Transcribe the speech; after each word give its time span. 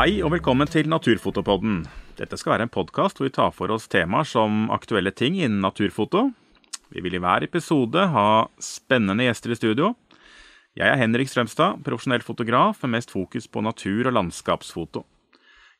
Hei 0.00 0.22
og 0.24 0.30
velkommen 0.32 0.64
til 0.64 0.86
Naturfotopodden. 0.88 1.82
Dette 2.16 2.38
skal 2.40 2.54
være 2.54 2.64
en 2.64 2.70
podkast 2.72 3.18
hvor 3.18 3.26
vi 3.26 3.32
tar 3.36 3.50
for 3.52 3.68
oss 3.74 3.84
temaer 3.92 4.24
som 4.24 4.70
aktuelle 4.72 5.10
ting 5.12 5.34
innen 5.36 5.58
naturfoto. 5.60 6.22
Vi 6.88 7.02
vil 7.04 7.18
i 7.18 7.20
hver 7.20 7.44
episode 7.44 8.06
ha 8.14 8.24
spennende 8.64 9.26
gjester 9.26 9.52
i 9.52 9.58
studio. 9.58 9.90
Jeg 10.72 10.88
er 10.88 10.96
Henrik 11.02 11.28
Strømstad, 11.28 11.82
profesjonell 11.84 12.24
fotograf 12.24 12.80
med 12.80 12.94
mest 12.94 13.12
fokus 13.12 13.44
på 13.44 13.60
natur- 13.60 14.08
og 14.08 14.16
landskapsfoto. 14.16 15.04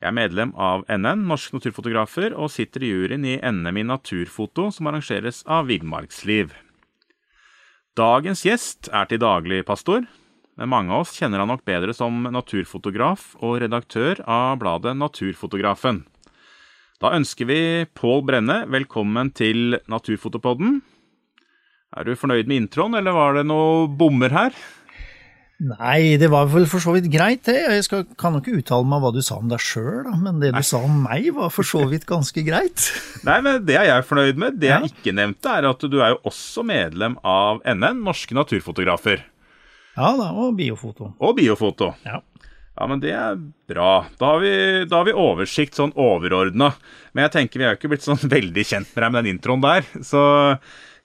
Jeg 0.02 0.10
er 0.12 0.18
medlem 0.20 0.52
av 0.52 0.84
NN, 0.84 1.24
Norsk 1.30 1.56
Naturfotografer, 1.56 2.36
og 2.36 2.52
sitter 2.52 2.84
i 2.84 2.92
juryen 2.92 3.24
i 3.24 3.38
NM 3.40 3.80
i 3.80 3.88
naturfoto, 3.88 4.68
som 4.68 4.92
arrangeres 4.92 5.46
av 5.48 5.72
Villmarksliv. 5.72 6.52
Dagens 7.96 8.44
gjest 8.44 8.92
er 8.92 9.08
til 9.08 9.24
daglig 9.24 9.64
pastor, 9.64 10.04
men 10.58 10.70
mange 10.72 10.94
av 10.94 11.04
oss 11.04 11.14
kjenner 11.18 11.42
han 11.42 11.50
nok 11.52 11.62
bedre 11.68 11.94
som 11.96 12.24
naturfotograf 12.32 13.34
og 13.40 13.60
redaktør 13.62 14.22
av 14.26 14.58
bladet 14.62 14.96
Naturfotografen. 14.98 16.02
Da 17.00 17.14
ønsker 17.16 17.48
vi 17.48 17.60
Pål 17.96 18.26
Brenne 18.28 18.58
velkommen 18.68 19.30
til 19.32 19.78
Naturfotopodden. 19.88 20.80
Er 21.96 22.06
du 22.06 22.12
fornøyd 22.18 22.50
med 22.50 22.66
introen, 22.66 22.94
eller 22.98 23.16
var 23.16 23.38
det 23.38 23.46
noe 23.48 23.88
bommer 23.88 24.34
her? 24.34 24.58
Nei, 25.60 26.16
det 26.16 26.30
var 26.32 26.46
vel 26.48 26.64
for 26.70 26.80
så 26.80 26.94
vidt 26.94 27.10
greit, 27.12 27.42
det. 27.44 27.58
Jeg 27.58 27.84
skal, 27.84 28.04
kan 28.20 28.36
jo 28.36 28.40
ikke 28.40 28.60
uttale 28.62 28.88
meg 28.88 29.02
hva 29.02 29.10
du 29.12 29.18
sa 29.24 29.36
om 29.36 29.50
deg 29.50 29.60
sjøl, 29.60 30.06
men 30.22 30.38
det 30.40 30.54
du 30.54 30.62
sa 30.64 30.80
om 30.86 31.02
meg 31.04 31.26
var 31.36 31.50
for 31.52 31.68
så 31.68 31.82
vidt 31.90 32.06
ganske 32.08 32.44
greit. 32.46 32.86
Nei, 33.28 33.40
men 33.44 33.66
det 33.68 33.76
er 33.76 33.90
jeg 33.90 34.06
fornøyd 34.08 34.40
med. 34.40 34.56
Det 34.62 34.70
jeg 34.70 34.92
ikke 34.92 35.12
nevnte, 35.18 35.52
er 35.52 35.68
at 35.68 35.84
du 35.84 35.98
er 36.00 36.14
jo 36.14 36.22
også 36.30 36.64
medlem 36.64 37.18
av 37.24 37.60
NN, 37.68 38.00
Norske 38.06 38.36
Naturfotografer. 38.38 39.26
Ja 40.00 40.10
da, 40.16 40.30
og 40.32 40.54
biofoto. 40.56 41.12
Og 41.20 41.36
biofoto. 41.36 41.92
Ja. 42.06 42.22
Ja, 42.80 42.86
men 42.88 43.02
det 43.02 43.10
er 43.12 43.34
bra. 43.68 44.06
Da 44.16 44.30
har 44.32 44.38
vi, 44.40 44.52
da 44.88 45.02
har 45.02 45.08
vi 45.08 45.12
oversikt 45.12 45.76
sånn 45.76 45.92
overordna. 46.00 46.70
Men 47.12 47.26
jeg 47.26 47.34
tenker 47.34 47.60
vi 47.60 47.66
er 47.66 47.74
jo 47.74 47.80
ikke 47.80 47.90
blitt 47.92 48.06
sånn 48.06 48.22
veldig 48.36 48.64
kjent 48.64 48.94
med 48.94 49.04
deg 49.04 49.12
med 49.12 49.20
den 49.20 49.34
introen 49.34 49.64
der. 49.64 49.88
Så 50.06 50.22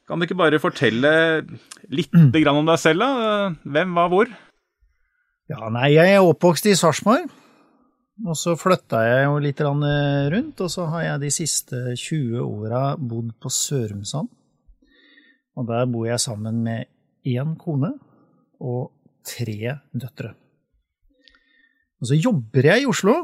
kan 0.07 0.21
du 0.21 0.27
ikke 0.27 0.39
bare 0.39 0.61
fortelle 0.63 1.11
litt 1.91 2.13
grann 2.13 2.61
om 2.61 2.69
deg 2.69 2.79
selv, 2.79 3.03
da? 3.03 3.49
Hvem, 3.65 3.97
var 3.97 4.13
hvor? 4.13 4.31
Ja, 5.51 5.67
nei, 5.73 5.89
jeg 5.97 6.15
er 6.15 6.23
oppvokst 6.23 6.69
i 6.71 6.77
Sarpsborg. 6.79 7.27
Og 8.23 8.39
så 8.39 8.55
flytta 8.55 9.01
jeg 9.03 9.25
jo 9.25 9.35
litt 9.43 9.59
rundt, 9.59 10.61
og 10.63 10.71
så 10.71 10.87
har 10.93 11.03
jeg 11.09 11.23
de 11.25 11.35
siste 11.35 11.81
20 11.91 12.39
åra 12.39 12.85
bodd 12.95 13.33
på 13.43 13.51
Sørumsand. 13.51 14.31
Og 15.59 15.67
der 15.67 15.83
bor 15.91 16.07
jeg 16.07 16.23
sammen 16.23 16.63
med 16.63 16.87
én 17.27 17.57
kone 17.59 17.97
og 18.59 18.91
tre 19.25 19.77
døtre. 19.95 20.33
Og 22.01 22.09
så 22.11 22.17
jobber 22.19 22.69
jeg 22.71 22.83
i 22.83 22.89
Oslo. 22.89 23.19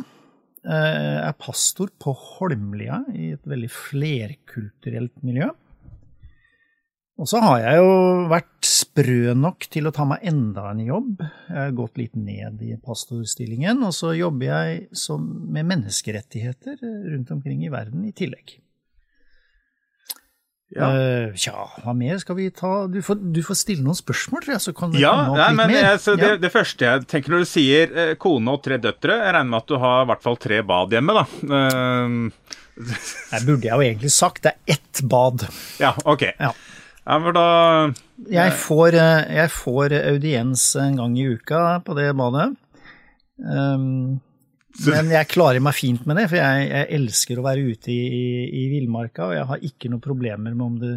Jeg 0.62 1.26
er 1.26 1.38
pastor 1.42 1.90
på 2.02 2.14
Holmlia 2.14 3.02
i 3.14 3.34
et 3.36 3.50
veldig 3.50 3.70
flerkulturelt 3.74 5.24
miljø. 5.26 5.50
Og 7.22 7.30
så 7.30 7.38
har 7.44 7.60
jeg 7.62 7.82
jo 7.82 7.90
vært 8.32 8.66
sprø 8.66 9.36
nok 9.38 9.68
til 9.70 9.86
å 9.86 9.94
ta 9.94 10.08
meg 10.10 10.24
enda 10.32 10.72
en 10.72 10.82
jobb. 10.82 11.22
Jeg 11.22 11.60
har 11.60 11.76
gått 11.78 12.00
litt 12.02 12.16
ned 12.18 12.64
i 12.66 12.74
pastorstillingen, 12.82 13.84
og 13.86 13.94
så 13.94 14.16
jobber 14.18 14.48
jeg 14.50 14.88
med 15.54 15.70
menneskerettigheter 15.70 16.82
rundt 16.82 17.34
omkring 17.36 17.62
i 17.68 17.74
verden 17.74 18.08
i 18.10 18.16
tillegg. 18.18 18.56
Ja. 20.72 20.88
Uh, 20.88 21.34
tja, 21.36 21.66
hva 21.84 21.92
mer 21.98 22.20
skal 22.22 22.38
vi 22.38 22.46
ta? 22.56 22.86
Du 22.88 23.02
får, 23.04 23.18
du 23.36 23.42
får 23.44 23.58
stille 23.60 23.84
noen 23.84 23.98
spørsmål, 23.98 24.44
tror 24.46 24.54
jeg, 24.56 24.62
så 24.64 24.74
kan 24.78 24.94
det 24.94 25.02
Ja, 25.04 25.12
komme 25.12 25.32
opp 25.34 25.38
nei, 25.42 25.48
litt 25.50 25.58
men 25.60 25.72
mer. 25.76 25.88
altså, 25.98 26.16
det, 26.16 26.30
Ja. 26.30 26.38
det 26.46 26.52
første 26.54 26.86
jeg 26.88 27.08
tenker 27.12 27.34
når 27.36 27.44
du 27.44 27.50
sier 27.52 27.92
eh, 28.06 28.14
kone 28.16 28.54
og 28.56 28.62
tre 28.64 28.78
døtre 28.80 29.18
Jeg 29.20 29.34
regner 29.36 29.50
med 29.52 29.58
at 29.60 29.68
du 29.68 29.76
har 29.84 30.04
i 30.06 30.08
hvert 30.14 30.24
fall 30.24 30.38
tre 30.40 30.62
bad 30.64 30.96
hjemme, 30.96 31.18
da. 31.20 31.26
Uh, 31.44 32.30
Det 33.32 33.42
burde 33.46 33.68
jeg 33.68 33.76
jo 33.76 33.84
egentlig 33.84 34.12
sagt. 34.16 34.44
Det 34.48 34.54
er 34.56 34.78
ett 34.78 35.02
bad. 35.12 35.44
ja, 35.84 35.92
ok. 36.08 36.24
Ja. 36.40 36.54
Ja, 37.02 37.18
men 37.20 37.34
da 37.36 37.46
Jeg 38.32 38.54
får, 38.62 38.94
eh, 38.96 39.36
jeg 39.42 39.52
får 39.52 39.94
audiens 40.06 40.64
en 40.80 40.96
gang 41.02 41.18
i 41.20 41.28
uka 41.36 41.82
på 41.84 41.96
det 41.98 42.12
badet. 42.16 42.52
Um, 43.42 44.22
men 44.88 45.10
jeg 45.12 45.28
klarer 45.32 45.62
meg 45.64 45.76
fint 45.76 46.06
med 46.08 46.18
det, 46.20 46.28
for 46.32 46.40
jeg, 46.40 46.68
jeg 46.72 46.88
elsker 46.98 47.40
å 47.42 47.44
være 47.46 47.66
ute 47.74 47.92
i, 47.92 47.98
i, 48.18 48.24
i 48.62 48.64
villmarka, 48.72 49.26
og 49.28 49.34
jeg 49.36 49.48
har 49.50 49.66
ikke 49.68 49.92
noen 49.92 50.04
problemer 50.04 50.56
med 50.56 50.66
om 50.66 50.78
det 50.82 50.94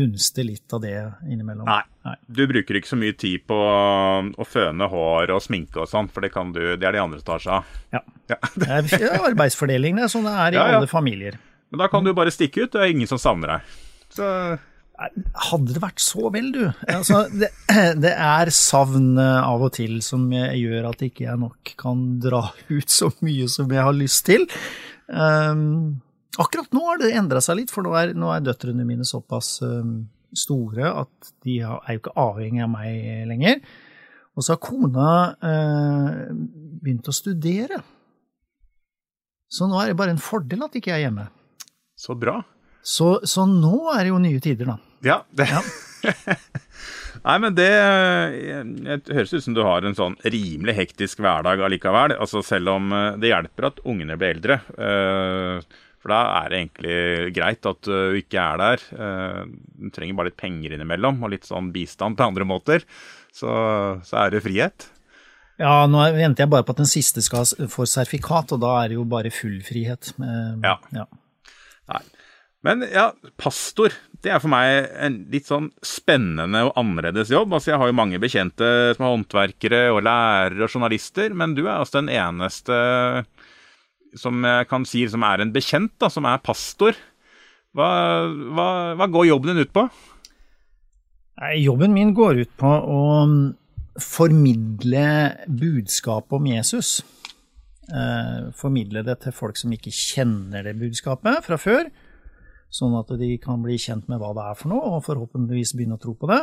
dunster 0.00 0.46
litt 0.46 0.72
av 0.76 0.80
det 0.84 0.94
innimellom. 1.28 1.66
Nei. 1.68 1.82
Nei. 2.06 2.14
Du 2.32 2.46
bruker 2.48 2.78
ikke 2.78 2.88
så 2.88 2.96
mye 2.96 3.12
tid 3.20 3.44
på 3.50 3.56
å 3.60 4.46
føne 4.48 4.88
hår 4.88 5.34
og 5.34 5.42
sminke 5.44 5.82
og 5.84 5.90
sånn, 5.90 6.08
for 6.08 6.24
det, 6.24 6.32
kan 6.32 6.54
du, 6.56 6.62
det 6.80 6.86
er 6.88 6.96
de 6.96 7.02
andre 7.02 7.20
tar 7.26 7.42
seg 7.44 7.58
av. 7.60 7.76
Ja. 7.92 8.00
Ja. 8.30 8.38
Det 8.54 8.68
er 8.70 8.88
det 8.88 9.00
er 9.10 9.28
arbeidsfordeling, 9.32 9.98
det 10.00 10.06
er 10.06 10.12
sånn 10.12 10.28
det 10.28 10.34
er 10.38 10.56
i 10.56 10.60
Ja, 10.60 10.66
ja. 10.72 10.80
alle 10.80 10.90
familier. 10.90 11.36
Men 11.70 11.84
da 11.84 11.90
kan 11.92 12.06
du 12.06 12.14
bare 12.16 12.32
stikke 12.34 12.64
ut, 12.64 12.72
det 12.72 12.80
er 12.82 12.94
ingen 12.94 13.10
som 13.10 13.20
savner 13.20 13.56
deg. 13.56 13.78
Så 14.10 14.26
Hadde 15.00 15.72
det 15.72 15.80
vært 15.80 16.02
så 16.04 16.28
vel, 16.32 16.50
du. 16.52 16.64
Altså, 16.92 17.22
det, 17.32 17.48
det 18.04 18.12
er 18.12 18.52
savn 18.52 19.14
eh, 19.20 19.40
av 19.40 19.64
og 19.64 19.72
til 19.78 19.98
som 20.04 20.26
gjør 20.28 20.90
at 20.90 21.04
ikke 21.06 21.24
jeg 21.24 21.40
nok 21.40 21.72
kan 21.80 22.04
dra 22.20 22.42
ut 22.76 22.92
så 22.92 23.08
mye 23.24 23.48
som 23.48 23.70
jeg 23.72 23.86
har 23.86 23.96
lyst 23.96 24.26
til. 24.28 24.44
Um, 25.08 26.02
akkurat 26.38 26.68
nå 26.76 26.84
har 26.84 27.00
det 27.00 27.14
endra 27.16 27.40
seg 27.44 27.62
litt, 27.62 27.72
for 27.72 27.86
nå 27.86 27.94
er, 27.96 28.12
nå 28.12 28.28
er 28.34 28.44
døtrene 28.44 28.84
mine 28.86 29.08
såpass 29.08 29.56
um, 29.64 30.02
store 30.36 30.92
at 31.06 31.32
de 31.46 31.56
er 31.64 31.96
jo 31.96 32.02
ikke 32.02 32.14
avhengig 32.20 32.66
av 32.66 32.70
meg 32.74 33.24
lenger. 33.30 33.64
Og 34.36 34.44
så 34.44 34.54
har 34.54 34.62
kona 34.62 35.08
uh, 35.40 36.28
begynt 36.84 37.08
å 37.08 37.16
studere. 37.16 37.80
Så 39.50 39.66
nå 39.66 39.80
er 39.80 39.90
det 39.90 39.98
bare 39.98 40.12
en 40.14 40.22
fordel 40.22 40.68
at 40.68 40.76
ikke 40.76 40.92
jeg 40.92 41.00
er 41.00 41.08
hjemme. 41.08 41.26
Så 41.98 42.14
bra. 42.20 42.38
Så, 42.86 43.18
så 43.28 43.48
nå 43.48 43.90
er 43.96 44.04
det 44.04 44.12
jo 44.12 44.22
nye 44.22 44.40
tider, 44.44 44.70
da. 44.70 44.78
Ja. 45.06 45.22
Det. 45.32 45.46
Ja. 45.48 45.62
Nei, 47.20 47.34
men 47.42 47.52
det, 47.56 47.68
det 49.04 49.12
høres 49.12 49.32
ut 49.34 49.44
som 49.44 49.54
du 49.56 49.60
har 49.66 49.84
en 49.84 49.96
sånn 49.96 50.14
rimelig 50.24 50.74
hektisk 50.78 51.20
hverdag 51.20 51.60
allikevel. 51.66 52.14
Altså 52.16 52.40
selv 52.46 52.72
om 52.72 52.92
eh, 52.96 53.16
det 53.20 53.32
hjelper 53.32 53.68
at 53.70 53.82
ungene 53.84 54.16
blir 54.20 54.36
eldre. 54.38 54.56
eh, 54.78 55.60
For 56.00 56.14
da 56.14 56.20
er 56.40 56.48
det 56.54 56.60
egentlig 56.62 57.34
greit 57.36 57.68
at 57.68 57.82
du 57.84 58.16
ikke 58.22 58.40
er 58.40 58.62
der. 58.62 58.86
Eh, 58.96 59.42
Du 59.80 59.90
trenger 59.92 60.16
bare 60.16 60.30
litt 60.30 60.40
penger 60.40 60.76
innimellom, 60.78 61.20
og 61.26 61.34
litt 61.34 61.44
sånn 61.48 61.68
bistand 61.74 62.16
på 62.16 62.24
andre 62.30 62.46
måter. 62.48 62.86
Så, 63.36 63.50
så 64.04 64.22
er 64.24 64.32
det 64.32 64.40
frihet. 64.46 64.88
Ja, 65.60 65.84
nå 65.92 66.00
venter 66.16 66.46
jeg 66.46 66.50
bare 66.54 66.64
på 66.64 66.72
at 66.72 66.80
den 66.80 66.88
siste 66.88 67.20
skal 67.20 67.44
få 67.68 67.84
sertifikat, 67.84 68.54
og 68.56 68.62
da 68.64 68.78
er 68.80 68.88
det 68.88 68.96
jo 68.96 69.04
bare 69.04 69.32
full 69.34 69.58
frihet. 69.66 70.14
Eh, 70.16 70.54
Ja. 70.64 70.78
ja. 70.96 71.04
Nei. 71.92 72.00
Men 72.64 72.82
ja, 72.92 73.10
pastor, 73.40 73.92
det 74.20 74.32
er 74.34 74.40
for 74.42 74.52
meg 74.52 74.90
en 75.00 75.16
litt 75.32 75.48
sånn 75.48 75.70
spennende 75.86 76.66
og 76.68 76.74
annerledes 76.80 77.30
jobb. 77.32 77.54
Altså, 77.56 77.72
jeg 77.72 77.80
har 77.80 77.88
jo 77.88 77.96
mange 77.96 78.20
bekjente 78.20 78.68
som 78.96 79.06
er 79.06 79.14
håndverkere 79.14 79.82
og 79.94 80.02
lærere 80.04 80.66
og 80.66 80.74
journalister, 80.74 81.32
men 81.32 81.54
du 81.56 81.64
er 81.64 81.78
altså 81.78 82.02
den 82.02 82.12
eneste 82.12 82.80
som 84.18 84.42
jeg 84.44 84.66
kan 84.68 84.84
si 84.88 85.04
som 85.08 85.24
er 85.24 85.42
en 85.42 85.52
bekjent, 85.54 85.94
da, 86.02 86.10
som 86.12 86.26
er 86.28 86.42
pastor. 86.44 86.98
Hva, 87.76 87.90
hva, 88.26 88.68
hva 88.98 89.08
går 89.08 89.30
jobben 89.30 89.54
din 89.54 89.64
ut 89.64 89.72
på? 89.74 89.86
Nei, 91.40 91.54
Jobben 91.62 91.94
min 91.94 92.12
går 92.16 92.42
ut 92.42 92.52
på 92.60 92.68
å 92.68 93.00
mm, 93.30 93.38
formidle 94.02 95.06
budskapet 95.48 96.36
om 96.36 96.48
Jesus. 96.50 96.98
Eh, 97.90 98.50
formidle 98.58 99.04
det 99.06 99.16
til 99.24 99.34
folk 99.34 99.56
som 99.58 99.72
ikke 99.74 99.94
kjenner 99.94 100.66
det 100.66 100.76
budskapet 100.82 101.46
fra 101.46 101.58
før, 101.60 101.88
sånn 102.70 102.94
at 103.00 103.10
de 103.18 103.32
kan 103.42 103.62
bli 103.64 103.76
kjent 103.82 104.06
med 104.10 104.20
hva 104.22 104.30
det 104.36 104.44
er 104.52 104.58
for 104.60 104.70
noe, 104.72 104.94
og 104.96 105.04
forhåpentligvis 105.06 105.74
begynne 105.76 105.98
å 105.98 106.02
tro 106.02 106.14
på 106.18 106.28
det. 106.30 106.40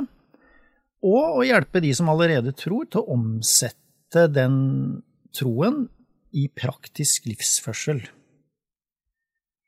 Og 1.07 1.39
å 1.41 1.45
hjelpe 1.45 1.79
de 1.83 1.93
som 1.95 2.09
allerede 2.11 2.51
tror, 2.57 2.87
til 2.91 3.03
å 3.03 3.13
omsette 3.15 4.25
den 4.33 4.57
troen 5.35 5.85
i 6.35 6.47
praktisk 6.51 7.27
livsførsel. 7.29 8.01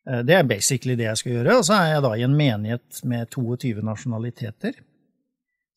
Eh, 0.10 0.22
Det 0.26 0.36
er 0.36 0.44
basically 0.50 0.96
det 1.00 1.08
jeg 1.10 1.18
skal 1.22 1.32
gjøre. 1.38 1.58
Og 1.62 1.66
så 1.68 1.78
er 1.80 1.94
jeg 1.96 2.04
da 2.06 2.12
i 2.18 2.26
en 2.28 2.36
menighet 2.38 3.02
med 3.08 3.30
22 3.32 3.82
nasjonaliteter. 3.86 4.74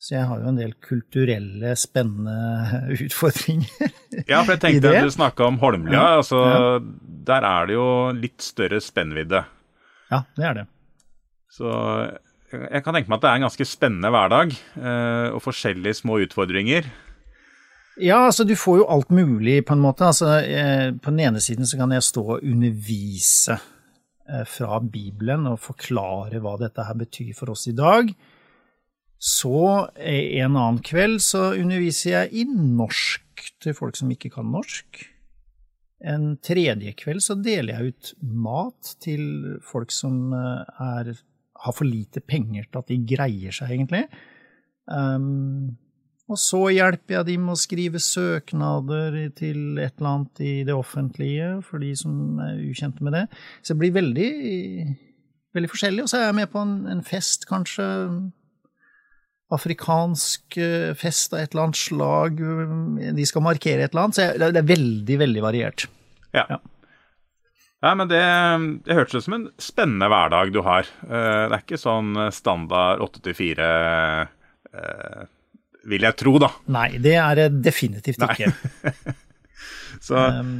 Så 0.02 0.16
jeg 0.16 0.26
har 0.26 0.40
jo 0.42 0.48
en 0.50 0.56
del 0.58 0.72
kulturelle, 0.82 1.76
spennende 1.78 2.82
utfordringer. 3.06 3.92
Ja, 4.26 4.40
for 4.42 4.56
jeg 4.56 4.62
tenkte 4.64 4.90
at 4.96 5.06
du 5.06 5.12
snakka 5.14 5.46
om 5.46 5.60
Holmlia. 5.62 6.16
Altså, 6.18 6.40
ja. 6.42 6.78
Der 7.22 7.44
er 7.46 7.68
det 7.70 7.76
jo 7.76 7.84
litt 8.18 8.42
større 8.42 8.80
spennvidde. 8.82 9.44
Ja, 10.10 10.24
det 10.36 10.44
er 10.48 10.56
det. 10.58 10.64
Så 11.52 11.68
jeg 12.52 12.84
kan 12.84 12.96
tenke 12.96 13.08
meg 13.08 13.18
at 13.18 13.24
det 13.24 13.30
er 13.30 13.38
en 13.38 13.46
ganske 13.46 13.66
spennende 13.68 14.10
hverdag, 14.12 14.52
eh, 14.76 15.28
og 15.32 15.40
forskjellige 15.44 16.02
små 16.02 16.18
utfordringer. 16.26 16.88
Ja, 18.00 18.22
altså 18.26 18.44
du 18.48 18.54
får 18.56 18.82
jo 18.82 18.88
alt 18.92 19.12
mulig, 19.12 19.62
på 19.68 19.76
en 19.76 19.84
måte. 19.84 20.08
Altså, 20.08 20.38
eh, 20.40 20.92
på 20.96 21.12
den 21.12 21.20
ene 21.28 21.40
siden 21.44 21.68
så 21.68 21.80
kan 21.80 21.92
jeg 21.92 22.04
stå 22.04 22.24
og 22.36 22.44
undervise 22.44 23.56
eh, 23.56 24.44
fra 24.48 24.80
Bibelen 24.80 25.48
og 25.48 25.60
forklare 25.60 26.40
hva 26.40 26.56
dette 26.60 26.86
her 26.88 26.96
betyr 26.96 27.32
for 27.36 27.52
oss 27.52 27.66
i 27.68 27.76
dag. 27.76 28.12
Så 29.22 29.88
en 29.96 30.56
annen 30.56 30.80
kveld 30.82 31.20
så 31.22 31.52
underviser 31.54 32.16
jeg 32.16 32.42
i 32.42 32.46
norsk 32.48 33.44
til 33.62 33.76
folk 33.76 33.96
som 33.96 34.10
ikke 34.10 34.32
kan 34.34 34.48
norsk. 34.50 35.04
En 36.02 36.32
tredje 36.42 36.96
kveld 36.98 37.22
så 37.22 37.36
deler 37.38 37.76
jeg 37.76 37.92
ut 37.92 38.14
mat 38.24 38.96
til 39.04 39.60
folk 39.62 39.94
som 39.94 40.32
er, 40.34 41.12
har 41.62 41.76
for 41.76 41.88
lite 41.88 42.22
penger 42.24 42.66
til 42.68 42.82
at 42.82 42.90
de 42.90 42.98
greier 43.14 43.54
seg, 43.54 43.74
egentlig. 43.76 44.04
Um, 44.90 45.78
og 46.30 46.38
så 46.40 46.60
hjelper 46.72 47.18
jeg 47.18 47.28
dem 47.28 47.46
med 47.46 47.56
å 47.56 47.60
skrive 47.60 48.00
søknader 48.00 49.16
til 49.36 49.80
et 49.82 49.98
eller 49.98 50.10
annet 50.12 50.42
i 50.44 50.52
det 50.66 50.74
offentlige, 50.74 51.48
for 51.66 51.82
de 51.82 51.92
som 51.98 52.38
er 52.40 52.60
ukjente 52.70 53.04
med 53.04 53.16
det. 53.18 53.24
Så 53.60 53.74
det 53.74 53.82
blir 53.82 53.96
veldig, 53.98 54.30
veldig 55.56 55.72
forskjellig. 55.72 56.04
Og 56.04 56.12
så 56.12 56.20
er 56.20 56.30
jeg 56.30 56.38
med 56.40 56.52
på 56.52 56.62
en, 56.62 56.76
en 56.94 57.02
fest, 57.06 57.44
kanskje 57.50 57.88
afrikansk 59.52 60.56
eh, 60.56 60.92
fest 60.96 61.34
av 61.34 61.42
et 61.42 61.52
eller 61.52 61.66
annet 61.66 61.80
slag. 61.82 62.40
De 63.18 63.26
skal 63.28 63.44
markere 63.44 63.84
et 63.84 63.92
eller 63.92 64.06
annet. 64.06 64.16
Så 64.16 64.28
det 64.40 64.62
er 64.62 64.70
veldig, 64.70 65.18
veldig 65.26 65.44
variert. 65.44 65.88
Ja. 66.32 66.46
ja. 66.48 66.62
Ja 67.82 67.92
men 67.98 68.08
det, 68.10 68.22
det 68.86 68.96
hørtes 68.96 69.20
ut 69.20 69.26
som 69.26 69.36
en 69.38 69.48
spennende 69.60 70.08
hverdag 70.12 70.52
du 70.54 70.60
har. 70.66 70.88
Eh, 71.06 71.42
det 71.50 71.56
er 71.56 71.64
ikke 71.64 71.80
sånn 71.80 72.14
standard 72.34 73.02
åtte 73.04 73.22
til 73.24 73.36
fire, 73.36 73.68
eh, 74.72 75.24
vil 75.90 76.06
jeg 76.06 76.18
tro, 76.20 76.36
da. 76.42 76.52
Nei, 76.72 76.88
det 77.02 77.16
er 77.18 77.42
det 77.42 77.50
definitivt 77.66 78.22
ikke. 78.22 78.52
Så 80.02 80.16
um, 80.16 80.54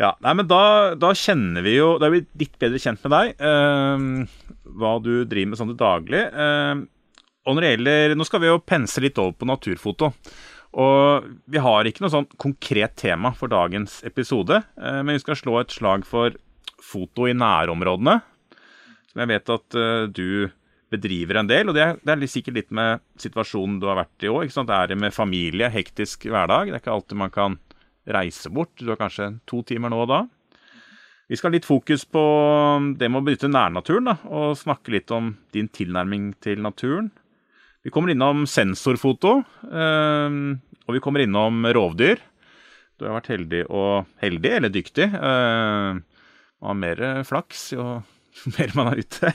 ja, 0.00 0.10
nei, 0.24 0.32
men 0.40 0.48
da, 0.50 0.62
da, 0.98 1.12
kjenner 1.16 1.64
vi 1.64 1.76
jo 1.76 1.94
Da 2.00 2.08
er 2.08 2.16
vi 2.16 2.24
litt 2.42 2.56
bedre 2.60 2.80
kjent 2.82 3.04
med 3.06 3.14
deg. 3.14 3.36
Uh, 3.38 4.56
hva 4.78 4.96
du 5.04 5.12
driver 5.28 5.52
med 5.52 5.60
sånn 5.60 5.72
til 5.72 5.78
daglig. 5.80 6.24
Uh, 6.32 6.82
og 7.46 7.56
når 7.56 7.64
det 7.64 7.70
gjelder, 7.72 8.16
Nå 8.18 8.26
skal 8.28 8.42
vi 8.42 8.50
jo 8.50 8.62
pense 8.64 9.02
litt 9.02 9.20
over 9.20 9.36
på 9.36 9.48
naturfoto. 9.48 10.12
Og 10.72 11.28
Vi 11.52 11.60
har 11.60 11.84
ikke 11.84 12.04
noe 12.04 12.12
sånn 12.12 12.30
konkret 12.40 12.96
tema 12.96 13.34
for 13.36 13.52
dagens 13.52 14.00
episode, 14.08 14.62
eh, 14.78 15.00
men 15.02 15.16
vi 15.16 15.24
skal 15.24 15.36
slå 15.36 15.60
et 15.60 15.74
slag 15.74 16.06
for 16.08 16.32
foto 16.82 17.28
i 17.28 17.36
nærområdene. 17.36 18.20
Som 19.12 19.22
jeg 19.22 19.28
vet 19.28 19.52
at 19.52 19.76
uh, 19.76 20.08
du 20.08 20.48
bedriver 20.92 21.40
en 21.40 21.48
del. 21.48 21.68
og 21.68 21.76
Det 21.76 21.84
er, 21.84 21.98
er 22.00 22.28
sikkert 22.30 22.56
litt 22.56 22.70
med 22.74 23.02
situasjonen 23.20 23.78
du 23.80 23.88
har 23.90 24.00
vært 24.00 24.24
i 24.24 24.30
òg. 24.32 24.48
Det 24.48 24.78
er 24.78 24.94
med 24.96 25.14
familie, 25.14 25.68
hektisk 25.72 26.26
hverdag. 26.28 26.70
Det 26.70 26.78
er 26.78 26.82
ikke 26.82 26.94
alltid 26.96 27.20
man 27.20 27.34
kan 27.34 27.58
reise 28.08 28.50
bort. 28.52 28.72
Du 28.80 28.88
har 28.88 29.00
kanskje 29.00 29.34
to 29.48 29.62
timer 29.68 29.92
nå 29.92 30.02
og 30.04 30.10
da. 30.10 30.22
Vi 31.30 31.38
skal 31.38 31.52
ha 31.52 31.56
litt 31.56 31.68
fokus 31.68 32.04
på 32.04 32.22
det 32.98 33.08
med 33.08 33.22
å 33.22 33.24
benytte 33.24 33.48
nærnaturen, 33.48 34.10
da, 34.10 34.16
og 34.28 34.58
snakke 34.58 34.92
litt 34.92 35.12
om 35.14 35.30
din 35.54 35.70
tilnærming 35.72 36.32
til 36.44 36.60
naturen. 36.60 37.08
Vi 37.82 37.90
kommer 37.90 38.12
innom 38.12 38.44
sensorfoto, 38.46 39.40
ehm, 39.72 40.60
og 40.86 40.94
vi 40.94 41.00
kommer 41.02 41.24
innom 41.24 41.64
rovdyr. 41.66 42.20
Du 42.98 43.08
har 43.08 43.16
vært 43.18 43.32
heldig 43.32 43.64
og 43.66 44.06
heldig, 44.22 44.52
eller 44.58 44.70
dyktig. 44.70 45.08
Ehm, 45.10 46.02
man 46.62 46.70
har 46.70 46.78
mer 46.78 47.02
flaks 47.26 47.72
jo 47.74 47.86
mer 48.56 48.74
man 48.78 48.92
er 48.92 49.02
ute. 49.02 49.32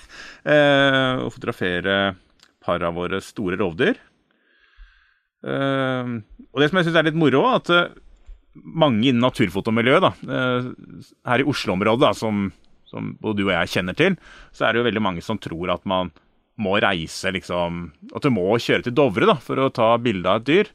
Ehm, 0.48 1.26
å 1.26 1.32
fotografere 1.34 2.16
par 2.64 2.84
av 2.84 2.96
våre 2.96 3.20
store 3.24 3.60
rovdyr. 3.60 4.00
Og 5.48 6.60
det 6.60 6.68
som 6.70 6.80
jeg 6.80 6.88
syns 6.88 6.98
er 7.00 7.06
litt 7.08 7.20
moro, 7.20 7.44
at 7.54 7.70
eh, 7.72 7.92
mange 8.58 9.06
innen 9.06 9.24
naturfotomiljøet, 9.24 10.04
da, 10.04 10.12
eh, 10.34 10.72
her 11.30 11.44
i 11.44 11.48
Oslo-området, 11.48 12.10
som, 12.18 12.48
som 12.90 13.14
både 13.22 13.40
du 13.40 13.46
og 13.46 13.54
jeg 13.54 13.76
kjenner 13.76 13.98
til, 13.98 14.18
så 14.56 14.66
er 14.66 14.74
det 14.74 14.82
jo 14.82 14.88
veldig 14.90 15.04
mange 15.04 15.24
som 15.24 15.40
tror 15.40 15.76
at 15.76 15.86
man 15.88 16.12
må 16.62 16.78
reise, 16.82 17.32
liksom 17.36 17.88
At 18.16 18.26
du 18.26 18.32
må 18.34 18.50
kjøre 18.58 18.88
til 18.88 18.96
Dovre 18.98 19.30
da, 19.30 19.38
for 19.42 19.62
å 19.62 19.72
ta 19.74 19.94
bilde 20.02 20.30
av 20.30 20.42
et 20.42 20.50
dyr. 20.50 20.72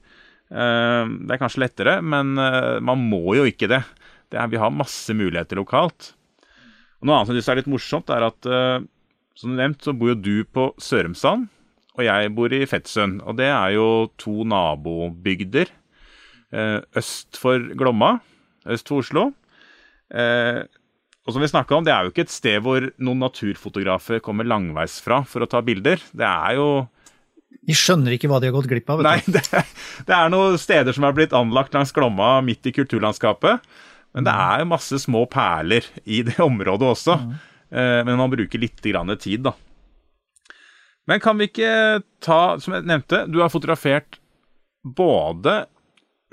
Eh, 0.52 1.12
det 1.26 1.34
er 1.34 1.40
kanskje 1.40 1.64
lettere, 1.64 1.98
men 2.04 2.36
eh, 2.40 2.78
man 2.84 3.02
må 3.08 3.36
jo 3.38 3.46
ikke 3.48 3.70
det. 3.72 3.82
det 4.32 4.40
er, 4.40 4.50
vi 4.52 4.60
har 4.60 4.74
masse 4.74 5.14
muligheter 5.16 5.58
lokalt. 5.58 6.12
Og 7.00 7.08
Noe 7.08 7.18
annet 7.18 7.42
som 7.42 7.54
er 7.54 7.62
litt 7.62 7.72
morsomt, 7.72 8.12
er 8.12 8.28
at 8.28 8.48
eh, 8.48 8.84
som 9.38 9.52
du 9.52 9.58
nevnt, 9.58 9.82
så 9.82 9.94
bor 9.96 10.12
jo 10.12 10.18
du 10.20 10.34
på 10.44 10.70
Sørumsand, 10.82 11.48
og 11.96 12.04
jeg 12.04 12.32
bor 12.36 12.52
i 12.52 12.64
Fettsund. 12.68 13.22
Og 13.26 13.36
det 13.40 13.48
er 13.50 13.74
jo 13.74 13.88
to 14.20 14.44
nabobygder 14.48 15.72
øst 16.52 17.38
for 17.40 17.64
Glomma, 17.80 18.18
øst 18.68 18.88
for 18.88 19.00
Oslo. 19.00 19.22
Og 21.22 21.34
som 21.34 21.42
vi 21.42 21.50
om, 21.54 21.84
Det 21.84 21.92
er 21.92 22.02
jo 22.02 22.10
ikke 22.10 22.26
et 22.26 22.34
sted 22.34 22.58
hvor 22.64 22.88
noen 22.98 23.22
naturfotografer 23.22 24.18
kommer 24.20 24.44
langveis 24.44 24.98
fra 25.00 25.22
for 25.22 25.44
å 25.44 25.46
ta 25.50 25.62
bilder. 25.62 26.02
Det 26.10 26.26
er 26.26 26.58
jo 26.58 26.88
De 27.62 27.76
skjønner 27.78 28.16
ikke 28.16 28.26
hva 28.30 28.40
de 28.42 28.50
har 28.50 28.56
gått 28.56 28.70
glipp 28.70 28.90
av. 28.90 29.04
Nei, 29.06 29.20
det, 29.34 29.44
det, 29.46 30.16
er 30.16 30.32
noen 30.32 30.58
steder 30.58 30.92
som 30.92 31.06
er 31.06 31.14
blitt 31.14 31.36
anlagt 31.36 31.74
langs 31.74 31.94
Glomma 31.94 32.40
midt 32.42 32.66
i 32.66 32.74
kulturlandskapet. 32.74 33.62
Men 34.12 34.26
det 34.26 34.34
er 34.34 34.62
jo 34.62 34.72
masse 34.72 34.98
små 35.04 35.24
perler 35.30 35.86
i 36.04 36.24
det 36.26 36.40
området 36.50 36.90
også. 36.96 37.18
Mm. 37.22 37.34
Men 37.72 38.18
man 38.20 38.28
bruker 38.28 38.60
litt 38.60 38.82
grann 38.84 39.08
tid, 39.16 39.46
da. 39.46 39.54
Men 41.08 41.22
kan 41.22 41.38
vi 41.40 41.48
ikke 41.48 42.02
ta, 42.20 42.58
som 42.60 42.76
jeg 42.76 42.84
nevnte, 42.84 43.24
du 43.32 43.40
har 43.40 43.48
fotografert 43.48 44.18
både 44.84 45.62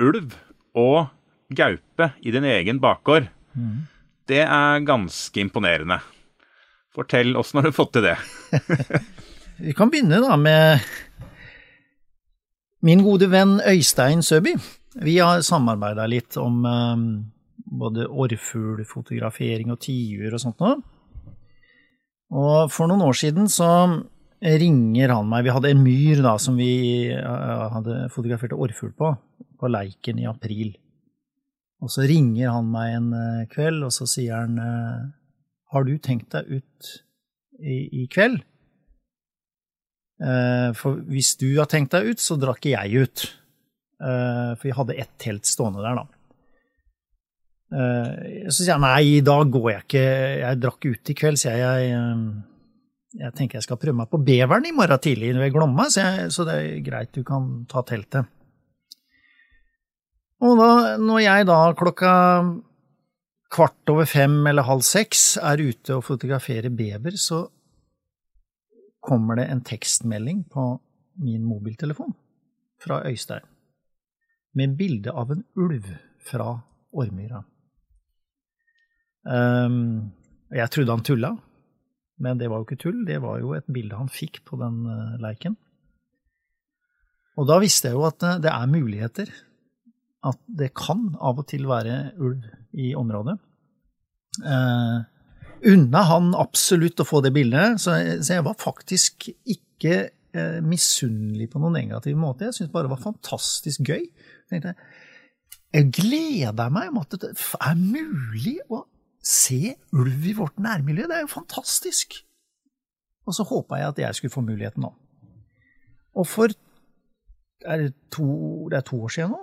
ulv 0.02 0.36
og 0.78 1.08
gaupe 1.56 2.12
i 2.22 2.34
din 2.34 2.46
egen 2.46 2.82
bakgård. 2.84 3.30
Mm. 3.56 3.88
Det 4.30 4.44
er 4.46 4.84
ganske 4.86 5.42
imponerende. 5.42 5.98
Fortell, 6.94 7.34
åssen 7.38 7.60
har 7.60 7.70
du 7.70 7.74
fått 7.74 7.96
til 7.98 8.06
det? 8.06 8.18
Vi 9.64 9.74
kan 9.78 9.90
begynne 9.90 10.22
da 10.22 10.36
med 10.40 10.86
min 12.86 13.02
gode 13.04 13.28
venn 13.32 13.58
Øystein 13.68 14.22
Søby. 14.24 14.54
Vi 15.02 15.18
har 15.18 15.42
samarbeida 15.46 16.06
litt 16.10 16.38
om 16.40 16.62
um, 16.64 17.08
både 17.58 18.06
orrfuglfotografering 18.08 19.74
og 19.74 19.82
tiur 19.84 20.34
og 20.34 20.44
sånt 20.44 20.62
noe. 20.64 20.78
Og 22.30 22.70
for 22.72 22.90
noen 22.90 23.04
år 23.08 23.18
siden 23.18 23.50
så 23.52 23.70
ringer 24.40 25.16
han 25.16 25.28
meg. 25.30 25.48
Vi 25.48 25.56
hadde 25.56 25.74
en 25.74 25.84
myr 25.84 26.22
da 26.24 26.36
som 26.42 26.58
vi 26.60 27.10
uh, 27.18 27.66
hadde 27.74 28.06
fotografert 28.14 28.54
orrfugl 28.54 28.94
på, 28.94 29.12
på 29.60 29.74
Leiken 29.74 30.22
i 30.22 30.30
april. 30.30 30.76
Og 31.80 31.92
så 31.94 32.04
ringer 32.10 32.52
han 32.52 32.70
meg 32.74 32.94
en 32.98 33.10
eh, 33.16 33.48
kveld, 33.52 33.84
og 33.88 33.94
så 33.96 34.08
sier 34.10 34.42
han 34.42 34.60
eh, 34.60 35.08
Har 35.74 35.88
du 35.88 35.96
tenkt 36.04 36.34
deg 36.36 36.60
ut 36.60 36.94
i, 37.60 38.04
i 38.04 38.08
kveld? 38.12 38.42
Eh, 40.20 40.70
for 40.76 41.00
hvis 41.08 41.36
du 41.40 41.48
har 41.56 41.70
tenkt 41.72 41.96
deg 41.96 42.12
ut, 42.12 42.24
så 42.24 42.36
drar 42.40 42.60
ikke 42.60 42.76
jeg 42.76 43.06
ut. 43.06 43.28
For 44.00 44.64
vi 44.64 44.72
hadde 44.72 44.96
ett 44.96 45.12
telt 45.20 45.44
stående 45.44 45.82
der, 45.84 45.98
da. 45.98 46.06
Så 48.48 48.62
sier 48.62 48.78
han 48.78 48.86
nei, 48.86 49.18
i 49.18 49.26
dag 49.28 49.50
går 49.52 49.66
jeg 49.74 49.84
ikke, 49.84 50.04
jeg 50.40 50.60
drakk 50.64 50.88
ut 50.88 51.12
i 51.12 51.16
kveld, 51.20 51.40
sier 51.42 51.58
jeg. 51.60 51.90
Jeg, 51.90 52.22
jeg 53.20 53.36
tenker 53.36 53.60
jeg 53.60 53.66
skal 53.68 53.80
prøve 53.82 54.00
meg 54.00 54.08
på 54.08 54.22
Beveren 54.24 54.70
i 54.70 54.72
morgen 54.78 55.04
tidlig 55.04 55.34
ved 55.36 55.52
Glomma, 55.52 55.90
så, 55.92 56.06
jeg, 56.06 56.32
så 56.32 56.48
det 56.48 56.56
er 56.62 56.80
greit, 56.86 57.12
du 57.12 57.28
kan 57.28 57.50
ta 57.68 57.84
teltet. 57.92 58.32
Og 60.40 60.56
da, 60.56 60.72
når 61.02 61.20
jeg 61.20 61.48
da 61.50 61.60
klokka 61.76 62.12
kvart 63.52 63.92
over 63.92 64.08
fem 64.08 64.38
eller 64.48 64.68
halv 64.68 64.86
seks 64.88 65.34
er 65.42 65.60
ute 65.60 65.98
og 65.98 66.06
fotograferer 66.08 66.72
bever, 66.72 67.18
så 67.20 67.44
kommer 69.04 69.40
det 69.40 69.50
en 69.50 69.64
tekstmelding 69.66 70.46
på 70.52 70.72
min 71.20 71.44
mobiltelefon 71.48 72.14
fra 72.80 73.02
Øystein 73.10 73.44
med 74.56 74.78
bilde 74.80 75.12
av 75.14 75.32
en 75.34 75.44
ulv 75.60 75.88
fra 76.26 76.54
Ormyra. 76.92 77.44
Um, 79.30 80.10
jeg 80.50 80.72
trodde 80.74 80.96
han 80.96 81.06
tulla, 81.06 81.34
men 82.24 82.40
det 82.40 82.50
var 82.50 82.62
jo 82.62 82.68
ikke 82.68 82.80
tull, 82.82 83.04
det 83.06 83.20
var 83.22 83.40
jo 83.44 83.54
et 83.58 83.68
bilde 83.70 84.00
han 84.00 84.10
fikk 84.10 84.42
på 84.48 84.58
den 84.60 84.82
uh, 84.88 85.20
leiken. 85.22 85.58
Og 87.40 87.48
da 87.48 87.60
visste 87.62 87.92
jeg 87.92 88.00
jo 88.00 88.08
at 88.08 88.26
uh, 88.26 88.40
det 88.42 88.52
er 88.52 88.72
muligheter 88.72 89.32
at 90.28 90.40
det 90.60 90.74
kan 90.76 91.14
av 91.16 91.40
og 91.40 91.48
til 91.48 91.68
være 91.70 92.12
ulv 92.20 92.44
i 92.76 92.92
området. 92.98 93.38
Eh, 94.44 94.98
unna 95.72 96.04
han 96.12 96.32
absolutt 96.38 97.02
å 97.02 97.08
få 97.08 97.22
det 97.24 97.34
bildet, 97.36 97.80
så, 97.82 97.96
så 98.20 98.40
jeg 98.40 98.46
var 98.48 98.60
faktisk 98.60 99.30
ikke 99.32 99.96
eh, 100.10 100.60
misunnelig 100.66 101.50
på 101.54 101.62
noen 101.64 101.80
negativ 101.80 102.20
måte. 102.20 102.50
Jeg 102.50 102.60
syntes 102.60 102.74
bare 102.74 102.90
det 102.90 102.96
var 102.96 103.04
fantastisk 103.04 103.88
gøy. 103.88 104.08
Jeg, 104.52 104.76
jeg 105.76 105.92
gleder 105.96 106.74
meg 106.74 106.92
om 106.92 107.02
at 107.04 107.20
det 107.20 107.34
er 107.36 107.78
mulig 107.80 108.58
å 108.70 108.84
se 109.24 109.76
ulv 109.96 110.26
i 110.26 110.36
vårt 110.38 110.60
nærmiljø. 110.64 111.08
Det 111.08 111.20
er 111.20 111.28
jo 111.28 111.38
fantastisk! 111.38 112.22
Og 113.28 113.36
så 113.36 113.46
håpa 113.46 113.78
jeg 113.78 113.92
at 113.92 114.00
jeg 114.02 114.18
skulle 114.18 114.34
få 114.34 114.42
muligheten 114.42 114.84
nå. 114.84 114.90
Og 116.18 116.26
for 116.26 116.52
er 117.68 117.82
det, 117.84 117.90
to, 118.12 118.26
det 118.72 118.80
er 118.80 118.86
to 118.88 118.98
år 119.04 119.12
siden 119.14 119.36
nå, 119.36 119.42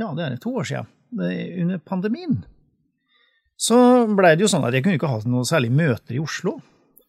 ja, 0.00 0.10
det 0.16 0.26
er 0.26 0.36
to 0.42 0.52
år 0.60 0.68
siden, 0.68 0.92
under 1.16 1.80
pandemien, 1.80 2.40
så 3.56 3.76
blei 4.12 4.34
det 4.36 4.44
jo 4.44 4.50
sånn 4.52 4.66
at 4.68 4.74
jeg 4.76 4.84
kunne 4.84 4.98
ikke 4.98 5.08
ha 5.08 5.20
noe 5.24 5.46
særlig 5.48 5.70
møter 5.72 6.18
i 6.18 6.20
Oslo. 6.20 6.58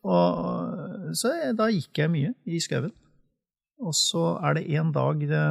Og, 0.07 1.11
så 1.19 1.33
da 1.57 1.67
gikk 1.73 1.99
jeg 1.99 2.13
mye 2.13 2.31
i 2.47 2.61
skauen. 2.63 2.93
Og 3.83 3.93
så 3.93 4.37
er 4.47 4.57
det 4.57 4.67
en 4.79 4.93
dag 4.95 5.19
det, 5.29 5.43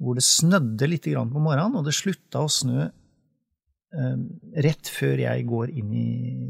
hvor 0.00 0.16
det 0.16 0.24
snødde 0.24 0.88
litt 0.88 1.08
på 1.10 1.42
morgenen, 1.42 1.76
og 1.80 1.88
det 1.88 1.96
slutta 1.96 2.44
å 2.46 2.52
snø 2.52 2.86
eh, 2.86 4.22
rett 4.64 4.88
før 4.88 5.24
jeg 5.26 5.48
går 5.50 5.74
inn 5.74 5.90
i 5.92 6.06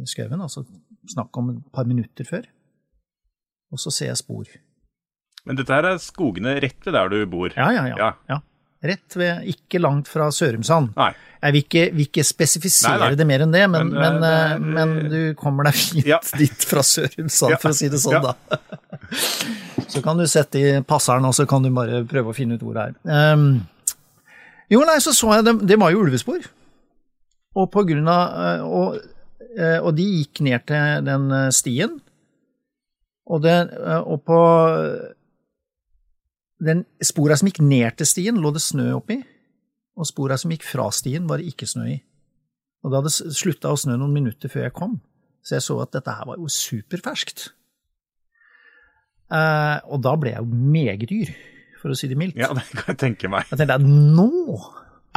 skauen, 0.06 0.44
altså 0.44 0.66
snakk 1.10 1.40
om 1.40 1.50
et 1.56 1.64
par 1.74 1.88
minutter 1.88 2.28
før, 2.28 2.46
og 3.72 3.80
så 3.82 3.90
ser 3.90 4.12
jeg 4.12 4.20
spor. 4.20 4.52
Men 5.48 5.58
dette 5.58 5.74
her 5.74 5.88
er 5.88 5.98
skogene 5.98 6.54
rett 6.62 6.86
ved 6.86 6.94
der 6.94 7.10
du 7.10 7.18
bor? 7.26 7.50
Ja, 7.56 7.72
ja, 7.74 7.88
ja. 7.90 7.96
Ja. 7.98 8.12
ja. 8.30 8.38
Rett 8.82 9.14
ved, 9.14 9.44
ikke 9.46 9.78
langt 9.78 10.08
fra 10.10 10.26
Sørumsand. 10.34 10.88
Nei. 10.98 11.12
Jeg 11.42 11.54
vil 11.54 11.62
ikke, 11.64 11.82
vil 11.94 12.06
ikke 12.08 12.24
spesifisere 12.26 12.98
Nei, 12.98 13.08
nei. 13.12 13.18
det 13.18 13.26
mer 13.26 13.42
enn 13.44 13.52
det, 13.54 13.62
men, 13.70 13.88
Men, 13.94 14.16
men, 14.18 14.24
eh, 14.26 14.52
eh, 14.52 14.58
men 14.76 14.94
du 15.10 15.18
kommer 15.38 15.66
deg 15.68 15.74
fint 15.78 16.06
Ja. 16.06 16.18
dit 16.40 16.66
fra 16.66 16.82
Sørumsand, 16.86 17.54
Ja. 17.54 17.58
for 17.62 17.70
å 17.70 17.78
si 17.78 17.88
det 17.92 18.00
sånn, 18.02 18.18
Ja. 18.18 18.32
da. 18.32 18.58
Så 19.92 20.02
kan 20.02 20.18
du 20.18 20.24
sette 20.30 20.58
i 20.58 20.80
passeren, 20.86 21.24
og 21.28 21.34
så 21.36 21.44
kan 21.46 21.62
du 21.62 21.68
bare 21.74 22.02
prøve 22.08 22.32
å 22.32 22.34
finne 22.36 22.54
ut 22.56 22.62
hvor 22.64 22.74
det 22.78 22.84
er. 22.90 23.32
Um, 23.34 23.66
jo, 24.72 24.80
nei, 24.88 24.98
så 25.04 25.12
så 25.12 25.34
jeg 25.36 25.44
det, 25.44 25.54
det 25.68 25.76
var 25.82 25.92
jo 25.92 26.00
ulvespor. 26.06 26.46
Og 27.60 27.66
på 27.74 27.82
grunn 27.90 28.08
av 28.08 28.38
eh, 28.40 28.62
og, 28.64 28.96
eh, 29.58 29.78
og 29.82 29.92
de 29.98 30.06
gikk 30.22 30.40
ned 30.46 30.64
til 30.70 31.04
den 31.04 31.26
eh, 31.36 31.50
stien, 31.52 31.98
og, 33.28 33.42
det, 33.44 33.58
eh, 33.76 34.00
og 34.00 34.22
på 34.24 34.38
den 36.62 36.84
spora 37.02 37.36
som 37.38 37.48
gikk 37.50 37.62
ned 37.64 37.98
til 37.98 38.08
stien, 38.08 38.38
lå 38.40 38.52
det 38.54 38.62
snø 38.62 38.92
oppi, 38.96 39.18
og 39.98 40.08
spora 40.08 40.38
som 40.40 40.52
gikk 40.54 40.64
fra 40.66 40.88
stien, 40.94 41.26
var 41.28 41.40
det 41.40 41.52
ikke 41.52 41.68
snø 41.68 41.88
i. 41.90 41.98
Og 42.82 42.90
det 42.90 43.00
hadde 43.00 43.34
slutta 43.36 43.72
å 43.72 43.78
snø 43.78 43.96
noen 43.98 44.14
minutter 44.14 44.50
før 44.52 44.66
jeg 44.66 44.76
kom, 44.76 45.00
så 45.42 45.58
jeg 45.58 45.66
så 45.66 45.78
at 45.82 45.92
dette 45.94 46.14
her 46.14 46.28
var 46.28 46.38
jo 46.40 46.50
superferskt. 46.50 47.50
Eh, 49.32 49.78
og 49.88 50.02
da 50.04 50.14
ble 50.20 50.34
jeg 50.34 50.44
jo 50.44 50.62
meget 50.76 51.08
dyr, 51.10 51.34
for 51.82 51.92
å 51.92 51.98
si 51.98 52.10
det 52.10 52.18
mildt. 52.20 52.38
Ja, 52.38 52.52
det 52.54 52.66
kan 52.70 52.92
jeg 52.94 53.00
tenke 53.00 53.30
meg. 53.32 53.48
Jeg 53.50 53.62
tenkte 53.62 53.78
at 53.80 53.86
nå 53.86 54.28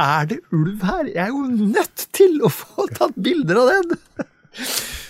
er 0.02 0.28
det 0.30 0.40
ulv 0.52 0.84
her, 0.84 1.10
jeg 1.10 1.22
er 1.24 1.32
jo 1.32 1.70
nødt 1.72 2.06
til 2.16 2.40
å 2.44 2.52
få 2.52 2.88
tatt 2.96 3.16
bilder 3.16 3.62
av 3.62 3.72
den! 3.72 3.98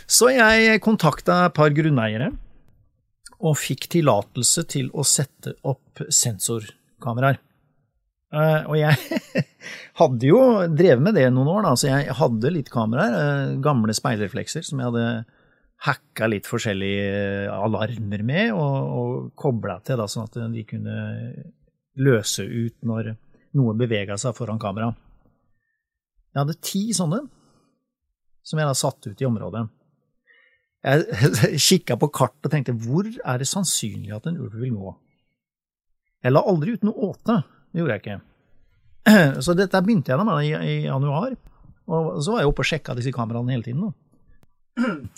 Så 0.06 0.30
jeg 0.30 0.78
kontakta 0.84 1.46
et 1.48 1.54
par 1.56 1.72
grunneiere, 1.74 2.30
og 3.44 3.58
fikk 3.60 3.88
tillatelse 3.92 4.64
til 4.70 4.88
å 4.96 5.04
sette 5.06 5.56
opp 5.68 6.00
sensorkameraer. 6.08 7.40
Eh, 8.36 8.62
og 8.66 8.76
jeg 8.78 9.20
hadde 10.00 10.28
jo 10.28 10.40
drevet 10.72 11.04
med 11.04 11.16
det 11.18 11.28
noen 11.30 11.50
år, 11.52 11.66
da, 11.68 11.74
så 11.78 11.90
jeg 11.90 12.16
hadde 12.18 12.52
litt 12.52 12.70
kameraer, 12.72 13.16
eh, 13.16 13.56
gamle 13.62 13.94
speilreflekser 13.96 14.66
som 14.66 14.82
jeg 14.82 14.90
hadde 14.90 15.06
hacka 15.86 16.28
litt 16.32 16.48
forskjellige 16.48 17.06
eh, 17.46 17.52
alarmer 17.52 18.24
med, 18.26 18.50
og, 18.56 18.76
og 18.98 19.30
kobla 19.38 19.78
til, 19.86 20.00
da, 20.00 20.08
sånn 20.10 20.26
at 20.26 20.40
de 20.52 20.66
kunne 20.68 20.96
løse 22.02 22.44
ut 22.44 22.76
når 22.84 23.14
noe 23.56 23.76
bevega 23.78 24.18
seg 24.20 24.36
foran 24.36 24.60
kamera. 24.60 24.90
Jeg 26.32 26.42
hadde 26.42 26.60
ti 26.60 26.82
sånne, 26.96 27.22
som 28.44 28.60
jeg 28.60 28.68
da 28.68 28.76
satt 28.76 29.08
ut 29.08 29.22
i 29.22 29.28
området. 29.28 29.62
Jeg 30.86 31.58
kikka 31.68 31.96
på 31.98 32.10
kartet 32.14 32.46
og 32.46 32.52
tenkte 32.52 32.76
hvor 32.78 33.08
er 33.08 33.42
det 33.42 33.48
sannsynlig 33.50 34.14
at 34.14 34.28
en 34.30 34.38
ulv 34.38 34.54
vil 34.60 34.76
gå? 34.76 34.94
Jeg 36.24 36.34
la 36.34 36.42
aldri 36.46 36.76
ut 36.76 36.86
noe 36.86 37.10
åte, 37.10 37.40
det 37.70 37.82
gjorde 37.82 37.96
jeg 37.96 38.02
ikke. 38.04 38.18
Så 39.44 39.54
dette 39.58 39.82
begynte 39.82 40.12
jeg 40.12 40.26
med 40.26 40.46
i, 40.46 40.76
januar, 40.86 41.36
og 41.86 42.16
så 42.18 42.32
var 42.34 42.42
jeg 42.42 42.50
oppe 42.50 42.64
og 42.64 42.66
sjekka 42.66 42.96
disse 42.98 43.12
kameraene 43.14 43.54
hele 43.54 43.66
tiden. 43.66 43.92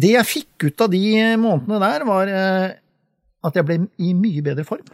Det 0.00 0.12
jeg 0.12 0.28
fikk 0.28 0.68
ut 0.68 0.82
av 0.84 0.92
de 0.92 1.02
månedene 1.42 1.80
der, 1.82 2.04
var 2.06 2.30
eh, 2.30 2.68
at 3.42 3.56
jeg 3.58 3.66
ble 3.66 3.76
i 3.98 4.12
mye 4.14 4.44
bedre 4.46 4.62
form. 4.64 4.86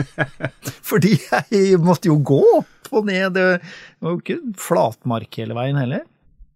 Fordi 0.90 1.16
jeg 1.18 1.80
måtte 1.82 2.12
jo 2.12 2.20
gå 2.22 2.38
opp 2.60 2.92
og 2.94 3.08
ned, 3.08 3.34
det 3.34 3.58
var 3.98 4.14
jo 4.14 4.20
ikke 4.20 4.38
flatmark 4.62 5.40
hele 5.42 5.58
veien 5.58 5.80
heller. 5.82 6.06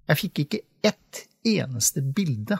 Jeg 0.06 0.20
fikk 0.22 0.44
ikke 0.44 0.62
ett 0.86 1.24
eneste 1.48 2.02
bilde. 2.02 2.58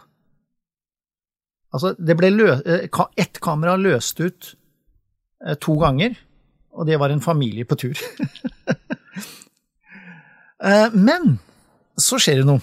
Altså, 1.75 1.93
det 2.01 2.17
ble 2.17 2.31
eh, 2.57 2.89
ett 3.17 3.41
kamera 3.45 3.77
løst 3.77 4.21
ut 4.21 4.55
eh, 5.45 5.57
to 5.61 5.77
ganger, 5.81 6.17
og 6.73 6.89
det 6.89 6.99
var 7.01 7.13
en 7.13 7.25
familie 7.25 7.69
på 7.69 7.79
tur. 7.87 7.99
Eh, 10.59 10.91
Men 10.91 11.37
så 11.95 12.17
skjer 12.19 12.41
det 12.41 12.47
noe. 12.49 12.59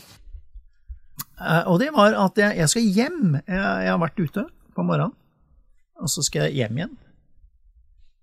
Og 1.71 1.77
det 1.79 1.93
var 1.95 2.11
at 2.19 2.41
jeg, 2.41 2.67
skal 2.67 2.89
hjem. 2.91 3.37
Jeg 3.47 3.87
har 3.87 4.01
vært 4.01 4.19
ute 4.19 4.43
på 4.75 4.83
morgenen, 4.83 5.13
og 6.03 6.11
så 6.11 6.19
skal 6.27 6.49
jeg 6.49 6.57
hjem 6.59 6.81
igjen. 6.81 6.97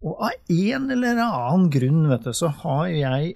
Og 0.05 0.21
av 0.29 0.53
en 0.53 0.93
eller 0.93 1.23
annen 1.25 1.71
grunn, 1.73 2.05
vet 2.11 2.29
du, 2.29 2.35
så 2.37 2.51
har 2.53 2.93
jeg 2.93 3.33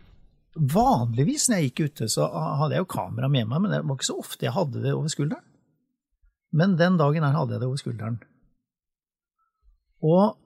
Vanligvis 0.56 1.48
når 1.50 1.58
jeg 1.60 1.70
gikk 1.70 1.82
ute, 1.90 2.08
så 2.08 2.26
hadde 2.32 2.72
jeg 2.76 2.84
jo 2.86 2.88
kamera 2.96 3.28
med 3.28 3.46
meg, 3.50 3.60
men 3.60 3.70
det 3.74 3.82
var 3.84 3.98
ikke 3.98 4.08
så 4.08 4.16
ofte 4.22 4.46
jeg 4.46 4.54
hadde 4.56 4.80
det 4.84 4.94
over 4.96 5.10
skulderen. 5.12 5.44
Men 6.56 6.76
den 6.80 6.96
dagen 6.96 7.24
her 7.26 7.34
hadde 7.36 7.52
jeg 7.56 7.60
det 7.60 7.68
over 7.68 7.80
skulderen. 7.82 8.16
Og 10.06 10.36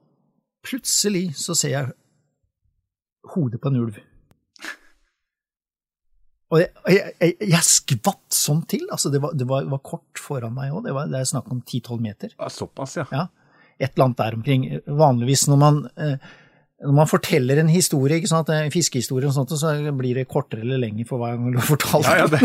plutselig 0.67 1.29
så 1.39 1.55
ser 1.55 1.71
jeg 1.77 1.93
hodet 3.35 3.61
på 3.63 3.71
en 3.71 3.79
ulv. 3.85 3.99
Og 6.51 6.59
jeg, 6.59 6.71
jeg, 6.91 7.13
jeg, 7.21 7.35
jeg 7.53 7.63
skvatt 7.63 8.35
sånn 8.35 8.65
til. 8.67 8.83
altså 8.91 9.11
Det 9.13 9.21
var, 9.23 9.35
det 9.39 9.45
var, 9.47 9.67
var 9.71 9.79
kort 9.87 10.19
foran 10.19 10.51
meg 10.57 10.73
òg. 10.75 10.81
Det, 10.89 10.95
var- 10.97 11.07
det 11.11 11.21
er 11.21 11.29
snakk 11.29 11.47
om 11.53 11.61
10-12 11.63 12.01
meter. 12.03 12.33
Såpass, 12.51 12.97
ja. 12.99 13.05
Ja, 13.15 13.27
et 13.79 13.93
eller 13.93 14.09
annet 14.09 14.19
der 14.19 14.35
omkring. 14.41 14.65
Vanligvis 14.99 15.45
når 15.47 15.61
man, 15.61 15.79
eh, 15.95 16.17
når 16.81 16.95
man 16.97 17.09
forteller 17.09 17.59
en 17.61 17.69
historie, 17.69 18.17
ikke 18.17 18.29
sant, 18.31 18.49
en 18.49 18.71
fiskehistorie 18.73 19.29
og 19.29 19.35
sånt, 19.35 19.53
så 19.59 19.73
blir 19.93 20.17
det 20.17 20.25
kortere 20.31 20.63
eller 20.65 20.81
lenger 20.81 21.05
for 21.09 21.21
hver 21.21 21.35
gang 21.37 21.53
du 21.53 21.59
har 21.59 21.67
fortalt 21.67 22.07
Ja, 22.09 22.15
ja, 22.23 22.27
det, 22.31 22.39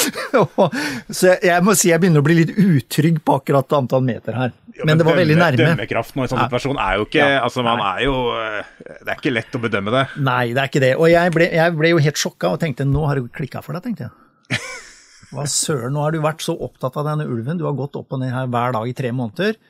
så 1.18 1.34
jeg, 1.42 1.64
må 1.66 1.74
si 1.76 1.90
jeg 1.90 2.00
begynner 2.00 2.22
å 2.22 2.26
bli 2.26 2.38
litt 2.38 2.52
utrygg 2.56 3.18
på 3.26 3.36
akkurat 3.40 3.76
antall 3.76 4.04
meter 4.06 4.38
her. 4.38 4.54
Ja, 4.78 4.86
Men 4.88 5.00
det 5.00 5.04
var 5.04 5.18
veldig 5.18 5.36
nærme. 5.36 5.66
Dømmekraften 5.74 6.22
og 6.22 6.24
en 6.24 6.32
sånn 6.32 6.42
situasjon 6.46 6.80
er 6.80 6.96
jo 6.96 7.08
ikke. 7.08 7.26
Altså, 7.42 7.64
man 7.66 7.82
er 7.84 8.04
jo 8.06 8.14
eh, 8.38 8.70
Det 8.88 9.10
er 9.10 9.18
ikke 9.18 9.34
lett 9.34 9.58
å 9.58 9.60
bedømme 9.66 9.92
det. 9.92 10.04
Nei, 10.24 10.44
det 10.56 10.62
er 10.62 10.70
ikke 10.70 10.84
det. 10.86 10.92
Og 10.96 11.10
jeg 11.12 11.34
ble, 11.34 11.50
jeg 11.60 11.74
ble 11.76 11.90
jo 11.92 12.00
helt 12.06 12.22
sjokka 12.22 12.54
og 12.54 12.62
tenkte 12.62 12.86
nå 12.88 13.04
har 13.10 13.20
det 13.20 13.34
klikka 13.36 13.60
for 13.66 13.76
deg, 13.76 13.84
tenkte 13.90 14.08
jeg. 14.08 14.62
Hva 15.34 15.44
søren, 15.50 15.92
nå 15.94 16.06
har 16.06 16.16
du 16.16 16.22
vært 16.24 16.46
så 16.46 16.56
opptatt 16.56 16.96
av 16.98 17.10
denne 17.10 17.28
ulven, 17.28 17.60
du 17.60 17.66
har 17.68 17.76
gått 17.78 18.00
opp 18.00 18.16
og 18.16 18.22
ned 18.22 18.32
her 18.34 18.48
hver 18.50 18.72
dag 18.78 18.88
i 18.88 18.96
tre 18.96 19.12
måneder, 19.14 19.60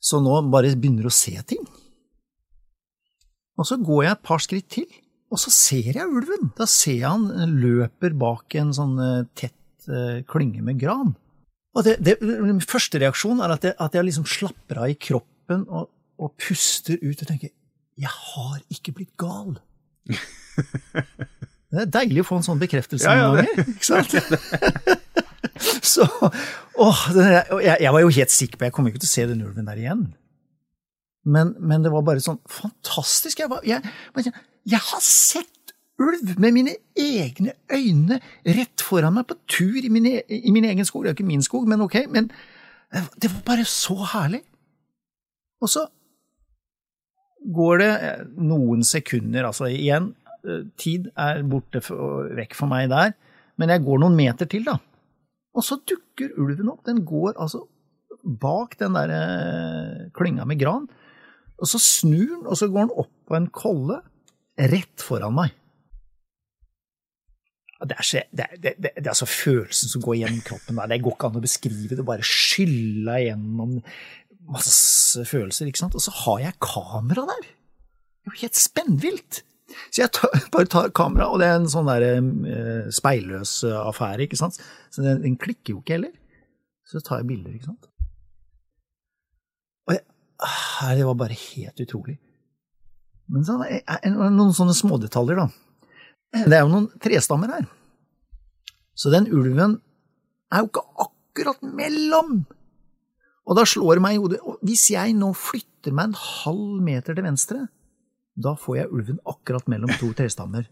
så 0.00 0.18
nå 0.24 0.40
bare 0.50 0.72
begynner 0.72 1.04
du 1.04 1.10
å 1.10 1.14
se 1.14 1.36
ting. 1.46 1.60
Og 3.60 3.68
så 3.68 3.76
går 3.76 4.04
jeg 4.06 4.16
et 4.16 4.24
par 4.24 4.40
skritt 4.40 4.68
til, 4.72 4.88
og 5.30 5.38
så 5.38 5.52
ser 5.52 5.92
jeg 5.92 6.08
ulven. 6.08 6.50
Da 6.58 6.66
ser 6.68 6.96
jeg 6.96 7.10
han 7.10 7.56
løper 7.60 8.16
bak 8.18 8.56
en 8.58 8.72
sånn 8.74 8.96
eh, 9.04 9.26
tett 9.36 9.90
eh, 9.90 10.22
klynge 10.28 10.64
med 10.64 10.80
gran. 10.80 11.12
Og 11.76 11.86
det, 11.86 11.98
det, 12.02 12.16
min 12.24 12.62
første 12.64 12.98
reaksjon 12.98 13.42
er 13.44 13.54
at 13.54 13.66
jeg, 13.68 13.76
at 13.78 13.94
jeg 13.94 14.08
liksom 14.08 14.26
slapper 14.26 14.82
av 14.82 14.90
i 14.90 14.98
kroppen 14.98 15.66
og, 15.68 15.90
og 16.18 16.32
puster 16.40 16.98
ut 17.04 17.20
og 17.20 17.28
tenker 17.28 17.52
jeg 18.00 18.10
har 18.10 18.60
ikke 18.72 18.94
blitt 18.96 19.12
gal. 19.20 19.58
Det 21.70 21.84
er 21.84 21.90
deilig 22.00 22.24
å 22.24 22.26
få 22.26 22.40
en 22.40 22.42
sånn 22.42 22.58
bekreftelse 22.58 23.06
Ja, 23.06 23.12
ja, 23.14 23.26
noen 23.30 23.46
ganger, 23.46 23.68
ikke 23.70 23.86
sant? 23.86 24.10
Så, 25.90 26.02
åh, 26.82 27.02
jeg, 27.14 27.76
jeg 27.84 27.92
var 27.94 28.02
jo 28.02 28.10
helt 28.16 28.32
sikker 28.34 28.58
på 28.58 28.66
jeg 28.66 28.74
kommer 28.74 28.90
ikke 28.90 29.02
til 29.04 29.10
å 29.10 29.12
se 29.12 29.26
den 29.30 29.44
ulven 29.44 29.68
der 29.68 29.78
igjen. 29.78 30.02
Men, 31.24 31.54
men 31.60 31.84
det 31.84 31.92
var 31.92 32.04
bare 32.06 32.22
sånn 32.24 32.40
fantastisk. 32.48 33.42
Jeg, 33.42 33.50
var, 33.52 33.64
jeg, 33.66 33.84
jeg, 34.16 34.32
jeg 34.72 34.84
har 34.90 35.02
sett 35.04 35.74
ulv 36.00 36.32
med 36.40 36.54
mine 36.56 36.74
egne 36.96 37.52
øyne 37.68 38.20
rett 38.56 38.84
foran 38.84 39.18
meg 39.18 39.26
på 39.28 39.36
tur 39.50 39.80
i 39.84 39.90
min, 39.92 40.06
e- 40.08 40.24
i 40.24 40.52
min 40.54 40.64
egen 40.64 40.86
skog. 40.88 41.04
Det 41.04 41.10
er 41.10 41.14
jo 41.14 41.18
ikke 41.18 41.32
min 41.32 41.44
skog, 41.44 41.68
men 41.68 41.84
ok. 41.84 41.98
Men 42.08 42.30
det 43.20 43.30
var 43.34 43.42
bare 43.52 43.66
så 43.68 43.98
herlig. 44.14 44.40
Og 45.60 45.68
så 45.68 45.84
går 47.54 47.80
det 47.80 47.90
eh, 47.90 48.22
noen 48.40 48.84
sekunder, 48.86 49.46
altså 49.48 49.68
igjen, 49.70 50.10
eh, 50.44 50.64
tid 50.80 51.10
er 51.16 51.42
borte 51.48 51.82
for, 51.84 52.30
vekk 52.36 52.56
for 52.56 52.70
meg 52.70 52.88
der, 52.92 53.12
men 53.60 53.72
jeg 53.72 53.84
går 53.84 54.00
noen 54.02 54.16
meter 54.16 54.48
til, 54.48 54.64
da. 54.68 54.78
Og 55.56 55.64
så 55.66 55.80
dukker 55.88 56.32
ulven 56.40 56.70
opp. 56.72 56.82
Den 56.86 57.02
går 57.04 57.34
altså 57.40 57.64
bak 58.40 58.76
den 58.80 58.96
der 58.96 59.12
eh, 59.14 60.08
klynga 60.16 60.46
med 60.48 60.60
gran, 60.60 60.88
og 61.60 61.68
så 61.68 61.80
snur 61.82 62.26
den, 62.26 62.46
og 62.46 62.58
så 62.58 62.68
går 62.70 62.86
den 62.86 63.00
opp 63.02 63.12
på 63.28 63.36
en 63.36 63.48
kolle 63.54 64.00
rett 64.70 65.04
foran 65.04 65.36
meg. 65.36 65.56
Det 67.80 67.96
er, 67.96 68.04
så, 68.04 68.20
det, 68.36 68.46
det, 68.60 68.74
det, 68.76 68.90
er 69.00 69.08
altså 69.08 69.28
følelsen 69.28 69.88
som 69.88 70.02
går 70.04 70.18
gjennom 70.18 70.40
kroppen 70.44 70.76
der. 70.76 70.90
Det 70.90 70.98
går 71.00 71.14
ikke 71.14 71.28
an 71.30 71.38
å 71.38 71.44
beskrive 71.44 71.96
det. 71.96 72.04
Bare 72.04 72.26
skylla 72.26 73.14
gjennom 73.22 73.78
masse 74.52 75.24
følelser, 75.28 75.70
ikke 75.70 75.80
sant. 75.80 75.96
Og 75.96 76.04
så 76.04 76.12
har 76.26 76.42
jeg 76.44 76.58
kamera 76.60 77.24
der. 77.30 77.46
Det 77.46 78.28
er 78.28 78.34
jo 78.34 78.42
helt 78.42 78.60
spennvilt. 78.60 79.40
Så 79.88 80.02
jeg 80.02 80.12
tar, 80.12 80.36
bare 80.52 80.68
tar 80.68 80.92
kamera, 80.96 81.30
og 81.32 81.40
det 81.40 81.48
er 81.48 81.56
en 81.56 81.70
sånn 81.72 81.88
der 81.88 82.04
eh, 82.10 82.90
speilløs 82.92 83.54
affære, 83.80 84.26
ikke 84.26 84.40
sant. 84.40 84.60
Så 84.92 85.06
den, 85.06 85.22
den 85.24 85.40
klikker 85.40 85.76
jo 85.76 85.80
ikke 85.80 85.96
heller. 85.96 86.12
Så 86.84 87.00
tar 87.06 87.22
jeg 87.22 87.30
bilder, 87.30 87.54
ikke 87.56 87.70
sant. 87.70 87.89
Ah, 90.40 90.94
det 90.96 91.04
var 91.04 91.18
bare 91.20 91.36
helt 91.36 91.80
utrolig. 91.84 92.16
Men 93.30 93.44
så, 93.46 93.58
er 93.62 94.00
det 94.02 94.12
noen 94.14 94.54
sånne 94.56 94.74
smådetaljer, 94.74 95.38
da. 95.38 95.50
det 96.48 96.56
er 96.56 96.64
jo 96.64 96.72
noen 96.72 96.88
trestammer 97.02 97.52
her. 97.54 97.68
Så 98.98 99.12
den 99.12 99.28
ulven 99.30 99.78
er 100.50 100.64
jo 100.64 100.70
ikke 100.70 100.86
akkurat 101.04 101.62
mellom. 101.62 102.40
Og 103.46 103.58
da 103.58 103.64
slår 103.66 103.98
det 103.98 104.04
meg 104.04 104.16
i 104.16 104.20
hodet 104.20 104.38
Hvis 104.66 104.90
jeg 104.92 105.14
nå 105.18 105.30
flytter 105.34 105.94
meg 105.96 106.10
en 106.10 106.18
halv 106.20 106.82
meter 106.84 107.16
til 107.16 107.26
venstre, 107.26 107.62
da 108.40 108.54
får 108.58 108.76
jeg 108.76 108.92
ulven 108.94 109.20
akkurat 109.28 109.66
mellom 109.70 109.92
to 110.00 110.10
trestammer. 110.16 110.66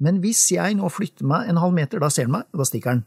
Men 0.00 0.20
hvis 0.22 0.46
jeg 0.54 0.78
nå 0.78 0.88
flytter 0.92 1.28
meg 1.28 1.50
en 1.50 1.60
halv 1.60 1.74
meter, 1.76 2.00
da 2.00 2.08
ser 2.12 2.28
den 2.28 2.38
meg, 2.38 2.46
og 2.52 2.62
da 2.62 2.66
stikker 2.68 2.94
den. 2.94 3.02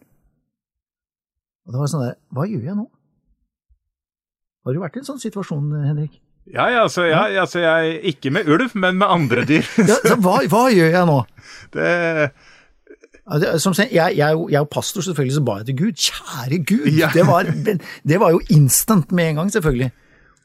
Og 1.63 1.74
det 1.74 1.81
var 1.81 1.89
sånn 1.89 2.05
der, 2.05 2.19
hva 2.36 2.45
gjør 2.50 2.67
jeg 2.69 2.77
nå? 2.77 2.86
Har 4.63 4.75
du 4.75 4.79
vært 4.79 4.96
i 4.96 5.01
en 5.01 5.08
sånn 5.08 5.20
situasjon, 5.20 5.72
Henrik? 5.84 6.22
Ja, 6.51 6.67
ja, 6.72 6.82
altså, 6.84 7.05
ja, 7.08 7.24
altså 7.39 7.62
jeg, 7.63 8.00
ikke 8.13 8.32
med 8.36 8.50
ulv, 8.51 8.74
men 8.75 8.98
med 9.00 9.08
andre 9.08 9.46
dyr. 9.48 9.67
ja, 9.89 10.00
hva, 10.20 10.41
hva, 10.51 10.65
gjør 10.72 10.91
jeg 10.91 11.08
nå? 11.10 11.20
Det... 11.75 11.88
Som 13.63 13.72
jeg, 13.77 13.88
jeg, 13.96 14.17
jeg, 14.20 14.27
er 14.27 14.58
jo 14.58 14.67
pastor, 14.67 15.03
selvfølgelig, 15.05 15.36
så 15.38 15.43
ba 15.48 15.53
jeg 15.62 15.70
til 15.70 15.77
Gud. 15.79 16.01
Kjære 16.08 16.58
Gud! 16.67 16.89
Ja. 16.91 17.08
Det, 17.15 17.24
var, 17.27 17.48
det, 17.48 18.17
var, 18.20 18.34
jo 18.36 18.41
instant 18.51 19.13
med 19.15 19.29
en 19.32 19.39
gang, 19.39 19.51
selvfølgelig. 19.53 19.93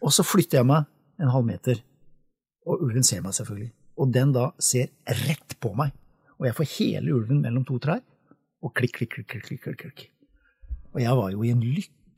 Og 0.06 0.14
så 0.14 0.22
flytter 0.22 0.60
jeg 0.60 0.68
meg 0.68 0.86
en 1.18 1.32
halv 1.34 1.48
meter, 1.48 1.80
og 2.70 2.84
ulven 2.86 3.06
ser 3.06 3.24
meg 3.24 3.34
selvfølgelig. 3.34 3.72
Og 3.98 4.12
den 4.14 4.30
da 4.36 4.52
ser 4.62 4.92
rett 5.24 5.58
på 5.58 5.72
meg. 5.74 5.90
Og 6.38 6.46
jeg 6.46 6.54
får 6.54 6.70
hele 6.76 7.16
ulven 7.18 7.42
mellom 7.42 7.66
to 7.66 7.80
trær, 7.82 7.98
og 8.62 8.74
klikk, 8.78 9.00
klikk, 9.00 9.16
klikk, 9.16 9.34
klikk, 9.34 9.64
klikk. 9.66 9.82
klikk. 9.82 10.06
Og 10.94 11.02
jeg 11.02 11.18
var 11.18 11.34
jo 11.34 11.42
i 11.42 11.50
en 11.50 11.66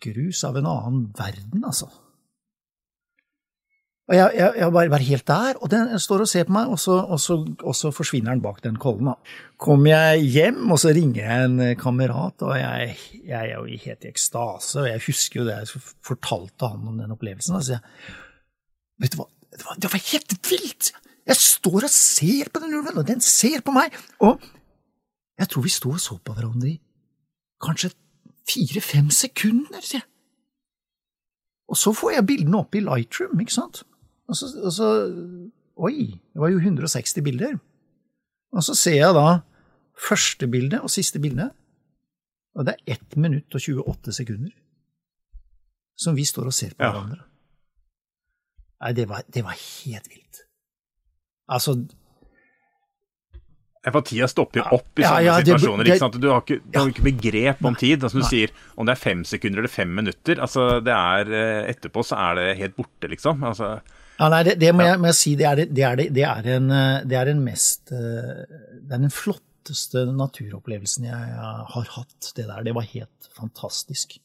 lykkerus 0.00 0.44
av 0.44 0.56
en 0.56 0.66
annen 0.66 1.10
verden, 1.16 1.64
altså. 1.64 1.90
Og 4.10 4.16
jeg, 4.16 4.32
jeg, 4.34 4.54
jeg 4.58 4.72
var, 4.74 4.88
var, 4.90 5.02
helt 5.06 5.26
der, 5.28 5.58
og 5.62 5.70
den 5.70 5.98
står 6.02 6.24
og 6.24 6.28
ser 6.28 6.46
på 6.48 6.52
meg, 6.56 6.70
og 6.72 6.80
så, 6.82 6.96
og 6.98 7.20
så, 7.22 7.36
og 7.62 7.76
så 7.78 7.92
forsvinner 7.94 8.34
den 8.34 8.42
bak 8.42 8.58
den 8.64 8.78
kollen. 8.80 9.12
Kommer 9.56 9.92
jeg 9.92 10.24
hjem, 10.34 10.64
og 10.74 10.80
så 10.82 10.90
ringer 10.90 11.20
jeg 11.20 11.44
en 11.44 11.76
kamerat, 11.78 12.42
og 12.42 12.56
jeg, 12.58 12.96
jeg 13.22 13.38
er 13.38 13.52
jo 13.54 13.68
helt 13.84 14.08
i 14.08 14.10
ekstase. 14.10 14.80
Og 14.82 14.88
jeg 14.88 15.04
husker 15.04 15.40
jo 15.40 15.46
det 15.46 15.60
jeg 15.60 15.84
fortalte 16.02 16.72
han 16.72 16.90
om 16.90 16.98
den 16.98 17.14
opplevelsen. 17.14 17.60
Altså, 17.60 17.78
vet 18.98 19.14
du 19.14 19.20
hva, 19.20 19.28
det 19.54 19.62
var, 19.68 19.78
det 19.78 19.92
var 19.94 20.04
helt 20.08 20.36
vilt! 20.50 20.92
Jeg 21.30 21.38
står 21.38 21.86
og 21.86 21.94
ser 21.94 22.50
på 22.50 22.64
den 22.64 22.74
ulven, 22.80 22.98
og 22.98 23.06
den 23.06 23.22
ser 23.22 23.62
på 23.62 23.76
meg. 23.76 23.94
Og 24.26 24.42
jeg 25.38 25.52
tror 25.52 25.68
vi 25.68 25.70
sto 25.70 25.94
og 25.94 26.02
så 26.02 26.18
på 26.18 26.34
hverandre 26.34 26.72
i 26.72 26.80
kanskje 27.62 27.92
fire–fem 28.48 29.10
sekunder, 29.14 29.82
sier 29.82 30.00
jeg. 30.00 30.08
Og 31.70 31.78
så 31.78 31.92
får 31.94 32.16
jeg 32.16 32.26
bildene 32.26 32.58
opp 32.58 32.74
i 32.74 32.82
Lightroom, 32.82 33.40
ikke 33.42 33.54
sant? 33.54 33.84
Og 34.30 34.38
så, 34.38 34.48
og 34.58 34.72
så, 34.74 34.88
Oi, 35.80 36.18
det 36.18 36.42
var 36.42 36.50
jo 36.52 36.58
160 36.58 37.22
bilder. 37.24 37.54
Og 38.52 38.64
så 38.66 38.74
ser 38.74 38.98
jeg 38.98 39.14
da 39.16 39.40
første 40.00 40.48
bilde 40.50 40.80
og 40.82 40.90
siste 40.90 41.20
bilde, 41.22 41.50
og 42.58 42.66
det 42.66 42.74
er 42.74 42.98
1 42.98 43.16
minutt 43.22 43.54
og 43.54 43.62
28 43.62 44.12
sekunder 44.12 44.50
som 46.00 46.16
vi 46.16 46.24
står 46.24 46.48
og 46.48 46.56
ser 46.56 46.74
på 46.74 46.84
ja. 46.84 46.92
hverandre. 46.94 47.24
Nei, 48.80 48.92
det 48.96 49.06
var, 49.10 49.24
det 49.28 49.42
var 49.44 49.56
helt 49.56 50.08
vilt. 50.08 50.44
Altså 51.50 51.76
Empatia 53.80 54.26
stopper 54.28 54.60
jo 54.60 54.64
opp 54.76 55.00
i 55.00 55.04
sånne 55.06 55.22
ja, 55.24 55.36
ja, 55.38 55.40
situasjoner. 55.40 55.86
Det, 55.88 55.94
sant? 56.02 56.16
du 56.20 56.26
har 56.28 56.42
ikke, 56.42 56.58
du 56.66 56.74
har 56.76 56.90
ikke 56.90 57.04
begrep 57.06 57.62
om 57.64 57.76
tid. 57.80 58.02
Altså, 58.04 58.20
du 58.20 58.24
nei. 58.26 58.28
sier 58.28 58.50
om 58.76 58.88
det 58.88 58.92
er 58.92 59.00
fem 59.00 59.22
sekunder 59.24 59.62
eller 59.62 59.72
fem 59.72 59.94
minutter. 59.96 60.40
Altså, 60.44 60.66
det 60.84 60.92
er, 60.92 61.30
eh, 61.38 61.60
etterpå 61.72 62.04
så 62.04 62.18
er 62.20 62.36
det 62.36 62.48
helt 62.58 62.74
borte, 62.76 63.08
liksom. 63.08 63.40
Altså, 63.48 63.70
ja, 64.20 64.26
nei, 64.28 64.42
det, 64.44 64.58
det 64.60 64.74
må, 64.76 64.84
jeg, 64.84 65.00
må, 65.00 65.08
jeg, 65.08 65.16
si. 65.16 65.32
Det 65.40 65.46
er, 65.48 65.62
det, 65.64 65.84
er, 65.86 66.02
det 66.12 66.26
er, 66.28 66.48
en, 66.58 66.74
det 67.08 67.16
er 67.16 67.30
den 67.30 67.40
mest 67.40 67.94
eh, 67.96 68.42
Det 68.84 68.98
er 68.98 69.00
den 69.06 69.14
flotteste 69.16 70.02
naturopplevelsen 70.12 71.06
jeg 71.08 71.38
har 71.72 71.94
hatt. 71.96 72.34
Det 72.36 72.44
der. 72.44 72.66
Det 72.66 72.74
var 72.76 72.84
helt 72.90 73.30
fantastisk. 73.38 74.18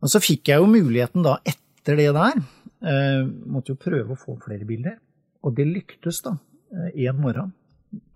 Og 0.00 0.12
så 0.12 0.20
fikk 0.20 0.52
jeg 0.52 0.60
jo 0.60 0.68
muligheten 0.68 1.24
da, 1.24 1.38
etter 1.48 1.96
det 1.96 2.10
der, 2.16 2.36
eh, 2.84 3.24
måtte 3.24 3.72
jo 3.72 3.80
prøve 3.80 4.14
å 4.14 4.20
få 4.20 4.36
flere 4.44 4.68
bilder. 4.68 4.98
Og 5.44 5.56
det 5.56 5.64
lyktes, 5.68 6.20
da, 6.28 6.36
eh, 6.76 7.08
en 7.08 7.24
morgen 7.24 7.56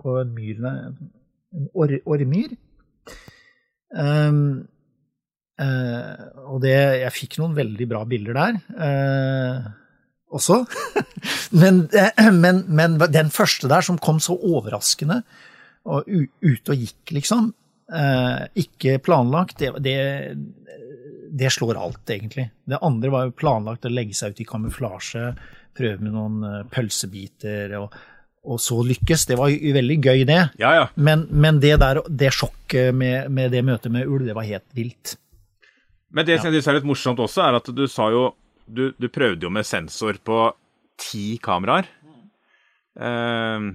på 0.01 0.19
en 0.21 0.35
myr, 0.37 0.61
en 0.65 1.69
or, 1.73 1.97
orrmyr. 2.05 2.55
Um, 3.95 4.67
uh, 5.63 6.25
og 6.51 6.65
det 6.65 6.75
Jeg 6.75 7.15
fikk 7.15 7.37
noen 7.39 7.55
veldig 7.55 7.87
bra 7.91 8.03
bilder 8.09 8.39
der. 8.41 8.61
Uh, 8.75 9.73
også. 10.35 10.65
men, 11.63 11.85
eh, 11.95 12.31
men, 12.33 12.65
men, 12.69 12.99
den 13.13 13.31
første 13.35 13.71
der, 13.71 13.85
som 13.87 14.01
kom 14.03 14.21
så 14.23 14.37
overraskende, 14.37 15.23
og 15.85 16.09
ute 16.09 16.73
og 16.73 16.81
gikk, 16.81 17.13
liksom, 17.13 17.51
uh, 17.93 18.45
ikke 18.57 18.97
planlagt, 19.05 19.59
det, 19.61 19.75
det, 19.85 19.99
det, 21.29 21.51
slår 21.53 21.77
alt, 21.77 22.03
egentlig. 22.09 22.49
Det 22.65 22.81
andre 22.81 23.13
var 23.13 23.29
jo 23.29 23.37
planlagt 23.37 23.85
å 23.85 23.93
legge 23.93 24.17
seg 24.17 24.33
ut 24.33 24.41
i 24.41 24.49
kamuflasje, 24.49 25.27
prøve 25.75 26.07
med 26.07 26.15
noen 26.15 26.43
eh, 26.47 26.61
pølsebiter. 26.71 27.73
og 27.81 27.95
og 28.45 28.61
så 28.63 28.79
lykkes. 28.87 29.27
Det 29.31 29.39
var 29.41 29.53
jo 29.53 29.75
veldig 29.77 29.99
gøy, 29.99 30.25
det. 30.29 30.41
Ja, 30.61 30.73
ja. 30.79 30.87
Men, 30.95 31.27
men, 31.31 31.61
det 31.63 31.77
der, 31.83 32.03
det 32.09 32.33
sjokket 32.37 32.95
med, 32.95 33.31
med, 33.33 33.53
det 33.55 33.65
møtet 33.67 33.93
med 33.95 34.09
ulv, 34.09 34.27
det 34.29 34.37
var 34.37 34.49
helt 34.49 34.67
vilt. 34.77 35.17
Men 36.15 36.29
det 36.29 36.39
som 36.41 36.53
ja. 36.53 36.61
er 36.61 36.79
litt 36.79 36.89
morsomt 36.89 37.23
også, 37.23 37.47
er 37.47 37.59
at 37.59 37.71
du 37.75 37.87
sa 37.91 38.11
jo 38.15 38.29
du, 38.65 38.91
du, 38.97 39.11
prøvde 39.13 39.45
jo 39.45 39.53
med 39.53 39.67
sensor 39.69 40.17
på 40.25 40.47
ti 41.01 41.41
kameraer. 41.43 41.89
Uh, 42.95 43.75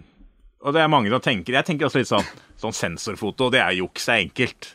og 0.63 0.75
det 0.75 0.79
er 0.79 0.87
mange 0.91 1.09
som 1.11 1.19
tenker 1.19 1.57
Jeg 1.57 1.67
tenker 1.67 1.89
også 1.89 1.99
litt 1.99 2.07
sånn 2.07 2.29
sånn 2.59 2.75
sensorfoto, 2.75 3.49
det 3.53 3.61
er 3.63 3.77
juks, 3.79 4.05
det 4.05 4.13
er 4.13 4.25
enkelt. 4.25 4.69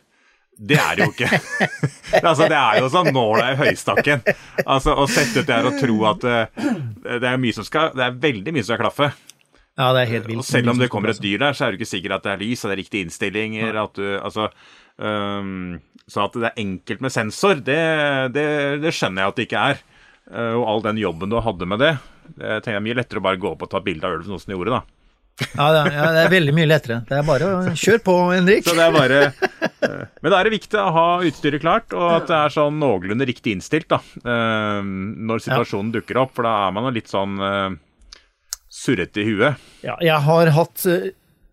Det 0.54 0.76
er 0.78 0.96
det 0.96 1.06
jo 1.08 1.12
ikke. 1.12 1.40
altså, 2.28 2.46
det 2.46 2.58
er 2.58 2.78
jo 2.78 2.90
sånn 2.92 3.10
nåla 3.12 3.48
i 3.52 3.56
høystakken. 3.58 4.22
Altså, 4.62 4.94
Å 4.94 5.06
sette 5.10 5.42
ut 5.42 5.48
det 5.48 5.56
her 5.56 5.66
og 5.66 5.80
tro 5.80 5.96
at 6.12 6.26
uh, 6.28 6.68
det 7.10 7.26
er 7.26 7.40
mye 7.42 7.56
som 7.56 7.66
skal 7.66 7.90
Det 7.96 8.04
er 8.06 8.20
veldig 8.22 8.54
mye 8.54 8.62
som 8.62 8.72
skal 8.72 8.84
klaffe. 8.84 9.10
Ja, 9.74 9.88
det 9.90 10.04
er 10.04 10.12
helt 10.12 10.28
vilt. 10.30 10.42
Og 10.44 10.46
selv 10.46 10.70
om 10.70 10.78
det 10.78 10.90
kommer 10.92 11.10
et 11.10 11.22
dyr 11.22 11.40
der, 11.42 11.56
så 11.56 11.66
er 11.66 11.74
det 11.74 11.80
ikke 11.80 11.90
sikkert 11.96 12.20
at 12.20 12.26
det 12.26 12.32
er 12.34 12.42
lys, 12.44 12.62
og 12.62 12.70
det 12.70 12.76
er 12.76 12.82
riktige 12.84 13.06
innstillinger. 13.08 13.78
at 13.82 13.98
du, 13.98 14.06
altså 14.20 14.48
um, 15.02 15.80
Så 16.06 16.22
at 16.28 16.38
det 16.38 16.50
er 16.52 16.62
enkelt 16.62 17.02
med 17.02 17.14
sensor, 17.14 17.58
det, 17.58 17.82
det, 18.36 18.48
det 18.84 18.94
skjønner 18.94 19.24
jeg 19.24 19.32
at 19.32 19.40
det 19.40 19.46
ikke 19.48 19.68
er. 19.72 19.84
Uh, 20.30 20.54
og 20.60 20.66
all 20.70 20.84
den 20.86 21.00
jobben 21.02 21.32
du 21.32 21.40
hadde 21.42 21.66
med 21.68 21.82
det, 21.82 21.94
det 22.38 22.60
tenker 22.62 22.78
jeg 22.78 22.80
er 22.80 22.86
mye 22.86 22.98
lettere 23.00 23.20
å 23.20 23.24
bare 23.26 23.40
gå 23.40 23.50
opp 23.50 23.66
og 23.66 23.72
ta 23.72 23.82
bilde 23.84 24.06
av 24.06 24.14
ulven, 24.14 24.30
sånn 24.30 24.46
den 24.46 24.54
du 24.54 24.56
gjorde, 24.56 24.78
da. 24.78 25.00
Ja 25.58 25.64
det, 25.74 25.78
er, 25.80 25.96
ja, 25.98 26.04
det 26.14 26.20
er 26.22 26.30
veldig 26.30 26.52
mye 26.54 26.68
lettere. 26.70 26.96
Det 27.08 27.16
er 27.18 27.24
bare 27.26 27.48
å 27.50 27.72
kjøre 27.74 28.02
på, 28.06 28.14
Henrik. 28.30 28.62
Så 28.64 28.76
det 28.78 28.84
er 28.86 28.94
bare, 28.94 29.18
uh, 29.82 30.04
men 30.22 30.30
da 30.30 30.38
er 30.38 30.46
det 30.46 30.54
viktig 30.54 30.78
å 30.78 30.92
ha 30.94 31.08
utstyret 31.26 31.64
klart, 31.64 31.90
og 31.98 32.20
at 32.20 32.30
det 32.30 32.38
er 32.38 32.54
sånn 32.54 32.78
noenlunde 32.78 33.26
riktig 33.26 33.56
innstilt 33.58 33.90
da, 33.90 33.98
uh, 34.22 34.78
når 34.86 35.42
situasjonen 35.48 35.90
ja. 35.90 35.98
dukker 35.98 36.22
opp. 36.22 36.36
For 36.38 36.46
da 36.46 36.54
er 36.68 36.78
man 36.78 36.86
jo 36.86 36.94
litt 36.94 37.10
sånn 37.10 37.42
surrete 38.74 39.22
i 39.22 39.28
huet. 39.30 39.68
Ja, 39.86 39.94
jeg 40.02 40.18
har 40.26 40.50
hatt 40.56 40.86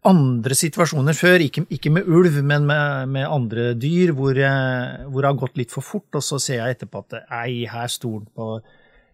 andre 0.07 0.57
situasjoner 0.57 1.13
før, 1.13 1.43
ikke, 1.45 1.65
ikke 1.69 1.91
med 1.93 2.07
ulv, 2.09 2.39
men 2.41 2.65
med, 2.65 3.09
med 3.13 3.27
andre 3.29 3.71
dyr, 3.77 4.15
hvor, 4.17 4.33
hvor, 4.33 5.19
det 5.21 5.29
har 5.29 5.41
gått 5.43 5.59
litt 5.61 5.73
for 5.73 5.85
fort, 5.85 6.09
og 6.17 6.25
så 6.25 6.39
ser 6.41 6.63
jeg 6.63 6.77
etterpå 6.77 7.03
at 7.03 7.19
ei, 7.43 7.67
her 7.69 7.91
sto 7.91 8.15
den 8.17 8.29
på 8.33 8.55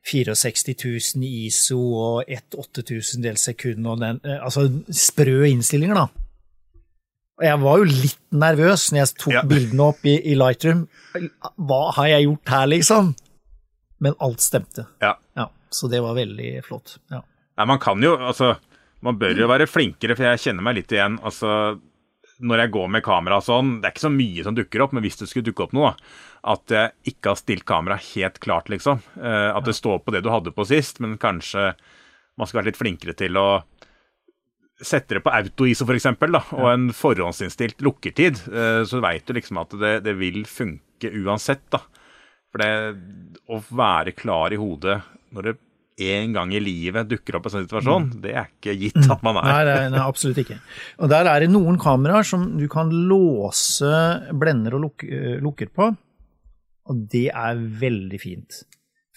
64 0.08 0.78
000 1.18 1.28
ISO 1.28 1.82
og 2.00 2.32
1 2.32 2.56
8000 2.56 3.28
sekund 3.42 3.88
og 3.90 4.00
den 4.00 4.22
eh, 4.24 4.38
Altså 4.40 4.70
sprø 4.88 5.42
innstillinger, 5.50 6.00
da. 6.00 6.08
Og 7.38 7.46
jeg 7.46 7.62
var 7.62 7.82
jo 7.82 7.88
litt 7.90 8.22
nervøs 8.32 8.88
når 8.92 9.02
jeg 9.02 9.16
tok 9.20 9.36
ja. 9.36 9.44
bildene 9.46 9.90
opp 9.92 10.08
i, 10.08 10.16
i, 10.32 10.38
Lightroom. 10.40 10.88
Hva 11.70 11.82
har 12.00 12.08
jeg 12.14 12.30
gjort 12.30 12.54
her, 12.54 12.70
liksom? 12.72 13.12
Men 14.02 14.16
alt 14.24 14.42
stemte. 14.42 14.88
Ja. 15.04 15.18
ja 15.38 15.50
så 15.70 15.90
det 15.92 16.00
var 16.02 16.16
veldig 16.18 16.54
flott. 16.66 16.96
Ja. 17.12 17.22
Nei, 17.58 17.68
man 17.74 17.82
kan 17.82 18.02
jo, 18.04 18.16
altså 18.18 18.56
man 19.06 19.18
bør 19.20 19.38
jo 19.38 19.50
være 19.50 19.70
flinkere, 19.70 20.16
for 20.18 20.26
jeg 20.30 20.44
kjenner 20.48 20.66
meg 20.66 20.80
litt 20.80 20.94
igjen. 20.94 21.20
altså 21.26 21.78
når 22.38 22.62
jeg 22.62 22.74
går 22.76 22.90
med 22.94 23.02
kamera 23.06 23.40
og 23.40 23.46
sånn, 23.48 23.78
det 23.82 23.88
er 23.88 23.96
ikke 23.96 24.04
så 24.04 24.14
mye 24.14 24.44
som 24.46 24.58
dukker 24.58 24.84
opp, 24.84 24.92
men 24.94 25.02
hvis 25.06 25.18
det 25.18 25.30
skulle 25.30 25.48
dukke 25.48 25.66
opp 25.66 25.74
noe, 25.74 25.94
at 26.48 26.74
jeg 26.74 27.14
ikke 27.14 27.32
har 27.34 27.40
stilt 27.40 27.66
kameraet 27.68 28.12
helt 28.14 28.38
klart, 28.44 28.70
liksom. 28.70 29.02
Eh, 29.18 29.50
at 29.50 29.66
det 29.66 29.74
står 29.78 30.04
på 30.04 30.14
det 30.14 30.22
du 30.26 30.30
hadde 30.30 30.54
på 30.54 30.66
sist, 30.70 31.02
men 31.04 31.18
kanskje 31.22 31.72
man 32.38 32.50
skal 32.50 32.62
være 32.62 32.70
litt 32.70 32.80
flinkere 32.80 33.18
til 33.18 33.40
å 33.42 33.48
sette 34.78 35.18
det 35.18 35.24
på 35.26 35.34
auto-ISO, 35.34 35.88
f.eks., 35.90 36.10
og 36.54 36.68
en 36.70 36.92
forhåndsinnstilt 36.94 37.82
lukkertid, 37.86 38.44
eh, 38.54 38.82
så 38.86 39.02
veit 39.02 39.26
du 39.26 39.34
liksom 39.38 39.64
at 39.64 39.74
det, 39.82 39.94
det, 40.06 40.14
vil 40.22 40.44
funke 40.46 41.14
uansett, 41.24 41.66
da. 41.74 41.82
For 42.54 42.62
det 42.62 43.50
å 43.50 43.64
være 43.82 44.14
klar 44.16 44.54
i 44.54 44.62
hodet 44.62 45.02
når 45.34 45.50
det 45.50 45.58
en 45.98 46.34
gang 46.36 46.52
i 46.54 46.62
livet 46.62 47.10
dukker 47.10 47.40
opp 47.40 47.48
en 47.48 47.56
sånn 47.56 47.66
situasjon, 47.66 48.10
mm. 48.12 48.18
det 48.22 48.34
er 48.38 48.50
ikke 48.52 48.76
gitt 48.78 49.00
at 49.02 49.24
man 49.26 49.40
er. 49.42 49.50
Nei, 49.50 49.62
nei, 49.66 49.92
nei, 49.96 50.04
absolutt 50.04 50.42
ikke. 50.44 50.60
Og 51.02 51.10
der 51.10 51.30
er 51.32 51.42
det 51.42 51.50
noen 51.50 51.80
kameraer 51.82 52.28
som 52.28 52.50
du 52.60 52.68
kan 52.72 52.92
låse 53.10 53.92
blender 54.38 54.78
og 54.78 54.86
luk 54.88 55.08
lukker 55.44 55.72
på, 55.74 55.92
og 56.88 57.06
det 57.12 57.28
er 57.34 57.58
veldig 57.82 58.20
fint. 58.22 58.62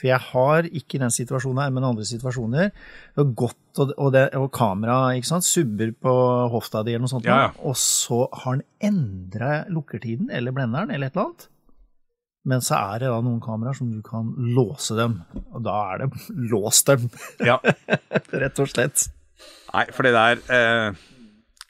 For 0.01 0.09
jeg 0.09 0.25
har 0.31 0.66
ikke 0.73 0.99
den 1.03 1.12
situasjonen 1.12 1.61
her, 1.61 1.73
men 1.77 1.85
andre 1.85 2.07
situasjoner. 2.09 2.71
Det 2.73 3.21
er 3.21 3.33
godt, 3.37 3.61
og, 3.77 3.93
og, 3.99 4.09
det, 4.14 4.25
og 4.38 4.49
kamera 4.57 5.12
ikke 5.19 5.29
sant, 5.29 5.45
subber 5.45 5.93
på 5.93 6.14
hofta 6.55 6.81
di 6.87 6.95
eller 6.95 7.05
noe 7.05 7.12
sånt, 7.12 7.29
Ja, 7.29 7.51
ja. 7.51 7.55
og 7.61 7.77
så 7.77 8.25
har 8.43 8.57
den 8.57 8.64
endra 8.81 9.66
lukkertiden 9.69 10.33
eller 10.33 10.57
blenderen 10.57 10.95
eller 10.95 11.11
et 11.11 11.19
eller 11.19 11.29
annet. 11.29 11.51
Men 12.48 12.62
så 12.64 12.79
er 12.79 13.03
det 13.03 13.11
da 13.12 13.18
noen 13.20 13.40
kameraer 13.44 13.76
som 13.76 13.90
du 13.92 14.00
kan 14.05 14.31
låse 14.57 14.96
dem, 14.96 15.18
og 15.53 15.61
da 15.66 15.76
er 15.92 16.05
det 16.05 16.11
lås 16.53 16.83
dem, 16.88 17.09
Ja. 17.44 17.59
rett 18.42 18.62
og 18.62 18.70
slett. 18.70 19.09
Nei, 19.74 19.87
for 19.94 20.07
det 20.09 20.12
der 20.16 20.40
eh, 20.53 21.00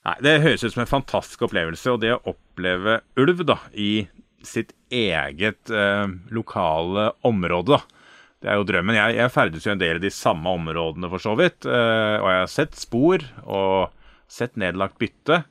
Nei, 0.07 0.15
det 0.25 0.39
høres 0.41 0.63
ut 0.65 0.73
som 0.73 0.81
en 0.87 0.89
fantastisk 0.89 1.43
opplevelse. 1.45 1.91
Og 1.93 2.01
det 2.01 2.15
å 2.15 2.23
oppleve 2.33 3.01
ulv 3.21 3.43
da, 3.45 3.59
i 3.77 4.07
sitt 4.47 4.73
eget 4.89 5.69
eh, 5.69 6.07
lokale 6.33 7.11
område, 7.29 7.77
da. 7.77 7.99
Det 8.41 8.49
er 8.49 8.57
jo 8.57 8.65
drømmen. 8.71 8.97
Jeg, 8.97 9.19
jeg 9.19 9.33
ferdes 9.35 9.67
jo 9.67 9.73
en 9.75 9.83
del 9.83 9.99
i 9.99 10.05
de 10.07 10.11
samme 10.17 10.49
områdene, 10.57 11.11
for 11.13 11.21
så 11.21 11.35
vidt. 11.37 11.67
Eh, 11.69 12.17
og 12.17 12.29
jeg 12.33 12.39
har 12.41 12.49
sett 12.55 12.79
spor 12.81 13.27
og 13.45 13.91
sett 14.33 14.57
nedlagt 14.57 14.97
bytte. 15.03 15.43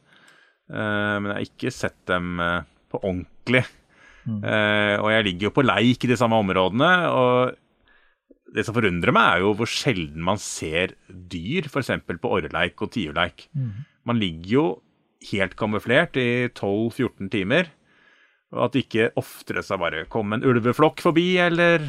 Eh, 0.73 1.15
men 1.21 1.29
jeg 1.29 1.35
har 1.37 1.45
ikke 1.51 1.75
sett 1.75 1.99
dem 2.09 2.41
eh, 2.41 2.63
på 2.89 3.03
ordentlig. 3.03 3.61
Eh, 4.43 4.95
og 4.99 5.09
jeg 5.13 5.25
ligger 5.27 5.49
jo 5.49 5.55
på 5.55 5.65
leik 5.65 6.05
i 6.05 6.11
de 6.11 6.17
samme 6.19 6.39
områdene. 6.39 6.91
og 7.09 7.57
det 8.49 8.63
som 8.65 8.73
forundrer 8.73 9.13
meg, 9.13 9.27
er 9.29 9.43
jo 9.43 9.53
hvor 9.53 9.69
sjelden 9.69 10.23
man 10.25 10.39
ser 10.41 10.95
dyr, 11.07 11.67
f.eks. 11.69 11.91
på 12.07 12.31
orreleik 12.33 12.81
og 12.81 12.91
tiurleik. 12.95 13.47
Man 14.09 14.17
ligger 14.17 14.49
jo 14.49 14.63
helt 15.31 15.55
kamuflert 15.59 16.17
i 16.17 16.47
12-14 16.49 17.29
timer. 17.29 17.69
Og 18.49 18.65
at 18.65 18.73
det 18.73 18.85
ikke 18.87 19.11
oftere 19.21 19.61
skal 19.61 19.77
bare 19.77 20.05
komme 20.09 20.39
en 20.39 20.45
ulveflokk 20.49 21.01
forbi, 21.05 21.37
eller 21.37 21.85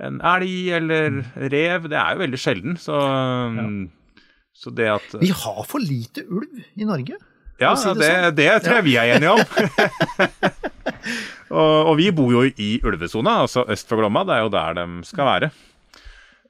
en 0.00 0.20
elg, 0.24 0.54
eller 0.78 1.20
rev, 1.36 1.90
det 1.92 1.98
er 2.00 2.14
jo 2.14 2.22
veldig 2.24 2.40
sjelden. 2.40 2.76
Så, 2.80 2.96
så 4.56 4.72
det 4.72 4.88
at 4.94 5.16
Vi 5.20 5.28
har 5.28 5.62
for 5.68 5.84
lite 5.84 6.24
ulv 6.24 6.62
i 6.76 6.88
Norge. 6.88 7.20
Ja, 7.60 7.72
si 7.78 7.88
det 7.88 8.00
det, 8.02 8.10
sånn. 8.10 8.34
det 8.36 8.50
tror 8.64 8.78
jeg 8.78 8.86
vi 8.86 8.96
er 9.00 9.14
enige 9.16 9.32
om. 9.32 9.40
og, 11.60 11.92
og 11.92 11.94
vi 12.00 12.10
bor 12.16 12.34
jo 12.34 12.44
i 12.44 12.74
ulvesona, 12.84 13.38
altså 13.46 13.64
øst 13.72 13.88
for 13.88 14.02
Glomma. 14.02 14.26
Det 14.28 14.36
er 14.36 14.44
jo 14.44 14.52
der 14.52 14.76
de 14.76 14.86
skal 15.08 15.30
være. 15.30 15.50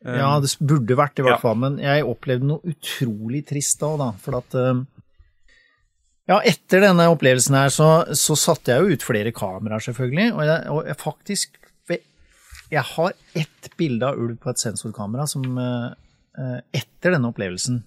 Ja, 0.06 0.36
det 0.42 0.52
burde 0.62 0.98
vært 0.98 1.18
i 1.18 1.24
hvert 1.24 1.38
ja. 1.38 1.42
fall, 1.42 1.56
men 1.58 1.78
jeg 1.82 2.04
opplevde 2.06 2.46
noe 2.46 2.74
utrolig 2.74 3.40
trist 3.48 3.80
da, 3.80 3.94
da 3.98 4.10
for 4.22 4.38
at 4.38 4.54
eh, 4.58 4.82
Ja, 6.30 6.36
etter 6.46 6.84
denne 6.84 7.08
opplevelsen 7.10 7.56
her, 7.58 7.72
så, 7.74 7.88
så 8.14 8.36
satte 8.38 8.74
jeg 8.74 8.84
jo 8.84 8.94
ut 8.94 9.06
flere 9.06 9.32
kameraer, 9.34 9.82
selvfølgelig, 9.88 10.28
og 10.34 10.44
jeg, 10.46 10.60
og 10.74 10.90
jeg 10.90 10.98
faktisk 11.00 11.58
Jeg 12.70 12.82
har 12.92 13.12
ett 13.38 13.70
bilde 13.78 14.06
av 14.06 14.20
ulv 14.20 14.38
på 14.42 14.52
et 14.52 14.62
sensorkamera 14.62 15.26
som 15.30 15.46
eh, 15.58 15.90
eh, 16.38 16.58
Etter 16.82 17.16
denne 17.16 17.32
opplevelsen 17.32 17.82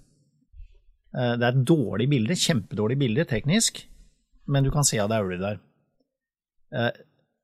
Det 1.14 1.42
er 1.42 1.56
et 1.56 1.64
dårlig 1.66 2.06
bilde, 2.12 2.36
kjempedårlig 2.38 2.98
bilde 3.02 3.24
teknisk, 3.26 3.80
men 4.48 4.64
du 4.66 4.70
kan 4.74 4.86
se 4.86 5.00
at 5.02 5.10
det 5.10 5.18
er 5.18 5.26
ulv 5.26 5.40
der. 5.42 5.58
Eh, 6.76 6.92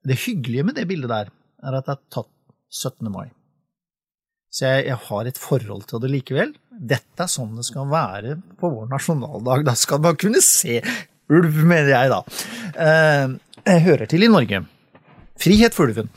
Det 0.06 0.20
hyggelige 0.22 0.64
med 0.68 0.76
det 0.78 0.84
bildet 0.88 1.10
der, 1.10 1.32
er 1.66 1.78
at 1.80 1.88
det 1.88 1.96
er 1.96 2.02
tatt 2.14 2.30
17. 2.70 3.10
mai. 3.10 3.32
Så 4.54 4.68
jeg, 4.70 4.86
jeg 4.92 5.00
har 5.08 5.26
et 5.28 5.40
forhold 5.42 5.88
til 5.90 6.00
det 6.04 6.12
likevel. 6.14 6.52
Dette 6.70 7.26
er 7.26 7.32
sånn 7.32 7.56
det 7.58 7.66
skal 7.66 7.90
være 7.90 8.36
på 8.62 8.70
vår 8.72 8.86
nasjonaldag. 8.92 9.66
Da 9.66 9.74
skal 9.76 10.00
man 10.06 10.16
kunne 10.22 10.44
se 10.46 10.78
ulv, 11.34 11.58
mener 11.66 11.90
jeg 11.90 12.14
da. 12.14 12.20
Eh, 12.78 13.34
jeg 13.66 13.84
hører 13.88 14.06
til 14.14 14.24
i 14.24 14.30
Norge. 14.30 14.62
Frihet 15.42 15.74
for 15.76 15.90
ulven. 15.90 16.08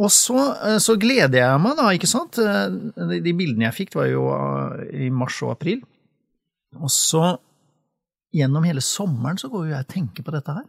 Og 0.00 0.10
så, 0.10 0.42
eh, 0.66 0.78
så 0.82 0.98
gleder 0.98 1.38
jeg 1.38 1.62
meg, 1.62 1.76
da, 1.78 1.86
ikke 1.94 2.10
sant. 2.10 2.36
Eh, 2.42 2.66
De, 3.14 3.20
de 3.22 3.32
bildene 3.38 3.68
jeg 3.70 3.78
fikk, 3.78 3.94
var 4.00 4.10
jo 4.10 4.26
eh, 4.34 5.06
i 5.06 5.10
mars 5.14 5.38
og 5.46 5.54
april. 5.54 5.84
Og 6.78 6.90
så, 6.94 7.38
gjennom 8.34 8.66
hele 8.68 8.82
sommeren, 8.84 9.38
så 9.40 9.48
går 9.50 9.66
jo 9.66 9.72
jeg 9.74 9.86
og 9.86 9.90
tenker 9.90 10.22
på 10.26 10.34
dette 10.34 10.54
her. 10.54 10.68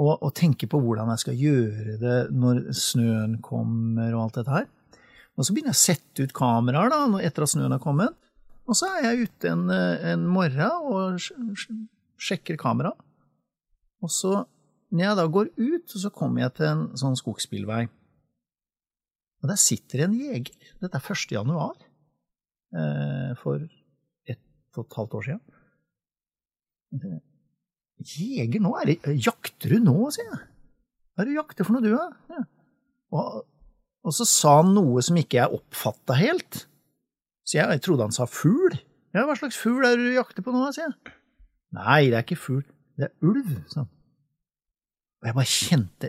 Og, 0.00 0.14
og 0.24 0.30
tenker 0.36 0.68
på 0.72 0.80
hvordan 0.80 1.10
jeg 1.12 1.20
skal 1.20 1.36
gjøre 1.40 1.96
det 2.00 2.18
når 2.32 2.62
snøen 2.76 3.38
kommer 3.44 4.12
og 4.16 4.26
alt 4.26 4.38
dette 4.40 4.54
her. 4.58 4.68
Og 5.36 5.44
så 5.46 5.52
begynner 5.54 5.72
jeg 5.72 5.80
å 5.80 5.86
sette 5.86 6.24
ut 6.26 6.34
kameraer 6.36 6.92
da, 6.92 7.00
etter 7.24 7.44
at 7.46 7.52
snøen 7.52 7.72
har 7.72 7.80
kommet. 7.80 8.12
Og 8.68 8.76
så 8.78 8.88
er 8.94 9.06
jeg 9.08 9.26
ute 9.28 9.50
en, 9.52 9.64
eh, 9.72 10.04
en 10.12 10.26
morgen 10.28 10.88
og 10.92 11.16
sj- 11.20 11.36
sj- 11.58 11.86
sjekker 12.20 12.56
kameraet. 12.60 13.00
Og 14.04 14.10
så, 14.12 14.42
når 14.92 15.04
jeg 15.06 15.16
da 15.18 15.26
går 15.36 15.50
ut, 15.56 15.92
så 15.96 16.10
kommer 16.12 16.44
jeg 16.44 16.54
til 16.58 16.66
en 16.68 16.84
sånn 16.98 17.16
skogsbilvei. 17.18 17.84
Og 19.42 19.48
der 19.50 19.58
sitter 19.58 20.04
en 20.04 20.14
jeger. 20.14 20.52
Dette 20.80 21.00
er 21.00 21.08
1. 21.16 21.32
januar 21.34 21.74
eh, 22.76 23.32
for 23.40 23.64
og 24.78 24.86
et 24.86 24.98
halvt 24.98 25.16
år 25.18 25.28
siden. 25.28 25.42
Jeger 28.02 28.62
nå? 28.62 28.74
Er 28.80 28.90
det, 28.90 28.98
jakter 29.24 29.74
du 29.74 29.78
nå, 29.84 29.96
sier 30.14 30.28
jeg. 30.28 30.42
Hva 31.12 31.22
er 31.22 31.28
det 31.28 31.34
du 31.34 31.38
jakter 31.38 31.68
for 31.68 31.76
noe, 31.76 31.84
du, 31.84 31.92
da? 31.94 32.06
Ja. 32.32 32.42
Og, 33.12 33.42
og 34.02 34.16
så 34.16 34.26
sa 34.28 34.58
han 34.62 34.72
noe 34.76 35.02
som 35.04 35.18
ikke 35.20 35.38
jeg 35.40 35.58
oppfatta 35.58 36.16
helt. 36.18 36.64
Så 37.46 37.58
jeg, 37.58 37.68
jeg 37.76 37.84
trodde 37.84 38.08
han 38.08 38.16
sa 38.16 38.26
fugl. 38.30 38.78
Ja, 39.12 39.26
hva 39.28 39.36
slags 39.36 39.58
fugl 39.60 39.84
er 39.84 39.98
det 39.98 40.08
du 40.08 40.16
jakter 40.16 40.44
på 40.44 40.54
nå, 40.54 40.64
sier 40.72 40.88
jeg. 40.88 41.16
Nei, 41.76 42.06
det 42.08 42.18
er 42.18 42.24
ikke 42.24 42.40
fugl, 42.40 42.64
det 43.00 43.08
er 43.08 43.28
ulv, 43.28 43.52
sa 43.72 43.84
han. 43.84 43.90
Og 45.22 45.28
jeg 45.28 45.36
bare 45.38 45.46
kjente 45.52 46.08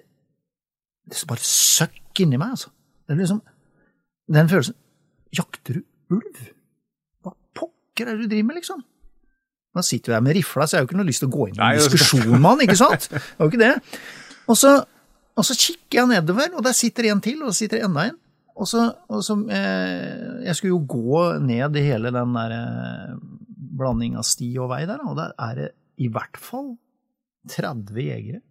Det 1.05 1.19
bare 1.29 1.45
søkk 1.45 2.23
inni 2.23 2.39
meg, 2.41 2.55
altså. 2.55 2.71
Det 3.05 3.13
er 3.13 3.19
liksom 3.19 3.41
Den 4.33 4.49
følelsen 4.49 4.77
Jakter 5.37 5.77
du 5.77 6.15
ulv? 6.15 6.39
Pokker 7.93 8.09
er 8.09 8.17
det 8.17 8.25
du 8.25 8.31
driver 8.31 8.47
med, 8.49 8.57
liksom? 8.57 8.81
Nå 9.73 9.81
sitter 9.85 10.11
jo 10.11 10.15
jeg 10.17 10.25
med 10.25 10.35
rifla, 10.37 10.65
så 10.65 10.75
jeg 10.75 10.79
har 10.79 10.85
jo 10.85 10.89
ikke 10.89 10.97
noe 10.99 11.09
lyst 11.09 11.21
til 11.21 11.29
å 11.29 11.33
gå 11.33 11.45
inn 11.49 11.57
i 11.57 11.61
en 11.65 11.79
diskusjon 11.81 12.31
med 12.33 12.47
han, 12.47 12.63
ikke 12.65 12.77
sant? 12.77 13.05
Det 13.09 13.21
var 13.37 13.45
jo 13.45 13.51
ikke 13.51 13.61
det. 13.61 13.99
Og 14.49 14.57
så, 14.57 14.71
og 15.37 15.45
så 15.47 15.55
kikker 15.57 15.99
jeg 15.99 16.09
nedover, 16.09 16.55
og 16.57 16.65
der 16.65 16.75
sitter 16.77 17.09
en 17.11 17.21
til, 17.25 17.39
og 17.41 17.51
der 17.51 17.57
sitter 17.57 17.85
enda 17.85 18.07
en. 18.09 18.17
Og 18.53 18.69
så, 18.69 18.83
og 19.09 19.23
så 19.25 19.33
eh, 19.49 20.43
Jeg 20.45 20.53
skulle 20.59 20.75
jo 20.75 20.83
gå 20.85 21.21
ned 21.41 21.77
i 21.79 21.85
hele 21.87 22.11
den 22.13 22.35
der 22.37 22.53
eh, 22.53 23.15
blanding 23.77 24.17
av 24.19 24.27
sti 24.29 24.51
og 24.61 24.69
vei 24.73 24.83
der, 24.89 25.01
og 25.09 25.17
der 25.17 25.33
er 25.41 25.57
det 25.57 25.69
i 26.01 26.09
hvert 26.13 26.37
fall 26.37 26.75
30 27.49 27.97
jegere. 27.97 28.41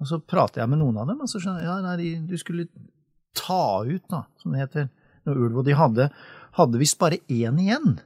Og 0.00 0.08
så 0.08 0.20
prater 0.20 0.62
jeg 0.62 0.72
med 0.72 0.80
noen 0.80 1.00
av 1.00 1.08
dem, 1.08 1.20
og 1.20 1.28
så 1.28 1.40
skjønner 1.40 1.64
jeg 1.64 1.68
ja, 1.68 1.78
nei, 1.84 1.96
de, 2.00 2.10
du 2.28 2.36
skulle 2.40 2.68
ta 3.36 3.84
ut, 3.84 4.04
da, 4.12 4.24
som 4.40 4.52
det 4.52 4.66
heter, 4.66 4.92
noe 5.28 5.36
ulv, 5.46 5.60
og 5.60 5.66
de 5.68 5.76
hadde, 5.76 6.10
hadde 6.58 6.80
visst 6.80 6.98
bare 7.00 7.20
én 7.30 7.58
igjen. 7.62 7.98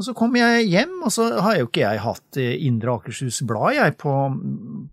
Og 0.00 0.06
så 0.06 0.14
kom 0.16 0.32
jeg 0.38 0.64
hjem, 0.70 0.94
og 1.04 1.12
så 1.12 1.26
har 1.44 1.58
jo 1.58 1.66
ikke 1.68 1.82
jeg 1.82 2.00
hatt 2.00 2.38
eh, 2.40 2.54
Indre 2.64 2.94
Akershus 2.96 3.42
Blad 3.44 3.74
jeg 3.76 3.98
på, 4.00 4.12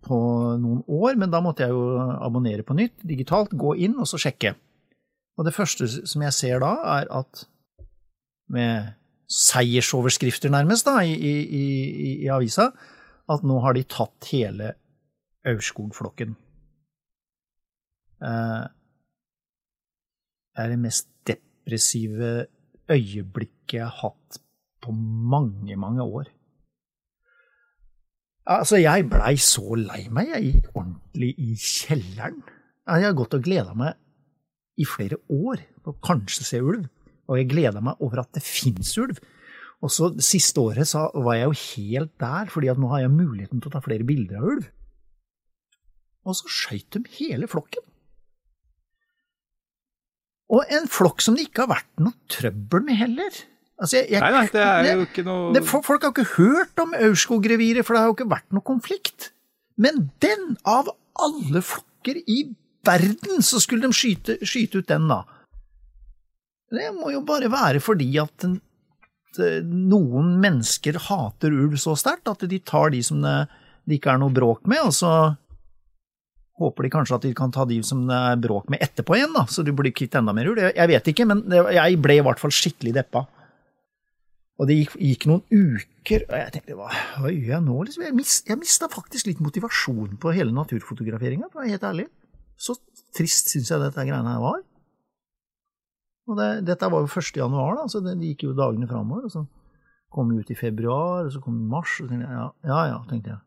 på 0.03 0.17
noen 0.59 0.81
år, 0.83 1.15
men 1.15 1.31
da 1.31 1.39
måtte 1.43 1.63
jeg 1.63 1.71
jo 1.71 1.85
abonnere 2.19 2.65
på 2.67 2.75
nytt 2.75 3.05
digitalt, 3.07 3.55
gå 3.55 3.77
inn 3.87 3.95
og 3.95 4.09
så 4.09 4.19
sjekke. 4.19 4.51
Og 5.39 5.47
det 5.47 5.55
første 5.55 5.87
som 5.87 6.25
jeg 6.25 6.35
ser 6.35 6.59
da, 6.59 6.73
er 6.97 7.11
at 7.21 7.45
med 8.51 8.91
seiersoverskrifter 9.31 10.51
nærmest 10.51 10.87
da, 10.87 10.97
i, 11.07 11.13
i, 11.15 11.33
i, 11.55 12.11
i 12.25 12.29
avisa, 12.31 12.71
at 13.27 13.43
nå 13.47 13.61
har 13.63 13.75
de 13.75 13.83
tatt 13.87 14.27
hele 14.33 14.73
Aurskog-flokken. 15.47 16.35
Eh, 18.23 18.65
Det 20.57 20.63
er 20.65 20.71
det 20.73 20.79
mest 20.81 21.07
depressive 21.67 22.47
øyeblikket 22.89 23.73
jeg 23.73 23.83
har 23.83 23.95
hatt 23.99 24.39
på 24.81 24.91
mange, 24.91 25.75
mange 25.75 26.03
år. 26.03 26.27
Altså, 28.47 28.77
jeg 28.79 29.09
blei 29.11 29.35
så 29.35 29.75
lei 29.75 30.07
meg. 30.09 30.29
Jeg 30.31 30.43
gikk 30.45 30.69
ordentlig 30.73 31.33
i 31.37 31.55
kjelleren. 31.59 32.43
Jeg 32.87 33.03
har 33.03 33.17
gått 33.17 33.35
og 33.35 33.43
gleda 33.43 33.73
meg 33.75 33.97
i 34.79 34.85
flere 34.87 35.17
år 35.27 35.65
på 35.83 35.97
kanskje 36.05 36.45
se 36.47 36.61
ulv, 36.63 36.85
og 37.27 37.37
jeg 37.37 37.49
gleda 37.51 37.81
meg 37.83 37.99
over 37.99 38.21
at 38.23 38.31
det 38.37 38.45
fins 38.45 38.93
ulv. 39.01 39.19
Og 39.83 39.91
så 39.91 40.13
siste 40.23 40.61
året 40.63 40.87
så 40.87 41.09
var 41.13 41.35
jeg 41.35 41.49
jo 41.49 41.59
helt 41.65 42.13
der, 42.21 42.47
fordi 42.49 42.71
at 42.71 42.79
nå 42.79 42.87
har 42.93 43.03
jeg 43.03 43.13
muligheten 43.13 43.59
til 43.59 43.67
å 43.67 43.75
ta 43.75 43.83
flere 43.83 44.07
bilder 44.07 44.39
av 44.39 44.47
ulv. 44.53 44.71
Og 46.23 46.39
så 46.39 46.47
skøyt 46.47 46.95
de 46.95 47.03
hele 47.19 47.51
flokken. 47.51 47.83
Og 50.53 50.73
en 50.73 50.87
flokk 50.87 51.23
som 51.23 51.35
det 51.35 51.49
ikke 51.49 51.65
har 51.65 51.73
vært 51.75 52.03
noe 52.03 52.15
trøbbel 52.31 52.85
med 52.87 52.99
heller. 53.01 53.39
Altså, 53.77 53.99
jeg, 53.99 54.09
jeg, 54.15 54.21
Nei, 54.23 54.29
nei, 54.33 54.45
det 54.53 54.61
er 54.65 54.87
jo 54.95 55.05
ikke 55.05 55.23
noe 55.27 55.49
det, 55.53 55.61
folk, 55.67 56.01
har 56.01 56.13
ikke 56.13 56.29
hørt 56.37 56.81
om 56.81 56.95
Aurskog-reviret, 56.97 57.85
for 57.85 57.93
det 57.93 58.01
har 58.01 58.09
jo 58.09 58.15
ikke 58.15 58.31
vært 58.31 58.55
noe 58.55 58.65
konflikt. 58.65 59.31
Men 59.77 60.07
den, 60.23 60.55
av 60.65 60.89
alle 61.21 61.61
flokker 61.61 62.23
i 62.25 62.39
verden, 62.87 63.43
så 63.45 63.61
skulle 63.61 63.85
de 63.85 63.97
skyte, 63.97 64.39
skyte 64.47 64.81
ut 64.81 64.89
den, 64.89 65.05
da. 65.11 65.21
Det 66.73 66.89
må 66.95 67.11
jo 67.13 67.21
bare 67.27 67.51
være 67.51 67.81
fordi 67.83 68.09
at, 68.19 68.33
den, 68.43 68.57
at 69.29 69.41
noen 69.67 70.33
mennesker 70.41 70.97
hater 71.05 71.53
ulv 71.53 71.77
så 71.79 71.93
sterkt 71.99 72.31
at 72.31 72.47
de 72.49 72.59
tar 72.65 72.91
de 72.95 73.03
som 73.05 73.21
det, 73.23 73.37
det 73.87 73.99
ikke 73.99 74.15
er 74.15 74.23
noe 74.23 74.33
bråk 74.33 74.65
med, 74.67 74.89
og 74.89 74.95
så, 74.95 75.11
håper 76.57 76.87
de 76.87 76.91
kanskje 76.93 77.17
at 77.17 77.25
de 77.27 77.33
kan 77.37 77.53
ta 77.53 77.65
de 77.69 77.79
som 77.85 78.03
det 78.09 78.17
er 78.17 78.39
bråk 78.41 78.69
med 78.73 78.81
etterpå 78.81 79.17
igjen, 79.17 79.33
da, 79.35 79.45
så 79.49 79.65
du 79.65 79.73
blir 79.77 79.93
kvitt 79.95 80.17
enda 80.17 80.33
mer 80.33 80.49
ull. 80.49 80.61
Jeg 80.65 80.89
vet 80.91 81.11
ikke, 81.11 81.27
men 81.29 81.43
jeg 81.53 81.99
ble 82.01 82.17
i 82.17 82.23
hvert 82.25 82.41
fall 82.41 82.53
skikkelig 82.53 82.95
deppa. 82.97 83.27
Og 84.57 84.65
det 84.65 84.79
gikk, 84.79 84.95
gikk 84.97 85.27
noen 85.29 85.43
uker, 85.53 86.23
og 86.25 86.33
jeg 86.33 86.53
tenkte 86.55 86.77
hva, 86.79 86.87
hva 86.89 87.29
gjør 87.29 87.51
jeg 87.51 87.65
nå? 87.67 87.75
Liksom, 87.85 88.05
jeg, 88.07 88.15
mist, 88.17 88.47
jeg 88.49 88.57
mista 88.57 88.89
faktisk 88.89 89.29
litt 89.29 89.43
motivasjon 89.43 90.17
på 90.21 90.33
hele 90.33 90.55
naturfotograferinga, 90.55 91.51
for 91.51 91.61
å 91.61 91.65
være 91.65 91.75
helt 91.75 91.85
ærlig. 91.85 92.07
Så 92.57 92.73
trist 93.13 93.53
syns 93.53 93.69
jeg 93.69 93.83
dette 93.83 94.07
greiene 94.07 94.33
her 94.33 94.41
var. 94.41 94.63
Og 96.27 96.39
det, 96.41 96.49
dette 96.67 96.89
var 96.89 97.05
jo 97.05 97.11
1. 97.11 97.37
januar, 97.37 97.77
da, 97.77 97.85
så 97.91 98.01
det, 98.01 98.17
det 98.17 98.33
gikk 98.33 98.47
jo 98.49 98.57
dagene 98.57 98.89
framover. 98.89 99.29
Og 99.29 99.35
så 99.35 99.45
kom 100.09 100.33
vi 100.33 100.41
ut 100.41 100.49
i 100.51 100.57
februar, 100.57 101.27
og 101.27 101.35
så 101.35 101.43
kom 101.43 101.59
mars, 101.69 101.99
og 102.01 102.07
så 102.07 102.15
tenkte 102.15 102.31
jeg 102.31 102.39
ja, 102.41 102.47
ja, 102.71 102.81
ja, 102.95 102.97
tenkte 103.11 103.35
jeg. 103.35 103.43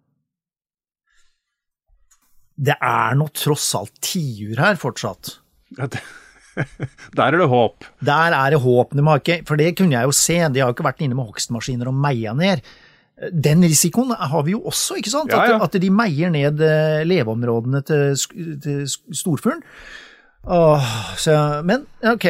Det 2.61 2.77
er 2.77 3.17
nå 3.17 3.31
tross 3.33 3.71
alt 3.79 3.95
tiur 4.05 4.61
her 4.61 4.77
fortsatt. 4.81 5.39
Der 7.17 7.31
er 7.31 7.39
det 7.39 7.49
håp. 7.49 7.87
Der 8.05 8.35
er 8.37 8.53
det 8.53 8.61
håp. 8.61 8.93
De 8.93 9.05
ikke, 9.15 9.41
for 9.49 9.57
det 9.57 9.71
kunne 9.79 9.97
jeg 9.97 10.09
jo 10.09 10.13
se, 10.13 10.37
de 10.53 10.61
har 10.61 10.69
jo 10.69 10.75
ikke 10.75 10.85
vært 10.85 11.01
inne 11.05 11.17
med 11.17 11.31
hogstmaskiner 11.31 11.89
og 11.89 11.97
meia 11.97 12.35
ned. 12.37 12.61
Den 13.33 13.63
risikoen 13.65 14.13
har 14.17 14.45
vi 14.45 14.55
jo 14.57 14.63
også, 14.69 14.99
ikke 15.01 15.13
sant? 15.13 15.33
Ja, 15.33 15.45
ja. 15.47 15.57
At, 15.61 15.75
at, 15.75 15.81
de 15.81 15.91
meier 15.93 16.33
ned 16.33 16.61
eh, 16.65 17.01
leveområdene 17.07 17.83
til, 17.87 18.17
til 18.65 18.85
storfuglen. 18.89 19.63
Men 20.45 21.85
ok. 22.13 22.29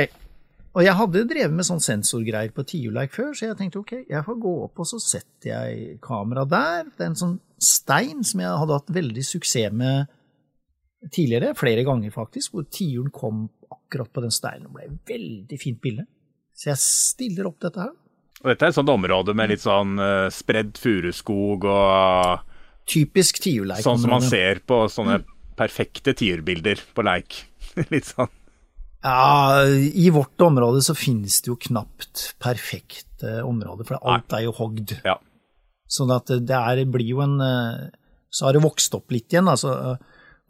Og 0.71 0.85
jeg 0.87 0.95
hadde 0.95 1.27
drevet 1.31 1.55
med 1.55 1.67
sånn 1.67 1.83
sensorgreier 1.83 2.53
på 2.55 2.63
tiurleik 2.67 3.15
før, 3.15 3.33
så 3.35 3.49
jeg 3.49 3.59
tenkte 3.59 3.81
ok, 3.81 3.95
jeg 4.11 4.23
får 4.27 4.37
gå 4.43 4.53
opp, 4.67 4.83
og 4.83 4.87
så 4.87 5.01
setter 5.03 5.51
jeg 5.51 5.97
kamera 6.05 6.45
der. 6.47 6.85
Det 6.95 7.03
er 7.03 7.11
en 7.11 7.19
sånn 7.19 7.37
stein 7.61 8.23
som 8.27 8.43
jeg 8.43 8.61
hadde 8.63 8.79
hatt 8.79 8.93
veldig 8.95 9.25
suksess 9.27 9.75
med 9.75 10.11
tidligere, 11.09 11.55
flere 11.57 11.85
ganger 11.87 12.13
faktisk, 12.15 12.53
hvor 12.55 12.67
tiuren 12.69 13.11
kom 13.15 13.47
akkurat 13.71 14.11
på 14.13 14.23
den 14.25 14.35
steinen 14.35 14.69
og 14.69 14.77
ble 14.77 14.87
et 14.89 15.13
veldig 15.15 15.59
fint 15.61 15.81
bilde. 15.83 16.05
Så 16.55 16.73
jeg 16.73 16.83
stiller 16.83 17.49
opp 17.49 17.61
dette 17.65 17.81
her. 17.81 17.95
Og 18.41 18.49
dette 18.51 18.67
er 18.67 18.73
et 18.73 18.77
sånt 18.77 18.93
område 18.93 19.35
med 19.37 19.53
litt 19.53 19.63
sånn 19.65 20.01
uh, 20.01 20.29
spredd 20.33 20.79
furuskog 20.81 21.67
og 21.69 22.47
Typisk 22.91 23.39
tiurleik. 23.45 23.85
Sånn 23.85 24.01
som 24.03 24.11
man 24.11 24.25
ser 24.25 24.63
på 24.67 24.83
sånne 24.91 25.21
perfekte 25.59 26.15
tiurbilder 26.17 26.81
på 26.97 27.05
leik. 27.07 27.37
litt 27.93 28.09
sånn. 28.09 28.31
Ja, 29.05 29.63
i 29.65 30.11
vårt 30.13 30.41
område 30.45 30.83
så 30.85 30.97
finnes 30.99 31.39
det 31.41 31.53
jo 31.53 31.57
knapt 31.61 32.35
perfekte 32.43 33.39
områder, 33.47 33.87
for 33.89 34.01
alt 34.11 34.35
er 34.37 34.45
jo 34.45 34.57
hogd. 34.59 34.97
Ja. 35.07 35.17
Sånn 35.91 36.13
at 36.13 36.29
det 36.29 36.57
er, 36.57 36.83
blir 36.91 37.09
jo 37.09 37.23
en 37.25 37.41
eh, 37.43 37.87
Så 38.31 38.47
har 38.47 38.55
det 38.55 38.61
vokst 38.63 38.95
opp 38.95 39.11
litt 39.11 39.33
igjen, 39.33 39.49
altså 39.51 39.97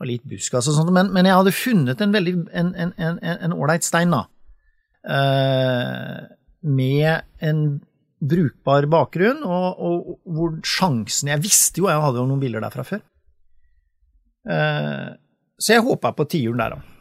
og 0.00 0.08
litt 0.08 0.24
buskas 0.24 0.68
og 0.70 0.78
sånt, 0.78 0.92
men, 0.96 1.10
men, 1.12 1.28
jeg 1.28 1.36
hadde 1.36 1.52
funnet 1.52 2.00
en 2.00 2.14
veldig 2.14 2.34
en 2.56 3.54
ålreit 3.54 3.84
stein, 3.84 4.14
da. 4.14 4.24
Uh, 5.00 6.28
med 6.60 7.24
en 7.44 7.60
brukbar 8.20 8.84
bakgrunn, 8.92 9.42
og, 9.44 9.80
og, 9.80 10.08
hvor 10.28 10.58
sjansen 10.66 11.30
Jeg 11.32 11.40
visste 11.40 11.80
jo, 11.80 11.88
jeg 11.88 12.02
hadde 12.02 12.20
jo 12.20 12.28
noen 12.28 12.42
bilder 12.42 12.64
der 12.64 12.74
fra 12.74 12.84
før. 12.84 13.02
Uh, 14.48 15.16
så 15.60 15.76
jeg 15.76 15.84
håpa 15.84 16.12
på 16.16 16.28
tiuren 16.32 16.60
der, 16.60 16.76
da. 16.76 16.96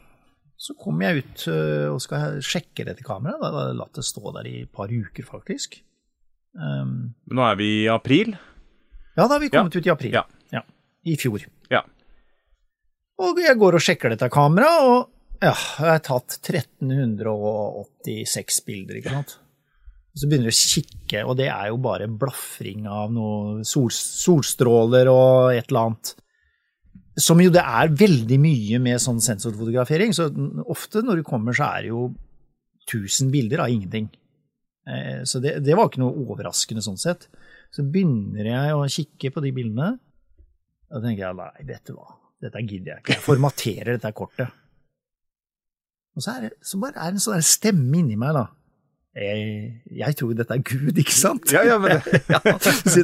Så 0.60 0.76
kom 0.80 1.00
jeg 1.04 1.22
ut 1.22 1.46
uh, 1.48 1.88
og 1.94 2.02
skal 2.04 2.40
sjekke 2.44 2.88
dette 2.88 3.06
kameraet. 3.06 3.40
Da 3.40 3.52
hadde 3.52 3.68
jeg 3.72 3.80
latt 3.80 4.00
det 4.00 4.08
stå 4.08 4.34
der 4.36 4.50
i 4.50 4.58
et 4.66 4.74
par 4.76 4.92
uker, 4.92 5.28
faktisk. 5.28 5.80
Um, 6.56 7.14
Nå 7.32 7.46
er 7.46 7.60
vi 7.60 7.70
i 7.84 7.88
april? 7.92 8.36
Ja, 9.16 9.26
da 9.26 9.38
har 9.38 9.44
vi 9.44 9.52
kommet 9.52 9.76
ja. 9.76 9.80
ut 9.80 9.88
i 9.88 9.94
april. 9.94 10.20
Ja. 10.20 10.26
ja. 10.56 10.64
I 11.08 11.16
fjor. 11.20 11.48
Og 13.20 13.36
jeg 13.44 13.60
går 13.60 13.76
og 13.76 13.84
sjekker 13.84 14.14
dette 14.14 14.30
kameraet, 14.32 14.88
og 14.88 15.00
ja, 15.40 15.54
jeg 15.56 15.88
har 15.88 16.02
tatt 16.04 16.34
1386 16.52 18.58
bilder, 18.68 18.98
ikke 19.00 19.14
sant. 19.14 19.38
Så 20.16 20.28
begynner 20.28 20.50
du 20.50 20.56
å 20.56 20.60
kikke, 20.60 21.24
og 21.24 21.38
det 21.40 21.48
er 21.52 21.68
jo 21.70 21.78
bare 21.84 22.08
blafring 22.12 22.88
av 22.92 23.12
noe 23.16 23.64
sol, 23.68 23.90
solstråler 23.94 25.08
og 25.12 25.54
et 25.56 25.68
eller 25.70 25.84
annet. 25.86 26.16
Som 27.20 27.42
jo 27.44 27.50
det 27.54 27.64
er 27.64 27.98
veldig 28.00 28.40
mye 28.42 28.80
med 28.84 29.02
sånn 29.04 29.22
sensorfotografering, 29.24 30.14
så 30.16 30.24
ofte 30.68 31.02
når 31.06 31.16
du 31.20 31.24
kommer, 31.28 31.54
så 31.56 31.64
er 31.70 31.80
det 31.86 31.90
jo 31.94 32.02
1000 32.90 33.32
bilder 33.32 33.60
av 33.64 33.70
ingenting. 33.72 34.08
Eh, 34.90 35.22
så 35.28 35.36
det, 35.44 35.52
det 35.64 35.76
var 35.78 35.86
ikke 35.88 36.04
noe 36.04 36.20
overraskende 36.26 36.82
sånn 36.84 37.00
sett. 37.00 37.22
Så 37.72 37.82
begynner 37.88 38.46
jeg 38.50 38.76
å 38.76 38.92
kikke 38.92 39.32
på 39.36 39.40
de 39.46 39.52
bildene, 39.56 39.90
da 40.90 40.98
tenker 41.04 41.24
jeg 41.28 41.36
nei, 41.38 41.54
vet 41.70 41.86
du 41.88 41.94
var 41.96 42.19
dette 42.44 42.64
gidder 42.64 42.94
jeg 42.94 43.04
ikke. 43.04 43.18
Jeg 43.18 43.26
formaterer 43.26 43.92
dette 43.98 44.14
kortet. 44.16 44.56
Og 46.16 46.24
så, 46.24 46.36
er 46.36 46.48
det, 46.48 46.56
så 46.66 46.80
bare 46.82 46.98
er 46.98 47.12
det 47.14 47.20
en 47.20 47.24
sånn 47.24 47.46
stemme 47.46 48.00
inni 48.02 48.18
meg, 48.20 48.36
da. 48.36 48.48
Jeg, 49.20 49.82
jeg, 50.00 50.16
tror 50.20 50.36
dette 50.38 50.54
er 50.54 50.62
Gud, 50.64 51.00
ikke 51.02 51.16
sant? 51.16 51.52
Ja, 51.52 51.64
ja, 51.66 51.80
men 51.82 51.98
ja, 52.34 52.40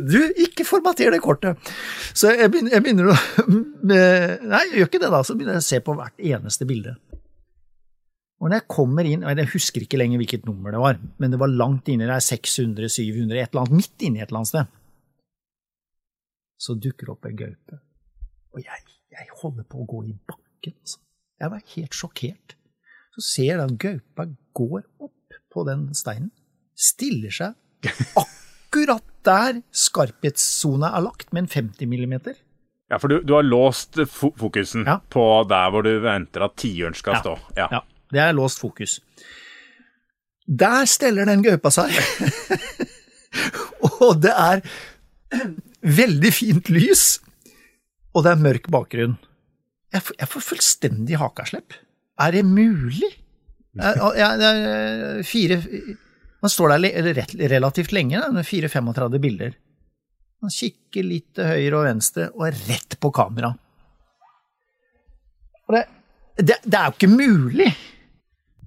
du, 0.06 0.20
ikke 0.46 0.64
formater 0.68 1.12
det 1.12 1.20
kortet! 1.24 1.60
Så 2.14 2.32
jeg 2.32 2.52
begynner, 2.54 2.76
jeg 2.78 2.86
begynner, 2.86 3.10
å 3.12 3.16
Nei, 3.90 4.62
jeg 4.70 4.80
gjør 4.80 4.90
ikke 4.92 5.02
det, 5.02 5.12
da. 5.12 5.22
Så 5.26 5.36
begynner 5.36 5.58
jeg 5.58 5.66
å 5.66 5.68
se 5.68 5.82
på 5.84 5.96
hvert 5.98 6.26
eneste 6.32 6.70
bilde. 6.70 6.96
Og 8.40 8.52
når 8.52 8.60
jeg 8.60 8.68
kommer 8.70 9.08
inn, 9.08 9.24
Jeg 9.26 9.52
husker 9.54 9.84
ikke 9.84 9.98
lenger 9.98 10.20
hvilket 10.22 10.46
nummer 10.46 10.72
det 10.76 10.82
var, 10.84 11.00
men 11.18 11.32
det 11.32 11.40
var 11.42 11.52
langt 11.52 11.88
inni 11.90 12.06
der, 12.06 12.20
600, 12.20 12.90
700, 12.92 13.40
et 13.42 13.50
eller 13.50 13.64
annet, 13.64 13.80
midt 13.80 14.06
inni 14.06 14.22
et 14.22 14.30
eller 14.30 14.44
annet 14.44 14.52
sted. 14.52 14.76
Så 16.60 16.76
dukker 16.80 17.08
det 17.08 17.16
opp 17.16 17.26
en 17.26 17.40
gaupe. 17.40 17.80
Og 18.56 18.62
jeg 18.64 18.84
jeg 19.16 19.28
holder 19.42 19.68
på 19.70 19.82
å 19.82 19.90
gå 19.90 20.04
i 20.10 20.16
bakken. 20.28 20.76
Altså. 20.76 21.02
Jeg 21.42 21.52
var 21.52 21.68
helt 21.76 21.98
sjokkert. 21.98 22.56
Så 23.16 23.24
ser 23.24 23.52
jeg 23.52 23.64
at 23.64 23.78
gaupa 23.80 24.28
går 24.56 24.82
opp 25.04 25.38
på 25.52 25.64
den 25.68 25.88
steinen, 25.96 26.32
stiller 26.76 27.32
seg 27.32 27.54
akkurat 28.20 29.04
der 29.26 29.62
skarphetssona 29.72 30.92
er 30.98 31.06
lagt, 31.06 31.32
med 31.34 31.46
en 31.46 31.52
50 31.52 31.90
millimeter. 31.90 32.36
Ja, 32.92 33.00
for 33.02 33.10
du, 33.10 33.22
du 33.26 33.34
har 33.34 33.46
låst 33.46 33.98
fokusen 34.12 34.86
ja. 34.86 35.00
på 35.10 35.24
der 35.50 35.72
hvor 35.74 35.86
du 35.86 35.94
venter 36.04 36.46
at 36.46 36.58
tiuren 36.60 36.98
skal 36.98 37.18
ja. 37.18 37.22
stå. 37.24 37.36
Ja. 37.58 37.68
ja, 37.72 37.82
det 38.14 38.22
er 38.22 38.36
låst 38.38 38.62
fokus. 38.62 39.00
Der 40.46 40.86
steller 40.86 41.26
den 41.26 41.42
gaupa 41.46 41.72
seg. 41.74 41.96
og 44.06 44.22
det 44.22 44.36
er 44.36 44.62
veldig 45.82 46.34
fint 46.34 46.70
lys 46.74 47.16
og 48.16 48.24
det 48.26 48.32
er 48.32 48.42
mørk 48.42 48.70
bakgrunn. 48.72 49.18
Jeg 49.94 50.04
får, 50.08 50.18
jeg 50.22 50.32
får 50.32 50.44
fullstendig 50.50 51.20
hakaslepp. 51.20 51.76
Er 52.24 52.36
det 52.36 52.46
mulig? 52.48 53.12
Jeg, 53.76 54.12
jeg, 54.16 55.26
fire, 55.28 55.60
man 56.44 56.52
står 56.52 56.76
der 56.76 57.50
relativt 57.52 57.92
lenge, 57.96 58.22
med 58.32 58.48
4-35 58.48 59.20
bilder. 59.24 59.56
Man 60.44 60.54
kikker 60.54 61.04
litt 61.04 61.32
til 61.36 61.48
høyre 61.50 61.80
og 61.80 61.88
venstre 61.90 62.30
og 62.36 62.48
er 62.48 62.60
rett 62.70 62.98
på 63.02 63.12
kamera. 63.16 63.52
Det, 65.66 65.82
det, 66.38 66.60
det, 66.64 66.78
er 66.78 66.92
jo 66.92 66.96
ikke 66.96 67.12
mulig! 67.12 67.72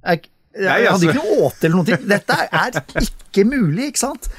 Jeg, 0.02 0.30
jeg 0.58 0.88
hadde 0.88 1.06
ikke 1.06 1.20
noe 1.20 1.36
åte 1.46 1.68
eller 1.68 1.76
noe. 1.78 1.98
Dette 2.10 2.38
er 2.48 2.80
ikke 3.04 3.44
mulig, 3.46 3.92
ikke 3.92 4.02
sant? 4.02 4.30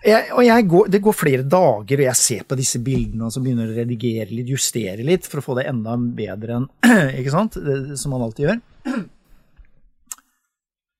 Jeg, 0.00 0.30
jeg 0.46 0.64
går, 0.72 0.86
det 0.88 1.02
går 1.04 1.12
flere 1.12 1.44
dager, 1.44 2.00
og 2.00 2.06
jeg 2.06 2.16
ser 2.16 2.44
på 2.48 2.56
disse 2.56 2.80
bildene 2.80 3.26
og 3.26 3.34
så 3.34 3.42
begynner 3.44 3.68
å 3.68 3.76
redigere 3.76 4.32
litt, 4.32 4.48
justere 4.48 5.04
litt, 5.04 5.26
for 5.28 5.42
å 5.42 5.44
få 5.44 5.56
det 5.58 5.66
enda 5.68 5.96
bedre 6.00 6.56
enn 6.56 6.68
Ikke 7.20 7.34
sant? 7.34 7.58
Det, 7.60 7.98
som 8.00 8.14
man 8.14 8.24
alltid 8.28 8.48
gjør. 8.48 8.62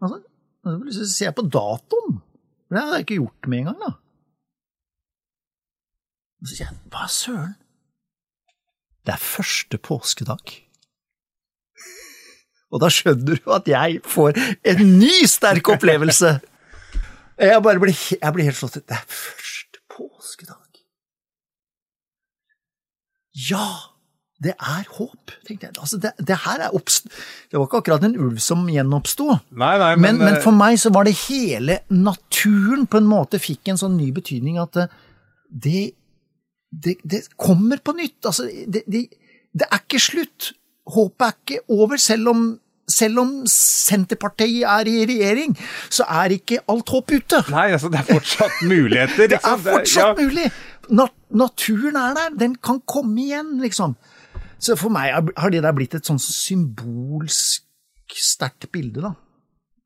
Altså, 0.00 0.16
så 0.96 1.06
ser 1.08 1.26
jeg 1.26 1.36
på 1.36 1.42
datoen. 1.52 2.14
For 2.68 2.76
det 2.76 2.80
hadde 2.80 2.98
jeg 2.98 3.04
ikke 3.04 3.18
gjort 3.18 3.48
med 3.52 3.58
en 3.58 3.66
gang, 3.68 3.80
da. 3.82 3.90
Og 6.40 6.48
så 6.48 6.54
sier 6.54 6.70
jeg, 6.70 6.78
hva 6.94 7.08
søren? 7.12 7.52
Det 9.04 9.12
er 9.12 9.20
første 9.20 9.80
påskedag. 9.84 10.54
Og 12.72 12.80
da 12.80 12.88
skjønner 12.92 13.40
du 13.42 13.52
at 13.52 13.68
jeg 13.68 14.00
får 14.08 14.40
en 14.72 14.80
ny 15.02 15.12
sterk 15.28 15.68
opplevelse 15.74 16.38
jeg 17.40 17.62
bare 17.64 17.80
ble, 17.82 17.94
jeg 17.94 18.34
ble 18.36 18.46
helt 18.48 18.58
slått 18.58 18.76
ut. 18.80 18.86
Det 18.88 18.96
er 18.96 19.06
første 19.08 19.80
påskedag. 19.94 20.82
Ja, 23.48 23.66
det 24.40 24.54
er 24.56 24.86
håp, 24.96 25.32
tenkte 25.46 25.68
jeg. 25.68 25.76
Altså, 25.76 25.98
det, 26.00 26.14
det, 26.18 26.36
her 26.46 26.64
er 26.66 26.76
oppst... 26.76 27.10
Det 27.50 27.58
var 27.58 27.66
ikke 27.68 27.82
akkurat 27.82 28.06
en 28.08 28.16
ulv 28.16 28.40
som 28.42 28.64
gjenoppsto. 28.72 29.26
Men, 29.50 29.84
men, 30.00 30.20
men, 30.20 30.38
for 30.44 30.56
meg 30.56 30.78
så 30.80 30.92
var 30.94 31.08
det 31.08 31.16
hele 31.26 31.80
naturen 31.92 32.86
på 32.90 33.02
en 33.02 33.10
måte 33.10 33.40
fikk 33.42 33.70
en 33.70 33.80
sånn 33.80 33.98
ny 34.00 34.08
betydning 34.16 34.56
at 34.62 34.80
det, 35.50 35.90
det, 36.70 36.96
det 37.04 37.26
kommer 37.36 37.82
på 37.84 37.94
nytt. 37.98 38.18
Altså, 38.24 38.48
det, 38.48 38.86
det 38.88 39.68
er 39.68 39.82
ikke 39.82 40.02
slutt. 40.02 40.52
Håpet 40.90 41.26
er 41.26 41.36
ikke 41.36 41.76
over, 41.76 42.00
selv 42.00 42.32
om 42.32 42.44
selv 42.92 43.22
om 43.22 43.32
Senterpartiet 43.50 44.66
er 44.68 44.90
i 44.90 45.04
regjering, 45.08 45.56
så 45.88 46.06
er 46.22 46.36
ikke 46.36 46.60
alt 46.70 46.92
håp 46.92 47.14
ute. 47.14 47.42
Nei, 47.54 47.70
altså 47.76 47.90
det 47.92 48.02
er 48.02 48.08
fortsatt 48.10 48.60
muligheter. 48.66 49.26
Liksom. 49.30 49.64
det 49.64 49.72
er 49.72 49.78
fortsatt 49.78 50.20
ja. 50.20 50.26
mulig. 50.26 50.46
Nat 50.90 51.16
naturen 51.30 51.98
er 51.98 52.14
der, 52.18 52.38
den 52.38 52.56
kan 52.58 52.80
komme 52.88 53.20
igjen, 53.22 53.58
liksom. 53.62 53.94
Så 54.60 54.76
for 54.76 54.92
meg 54.92 55.12
har 55.14 55.52
det 55.52 55.62
der 55.64 55.74
blitt 55.76 55.94
et 55.96 56.08
sånn 56.08 56.20
symbolsk 56.20 57.66
sterkt 58.18 58.68
bilde, 58.74 59.04
da. 59.04 59.14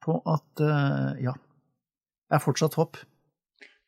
På 0.04 0.18
at 0.28 0.64
uh, 0.64 1.12
ja, 1.22 1.34
det 2.28 2.38
er 2.38 2.42
fortsatt 2.42 2.76
håp. 2.80 2.98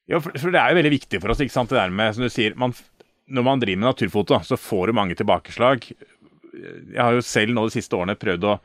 Ja, 0.07 0.21
for, 0.23 0.31
for, 0.39 0.53
det 0.55 0.61
er 0.61 0.71
jo 0.71 0.79
veldig 0.79 0.95
viktig 0.95 1.21
for 1.23 1.33
oss, 1.33 1.43
ikke 1.43 1.57
sant, 1.57 1.73
det 1.73 1.81
der 1.81 1.95
med, 1.95 2.15
som 2.15 2.27
du 2.27 2.31
sier 2.31 2.55
man, 2.59 2.77
Når 3.27 3.43
man 3.43 3.63
driver 3.63 3.81
med 3.83 3.89
naturfoto, 3.91 4.39
så 4.47 4.59
får 4.61 4.87
du 4.87 4.93
mange 4.95 5.17
tilbakeslag. 5.19 5.89
Jeg 6.57 7.01
har 7.01 7.17
jo 7.17 7.25
selv 7.27 7.57
nå 7.57 7.67
de 7.67 7.75
siste 7.75 7.97
årene 7.99 8.15
prøvd 8.17 8.47
å 8.47 8.59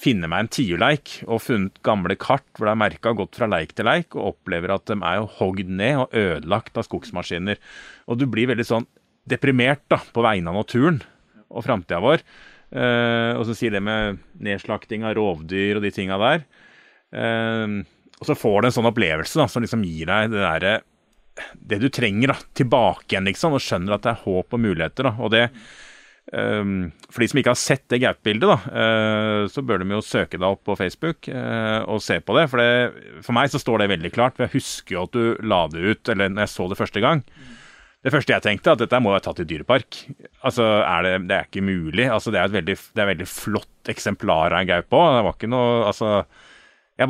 finne 0.00 0.28
meg 0.30 0.44
en 0.44 0.50
tiurleik 0.54 1.18
og 1.26 1.42
funnet 1.44 1.80
gamle 1.84 2.16
kart 2.20 2.46
hvor 2.56 2.68
det 2.68 2.72
er 2.72 2.80
merka 2.82 3.12
gått 3.16 3.36
fra 3.36 3.48
leik 3.50 3.74
til 3.76 3.88
leik, 3.88 4.14
og 4.16 4.34
opplever 4.34 4.72
at 4.74 4.86
de 4.88 4.96
er 4.96 5.18
jo 5.20 5.28
hogd 5.40 5.72
ned 5.80 6.04
og 6.04 6.16
ødelagt 6.16 6.80
av 6.80 6.86
skogsmaskiner. 6.86 7.60
Og 8.08 8.20
du 8.20 8.26
blir 8.30 8.48
veldig 8.50 8.66
sånn 8.66 8.88
deprimert 9.28 9.84
da, 9.92 10.00
på 10.00 10.24
vegne 10.24 10.52
av 10.52 10.62
naturen 10.62 11.02
og 11.50 11.66
framtida 11.66 12.00
vår. 12.02 12.24
Uh, 12.70 13.34
og 13.34 13.44
så 13.48 13.56
sier 13.58 13.74
det 13.74 13.82
med 13.82 14.20
nedslakting 14.38 15.02
av 15.02 15.16
rovdyr 15.18 15.80
og 15.80 15.84
de 15.84 15.90
tinga 15.94 16.18
der. 16.22 16.46
Uh, 17.10 17.82
og 18.20 18.28
så 18.28 18.36
får 18.38 18.60
du 18.60 18.68
en 18.68 18.76
sånn 18.78 18.90
opplevelse 18.90 19.40
da, 19.40 19.48
som 19.50 19.64
liksom 19.64 19.84
gir 19.88 20.08
deg 20.10 20.30
det 20.30 20.42
derre 20.44 20.74
Det 21.56 21.78
du 21.80 21.88
trenger 21.88 22.34
da, 22.34 22.36
tilbake 22.56 23.14
igjen, 23.14 23.28
liksom, 23.30 23.56
og 23.56 23.64
skjønner 23.64 23.96
at 23.96 24.04
det 24.04 24.12
er 24.12 24.24
håp 24.26 24.56
og 24.56 24.60
muligheter. 24.60 25.08
da, 25.08 25.14
og 25.18 25.32
det 25.32 25.46
For 26.30 27.22
de 27.22 27.26
som 27.26 27.40
ikke 27.40 27.50
har 27.50 27.58
sett 27.58 27.86
det 27.90 27.98
Gaup-bildet, 28.04 28.66
uh, 28.70 29.48
så 29.50 29.64
bør 29.66 29.82
de 29.82 29.96
jo 29.96 30.02
søke 30.04 30.38
deg 30.38 30.46
opp 30.46 30.62
på 30.68 30.76
Facebook 30.78 31.26
uh, 31.26 31.82
og 31.90 32.02
se 32.04 32.20
på 32.22 32.36
det. 32.38 32.44
For, 32.52 32.62
det. 32.62 33.22
for 33.26 33.34
meg 33.34 33.50
så 33.50 33.58
står 33.58 33.82
det 33.82 33.88
veldig 33.96 34.12
klart. 34.14 34.36
for 34.36 34.46
Jeg 34.46 34.60
husker 34.60 34.94
jo 34.94 35.06
at 35.08 35.16
du 35.16 35.48
la 35.50 35.64
det 35.72 35.82
ut, 35.82 36.12
eller 36.12 36.30
når 36.30 36.46
jeg 36.46 36.54
så 36.54 36.68
det 36.70 36.78
første 36.78 37.02
gang. 37.02 37.24
Det 38.00 38.12
første 38.14 38.32
jeg 38.32 38.44
tenkte, 38.44 38.72
at 38.72 38.80
dette 38.80 39.00
må 39.02 39.10
være 39.12 39.26
tatt 39.26 39.42
i 39.42 39.48
dyrepark. 39.48 39.98
Altså, 40.46 40.68
er 40.86 41.04
det, 41.04 41.16
det, 41.28 41.36
er 41.36 41.50
ikke 41.50 41.64
mulig. 41.66 42.06
Altså, 42.08 42.32
det 42.32 42.40
er 42.40 42.48
et 42.48 42.54
veldig, 42.54 42.76
det 42.96 43.02
er 43.02 43.10
veldig 43.10 43.26
flott 43.28 43.90
eksemplar 43.92 44.54
av 44.54 44.62
en 44.62 44.70
gaupe 44.70 45.02
òg. 45.02 45.16
Det 45.18 45.26
var 45.26 45.36
ikke 45.36 45.50
noe 45.52 45.74
Altså, 45.90 46.12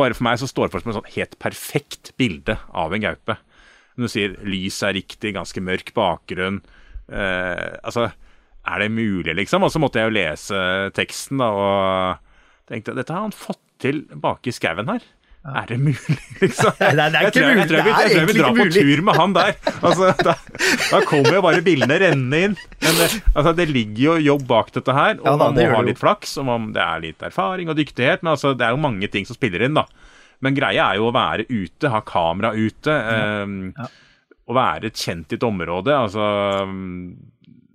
bare, 0.00 0.16
for 0.16 0.26
meg 0.26 0.40
så 0.40 0.48
står 0.50 0.66
det 0.66 0.74
for 0.74 0.82
som 0.82 0.90
et 0.90 0.98
sånn 0.98 1.14
helt 1.14 1.38
perfekt 1.42 2.10
bilde 2.18 2.56
av 2.74 2.96
en 2.96 3.04
gaupe. 3.04 3.36
Når 3.94 4.08
du 4.08 4.12
sier 4.16 4.34
lys 4.48 4.80
er 4.86 4.96
riktig, 4.96 5.36
ganske 5.36 5.62
mørk 5.62 5.94
bakgrunn. 5.94 6.58
Eh, 7.10 7.70
altså, 7.84 8.08
er 8.66 8.82
det 8.84 8.90
mulig, 8.92 9.34
liksom? 9.38 9.64
Og 9.64 9.72
så 9.72 9.80
måtte 9.82 10.00
jeg 10.00 10.10
jo 10.10 10.16
lese 10.18 10.58
teksten, 10.96 11.40
da, 11.40 11.48
og 11.50 12.68
tenkte 12.70 12.96
dette 12.96 13.14
har 13.14 13.26
han 13.26 13.34
fått 13.34 13.62
til 13.80 14.04
bak 14.20 14.46
i 14.46 14.54
skauen 14.54 14.90
her. 14.92 15.06
Er 15.40 15.64
det 15.70 15.78
mulig, 15.80 16.18
liksom? 16.42 16.74
Nei, 16.76 17.06
det 17.08 17.16
er 17.16 17.28
ikke 17.30 17.44
mulig. 17.46 17.62
Jeg 17.62 17.70
tror, 17.70 17.78
jeg, 17.80 17.86
jeg, 17.88 18.12
jeg, 18.12 18.26
vil 18.28 18.40
dra 18.42 18.50
på 18.58 18.66
tur 18.74 19.02
med 19.06 19.16
han 19.16 19.36
der. 19.38 19.54
Altså, 19.78 20.10
da, 20.20 20.34
da, 20.90 21.00
kommer 21.08 21.38
jo 21.38 21.42
bare 21.46 21.62
bildene 21.64 21.96
rennende 22.02 22.42
inn. 22.44 22.58
Men 22.84 22.98
det, 22.98 23.08
altså, 23.32 23.54
det 23.56 23.66
ligger 23.72 24.02
jo 24.04 24.16
jobb 24.26 24.44
bak 24.50 24.68
dette 24.76 24.96
her, 24.98 25.16
og 25.16 25.30
ja, 25.30 25.32
da, 25.32 25.48
man 25.48 25.56
må 25.56 25.78
ha 25.78 25.82
litt 25.88 26.02
flaks, 26.02 26.36
og 26.42 26.48
man, 26.50 26.68
det 26.76 26.84
er 26.84 27.04
litt 27.06 27.24
erfaring 27.30 27.72
og 27.72 27.80
dyktighet. 27.80 28.20
Men 28.20 28.34
altså, 28.34 28.52
det 28.52 28.68
er 28.68 28.76
jo 28.76 28.84
mange 28.84 29.08
ting 29.12 29.24
som 29.28 29.38
spiller 29.38 29.64
inn, 29.64 29.80
da. 29.80 29.86
Men 30.44 30.56
greia 30.56 30.90
er 30.90 31.00
jo 31.00 31.08
å 31.08 31.16
være 31.16 31.48
ute, 31.48 31.88
ha 31.92 32.04
kamera 32.04 32.52
ute. 32.56 32.92
Ja. 32.92 33.42
Um, 33.44 33.58
ja. 33.76 33.88
Å 34.50 34.56
være 34.56 34.90
kjent 34.92 35.32
i 35.32 35.38
et 35.38 35.44
område. 35.46 35.94
Altså 35.94 36.26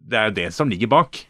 Det 0.05 0.19
er 0.19 0.29
jo 0.29 0.37
det 0.37 0.49
som 0.53 0.69
ligger 0.69 0.91
bak. 0.91 1.23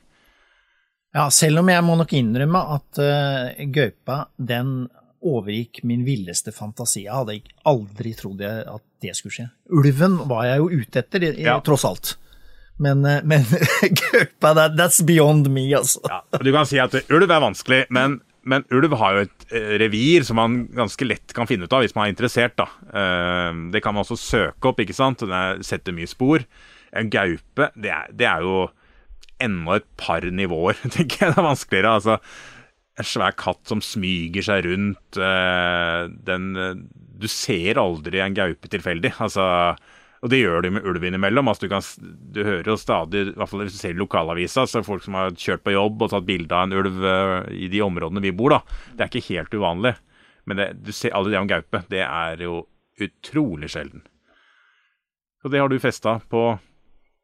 Ja, 1.15 1.29
selv 1.31 1.61
om 1.61 1.71
jeg 1.71 1.83
må 1.88 1.95
nok 1.95 2.11
innrømme 2.17 2.59
at 2.75 2.99
uh, 2.99 3.65
gaupa, 3.71 4.25
den 4.35 4.89
overgikk 5.25 5.81
min 5.88 6.03
villeste 6.05 6.51
fantasi. 6.53 7.05
Jeg 7.05 7.15
hadde 7.15 7.39
aldri 7.65 8.11
trodd 8.17 8.43
at 8.45 8.83
det 9.01 9.15
skulle 9.17 9.33
skje. 9.33 9.47
Ulven 9.73 10.19
var 10.29 10.45
jeg 10.49 10.61
jo 10.61 10.83
ute 10.83 11.01
etter, 11.01 11.27
ja. 11.39 11.57
tross 11.65 11.85
alt. 11.88 12.15
Men, 12.77 13.05
eh, 13.07 13.23
men 13.23 13.45
gaupa, 14.01 14.53
that, 14.53 14.75
that's 14.77 15.01
beyond 15.05 15.49
me, 15.49 15.69
altså. 15.75 16.03
Ja, 16.11 16.21
du 16.41 16.51
kan 16.53 16.67
si 16.67 16.79
at 16.81 16.95
ulv 17.07 17.31
er 17.31 17.41
vanskelig, 17.41 17.85
men, 17.95 18.19
men, 18.43 18.67
ulv 18.75 18.97
har 18.99 19.15
jo 19.15 19.25
et 19.25 19.47
eh, 19.55 19.73
revir 19.81 20.27
som 20.27 20.39
man 20.41 20.65
ganske 20.75 21.07
lett 21.07 21.33
kan 21.35 21.47
finne 21.49 21.65
ut 21.65 21.75
av 21.75 21.85
hvis 21.85 21.95
man 21.95 22.09
er 22.09 22.15
interessert. 22.15 22.59
da. 22.59 22.69
Det 23.71 23.81
kan 23.83 23.95
man 23.95 24.05
også 24.05 24.19
søke 24.19 24.71
opp, 24.71 24.83
ikke 24.83 24.97
sant. 24.97 25.23
Det 25.25 25.65
setter 25.65 25.95
mye 25.95 26.11
spor. 26.11 26.43
En 26.95 27.12
gaupe, 27.12 27.69
det 27.75 27.91
er, 27.91 28.12
det 28.15 28.27
er 28.29 28.43
jo 28.45 28.67
enda 29.43 29.79
et 29.79 29.88
par 29.99 30.23
nivåer, 30.23 30.77
tenker 30.95 31.25
jeg. 31.25 31.34
Det 31.34 31.41
er 31.41 31.49
vanskeligere. 31.49 31.95
altså 31.99 32.19
en 32.95 33.08
svær 33.08 33.36
katt 33.36 33.67
som 33.67 33.81
smyger 33.84 34.45
seg 34.45 34.65
rundt. 34.69 35.19
Eh, 35.19 36.01
den 36.27 36.55
eh, 36.55 36.79
Du 37.15 37.27
ser 37.31 37.79
aldri 37.79 38.21
en 38.23 38.36
gaupe 38.38 38.69
tilfeldig. 38.71 39.13
Altså, 39.23 39.43
og 40.23 40.31
det 40.31 40.41
gjør 40.41 40.63
du 40.63 40.69
med 40.77 40.88
ulv 40.88 41.03
innimellom. 41.03 41.51
Altså, 41.51 41.67
du, 41.67 41.73
kan, 41.73 41.84
du, 42.36 42.41
hører 42.43 42.71
jo 42.71 42.77
stadig, 42.79 43.25
i 43.27 43.36
hvert 43.36 43.51
fall 43.51 43.65
hvis 43.65 43.75
du 43.75 43.81
ser 43.81 43.95
i 43.95 43.99
lokalavisa, 43.99 44.65
så 44.67 44.84
folk 44.86 45.03
som 45.05 45.17
har 45.19 45.36
kjørt 45.36 45.65
på 45.65 45.75
jobb 45.75 46.05
og 46.05 46.12
tatt 46.13 46.27
bilde 46.27 46.55
av 46.55 46.67
en 46.67 46.77
ulv 46.79 47.08
eh, 47.12 47.38
i 47.65 47.71
de 47.71 47.84
områdene 47.86 48.23
vi 48.23 48.36
bor, 48.36 48.55
da. 48.55 48.79
Det 48.95 49.05
er 49.05 49.12
ikke 49.12 49.34
helt 49.34 49.60
uvanlig. 49.60 49.95
Men 50.45 50.62
det, 50.62 50.69
du 50.86 50.93
ser 50.95 51.15
aldri 51.17 51.36
det 51.36 51.41
om 51.41 51.51
gaupe. 51.51 51.84
Det 51.91 52.03
er 52.05 52.45
jo 52.45 52.63
utrolig 53.01 53.73
sjelden. 53.73 54.05
Og 55.43 55.51
det 55.51 55.60
har 55.62 55.69
du 55.69 55.81
festa 55.84 56.19
på 56.31 56.47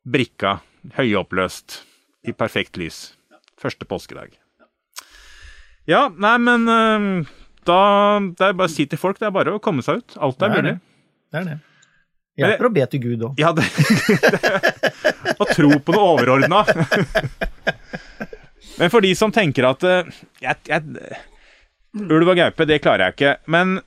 brikka, 0.08 0.60
høyoppløst, 0.98 1.82
i 2.28 2.34
perfekt 2.38 2.78
lys. 2.78 3.12
Første 3.62 3.86
påskedag. 3.86 4.34
Ja, 5.90 6.08
nei, 6.14 6.36
men 6.42 6.70
uh, 6.70 7.30
da 7.66 7.82
Det 8.38 8.46
er 8.46 8.56
bare 8.58 8.70
å 8.70 8.72
si 8.72 8.86
til 8.90 9.02
folk, 9.02 9.20
det 9.22 9.28
er 9.30 9.36
bare 9.36 9.56
å 9.58 9.62
komme 9.64 9.86
seg 9.86 10.02
ut. 10.02 10.18
Alt 10.18 10.42
er, 10.42 10.42
det 10.42 10.48
er 10.48 10.64
mulig. 10.64 10.74
Det. 10.78 11.32
det 11.32 11.42
er 11.42 11.50
det. 11.50 11.58
Hjelper 12.42 12.70
å 12.70 12.74
be 12.74 12.86
til 12.90 13.02
Gud 13.04 13.26
òg. 13.28 13.42
Ja, 13.42 13.52
det, 13.54 13.66
det, 13.68 15.34
Å 15.36 15.48
tro 15.52 15.70
på 15.84 15.94
noe 15.94 16.14
overordna. 16.16 16.64
men 18.80 18.94
for 18.94 19.04
de 19.04 19.12
som 19.18 19.34
tenker 19.36 19.68
at 19.70 19.86
uh, 19.86 20.22
jeg, 20.42 20.58
jeg, 20.70 21.22
Ulv 22.02 22.32
og 22.32 22.38
gaupe, 22.40 22.66
det 22.70 22.80
klarer 22.82 23.10
jeg 23.10 23.18
ikke. 23.18 23.34
Men 23.52 23.82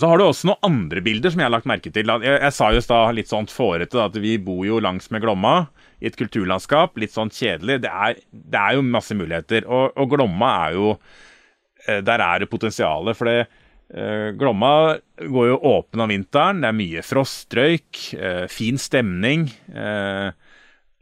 så 0.00 0.08
har 0.08 0.16
du 0.16 0.24
også 0.24 0.48
noen 0.48 0.64
andre 0.64 1.02
bilder 1.04 1.32
som 1.32 1.42
jeg 1.42 1.48
har 1.50 1.52
lagt 1.52 1.68
merke 1.68 1.90
til. 1.92 2.08
Jeg, 2.08 2.36
jeg 2.40 2.56
sa 2.56 2.70
jo 2.72 2.80
da 2.88 3.00
litt 3.12 3.28
sånn 3.28 3.48
fårete 3.52 4.00
at 4.00 4.14
vi 4.22 4.38
bor 4.40 4.62
jo 4.64 4.78
langs 4.80 5.10
med 5.12 5.20
Glomma 5.20 5.54
i 6.00 6.08
et 6.08 6.16
kulturlandskap. 6.16 6.96
Litt 7.00 7.12
sånn 7.12 7.32
kjedelig. 7.34 7.82
Det 7.84 7.90
er, 7.90 8.22
det 8.32 8.62
er 8.62 8.78
jo 8.78 8.86
masse 8.86 9.16
muligheter. 9.16 9.68
Og, 9.68 9.92
og, 9.92 10.08
Glomma 10.14 10.54
er 10.62 10.78
jo 10.78 10.94
eh, 10.94 12.00
Der 12.06 12.24
er 12.24 12.40
det 12.40 12.48
potensialet. 12.48 13.18
For 13.18 13.28
det, 13.28 13.44
eh, 13.92 14.30
Glomma 14.40 14.72
går 15.20 15.50
jo 15.52 15.60
åpen 15.74 16.06
om 16.06 16.16
vinteren. 16.16 16.64
Det 16.64 16.72
er 16.72 16.80
mye 16.80 17.04
frostrøyk, 17.04 18.02
eh, 18.16 18.44
fin 18.48 18.80
stemning. 18.80 19.50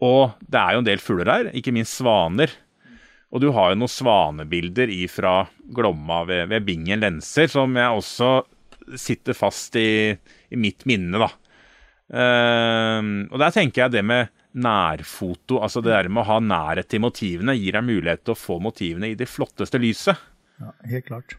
Og 0.02 0.22
det 0.42 0.58
er 0.58 0.74
jo 0.74 0.82
en 0.82 0.90
del 0.90 1.02
fugler 1.02 1.34
her, 1.36 1.54
ikke 1.54 1.74
minst 1.74 2.00
svaner. 2.02 2.50
Og 3.30 3.42
du 3.46 3.52
har 3.54 3.70
jo 3.70 3.82
noen 3.84 3.92
svanebilder 3.92 4.90
ifra 4.90 5.40
Glomma 5.74 6.24
ved, 6.26 6.48
ved 6.50 6.66
Bingen 6.66 7.02
lenser, 7.02 7.50
som 7.50 7.78
jeg 7.78 8.02
også 8.02 8.38
sitter 8.96 9.36
fast 9.36 9.76
i, 9.76 10.14
i 10.14 10.58
mitt 10.60 10.86
minne, 10.88 11.20
da. 11.20 11.28
Uh, 12.08 13.28
og 13.28 13.36
der 13.42 13.52
tenker 13.52 13.84
jeg 13.84 13.98
det 13.98 14.04
med 14.06 14.30
nærfoto, 14.58 15.58
altså 15.60 15.82
det 15.84 15.92
der 15.92 16.08
med 16.08 16.22
å 16.22 16.28
ha 16.30 16.38
nærhet 16.40 16.88
til 16.88 17.02
motivene, 17.04 17.56
gir 17.58 17.76
deg 17.76 17.84
mulighet 17.84 18.24
til 18.24 18.34
å 18.34 18.40
få 18.40 18.56
motivene 18.64 19.12
i 19.12 19.18
det 19.18 19.28
flotteste 19.28 19.80
lyset. 19.82 20.16
Ja, 20.58 20.72
helt 20.90 21.06
klart. 21.10 21.36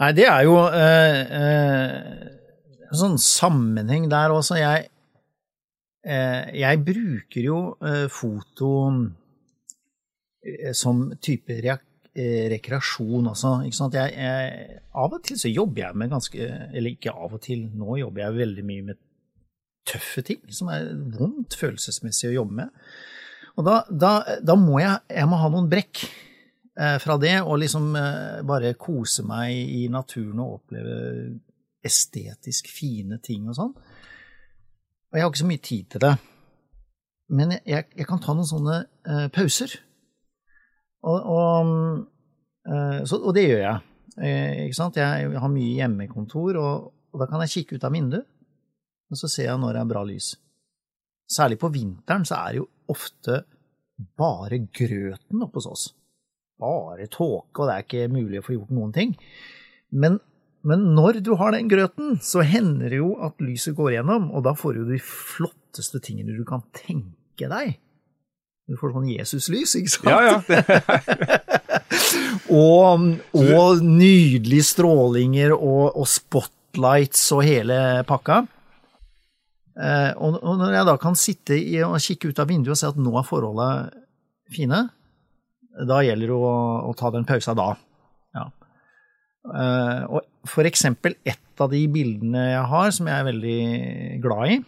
Nei, 0.00 0.12
det 0.16 0.26
er 0.28 0.44
jo 0.46 0.56
uh, 0.60 1.20
uh, 1.40 2.92
sånn 2.96 3.18
sammenheng 3.20 4.06
der 4.12 4.32
også. 4.32 4.58
Jeg, 4.60 4.90
eh, 6.06 6.52
jeg 6.54 6.80
bruker 6.86 7.42
jo 7.42 7.58
foto 8.12 8.70
som 10.76 11.00
type 11.18 11.56
reak 11.64 11.82
rekreasjon 12.16 13.28
også. 13.28 13.50
Jeg, 13.92 14.12
jeg, 14.16 14.78
av 14.96 15.16
og 15.16 15.24
til 15.26 15.38
så 15.40 15.50
jobber 15.52 15.82
jeg 15.82 15.98
med 16.00 16.12
ganske 16.14 16.46
Eller 16.72 16.94
ikke 16.94 17.12
av 17.12 17.34
og 17.36 17.42
til, 17.44 17.66
nå 17.76 17.98
jobber 18.00 18.24
jeg 18.24 18.38
veldig 18.38 18.64
mye 18.64 18.86
med 18.90 19.02
tøffe 19.86 20.24
ting 20.26 20.40
som 20.50 20.70
er 20.72 20.88
vondt 21.16 21.56
følelsesmessig 21.60 22.30
å 22.30 22.38
jobbe 22.40 22.62
med. 22.62 22.86
Og 23.56 23.66
da, 23.66 23.80
da, 23.88 24.12
da 24.44 24.56
må 24.58 24.80
jeg, 24.82 24.98
jeg 25.12 25.28
må 25.30 25.38
ha 25.40 25.50
noen 25.52 25.68
brekk 25.70 26.02
eh, 26.04 26.96
fra 27.02 27.16
det, 27.20 27.36
og 27.40 27.60
liksom 27.62 27.92
eh, 27.96 28.40
bare 28.46 28.74
kose 28.80 29.24
meg 29.26 29.54
i 29.54 29.86
naturen 29.92 30.42
og 30.44 30.58
oppleve 30.58 30.96
estetisk 31.86 32.68
fine 32.72 33.20
ting 33.24 33.46
og 33.48 33.56
sånn. 33.56 33.74
Og 33.76 35.16
jeg 35.16 35.24
har 35.24 35.30
ikke 35.30 35.44
så 35.44 35.50
mye 35.52 35.64
tid 35.64 35.90
til 35.94 36.02
det. 36.02 36.14
Men 37.36 37.56
jeg, 37.56 37.88
jeg 37.96 38.06
kan 38.06 38.20
ta 38.22 38.34
noen 38.36 38.48
sånne 38.48 38.80
eh, 39.06 39.26
pauser. 39.34 39.78
Og, 41.06 41.28
og, 41.32 41.74
eh, 42.66 43.02
så, 43.06 43.20
og, 43.20 43.32
det 43.36 43.46
gjør 43.46 43.62
jeg. 43.62 43.82
Eh, 44.16 44.64
ikke 44.66 44.78
sant? 44.78 44.98
Jeg 44.98 45.34
har 45.38 45.52
mye 45.52 45.76
hjemmekontor, 45.76 46.58
og, 46.58 46.88
og 47.12 47.22
da 47.22 47.28
kan 47.30 47.44
jeg 47.44 47.54
kikke 47.60 47.78
ut 47.78 47.86
av 47.86 47.94
vinduet 47.94 48.26
og 49.10 49.20
så 49.20 49.30
ser 49.30 49.50
jeg 49.50 49.60
når 49.62 49.76
det 49.76 49.82
er 49.82 49.90
bra 49.90 50.02
lys. 50.06 50.30
Særlig 51.30 51.58
på 51.62 51.70
vinteren 51.74 52.26
så 52.26 52.40
er 52.40 52.54
det 52.54 52.62
jo 52.62 52.68
ofte 52.92 53.42
bare 54.18 54.60
grøten 54.64 55.42
oppe 55.42 55.60
hos 55.60 55.68
oss. 55.70 55.84
Bare 56.60 57.08
tåke, 57.12 57.60
og 57.60 57.68
det 57.68 57.74
er 57.74 57.84
ikke 57.84 58.12
mulig 58.12 58.40
å 58.40 58.46
få 58.46 58.56
gjort 58.56 58.74
noen 58.74 58.94
ting. 58.94 59.14
Men, 59.92 60.18
men, 60.66 60.86
når 60.96 61.20
du 61.24 61.34
har 61.40 61.54
den 61.54 61.70
grøten, 61.70 62.16
så 62.22 62.44
hender 62.46 62.92
det 62.92 63.00
jo 63.00 63.14
at 63.24 63.42
lyset 63.44 63.76
går 63.78 63.96
gjennom, 63.98 64.30
og 64.32 64.46
da 64.46 64.54
får 64.56 64.78
du 64.78 64.92
de 64.92 65.00
flotteste 65.02 66.00
tingene 66.04 66.36
du 66.36 66.44
kan 66.48 66.64
tenke 66.76 67.50
deg. 67.52 67.76
Du 68.66 68.74
får 68.78 68.96
sånn 68.96 69.10
Jesuslys, 69.12 69.76
ikke 69.78 69.92
sant? 69.92 70.10
Ja, 70.10 70.18
ja. 70.26 70.36
Og, 72.46 73.06
og 73.34 73.80
nydelige 73.82 74.66
strålinger 74.68 75.54
og, 75.56 75.96
og 75.98 76.06
spotlights 76.10 77.24
og 77.34 77.42
hele 77.46 77.78
pakka. 78.06 78.44
Eh, 79.76 80.12
og, 80.14 80.38
og 80.40 80.60
når 80.60 80.76
jeg 80.76 80.88
da 80.88 80.94
kan 81.00 81.18
sitte 81.18 81.58
i, 81.58 81.80
og 81.84 81.98
kikke 82.02 82.30
ut 82.30 82.42
av 82.42 82.50
vinduet 82.50 82.76
og 82.76 82.80
se 82.80 82.90
at 82.90 83.00
nå 83.00 83.12
er 83.18 83.26
forholda 83.26 83.68
fine, 84.54 84.84
da 85.90 85.98
gjelder 86.06 86.32
det 86.32 86.38
å, 86.38 86.54
å 86.88 86.94
ta 86.96 87.10
den 87.14 87.26
pausa 87.28 87.54
da. 87.58 87.68
Ja. 88.36 88.46
Eh, 89.46 90.02
og 90.06 90.48
for 90.48 90.68
eksempel 90.68 91.18
et 91.26 91.62
av 91.62 91.72
de 91.72 91.82
bildene 91.92 92.48
jeg 92.52 92.64
har 92.72 92.94
som 92.94 93.10
jeg 93.10 93.20
er 93.20 93.28
veldig 93.30 93.60
glad 94.24 94.54
i, 94.54 94.58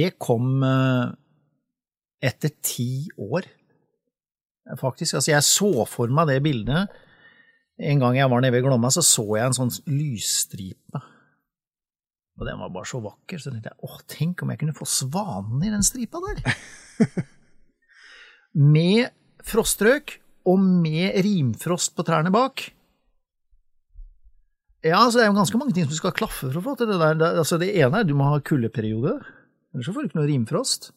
det 0.00 0.12
kom 0.22 0.62
eh, 0.66 1.12
etter 2.22 2.52
ti 2.62 3.08
år, 3.18 3.48
faktisk. 4.78 5.18
Altså, 5.18 5.32
jeg 5.32 5.46
så 5.46 5.86
for 5.90 6.12
meg 6.14 6.30
det 6.30 6.42
bildet. 6.44 6.92
En 7.82 8.02
gang 8.02 8.18
jeg 8.18 8.30
var 8.30 8.42
nede 8.44 8.54
ved 8.54 8.66
Glomma, 8.66 8.92
så 8.94 9.02
så 9.04 9.24
jeg 9.34 9.48
en 9.48 9.58
sånn 9.58 9.72
lysstripe. 9.90 11.02
Og 12.38 12.46
den 12.48 12.60
var 12.60 12.72
bare 12.72 12.88
så 12.88 13.00
vakker, 13.02 13.40
så 13.40 13.52
tenkte 13.52 13.72
jeg 13.72 13.88
åh, 13.88 13.98
tenk 14.10 14.42
om 14.42 14.52
jeg 14.52 14.62
kunne 14.62 14.76
få 14.76 14.88
svanen 14.88 15.64
i 15.66 15.72
den 15.72 15.84
stripa 15.84 16.22
der. 16.24 16.54
med 18.74 19.10
frostrøk 19.46 20.16
og 20.48 20.62
med 20.62 21.18
rimfrost 21.24 21.94
på 21.96 22.06
trærne 22.06 22.32
bak. 22.34 22.64
Ja, 24.82 25.04
så 25.06 25.18
det 25.18 25.26
er 25.26 25.30
jo 25.30 25.36
ganske 25.38 25.58
mange 25.60 25.74
ting 25.76 25.86
som 25.86 25.98
skal 25.98 26.14
klaffe 26.16 26.48
for 26.48 26.58
å 26.58 26.64
få 26.64 26.74
til 26.78 26.90
det 26.90 26.98
der. 26.98 27.20
Altså, 27.38 27.58
det 27.62 27.70
ene 27.76 28.00
er 28.00 28.02
at 28.02 28.10
du 28.10 28.16
må 28.18 28.32
ha 28.32 28.40
kuldeperiode, 28.42 29.20
ellers 29.72 29.86
så 29.86 29.94
får 29.94 30.02
du 30.02 30.10
ikke 30.10 30.18
noe 30.18 30.30
rimfrost. 30.30 30.90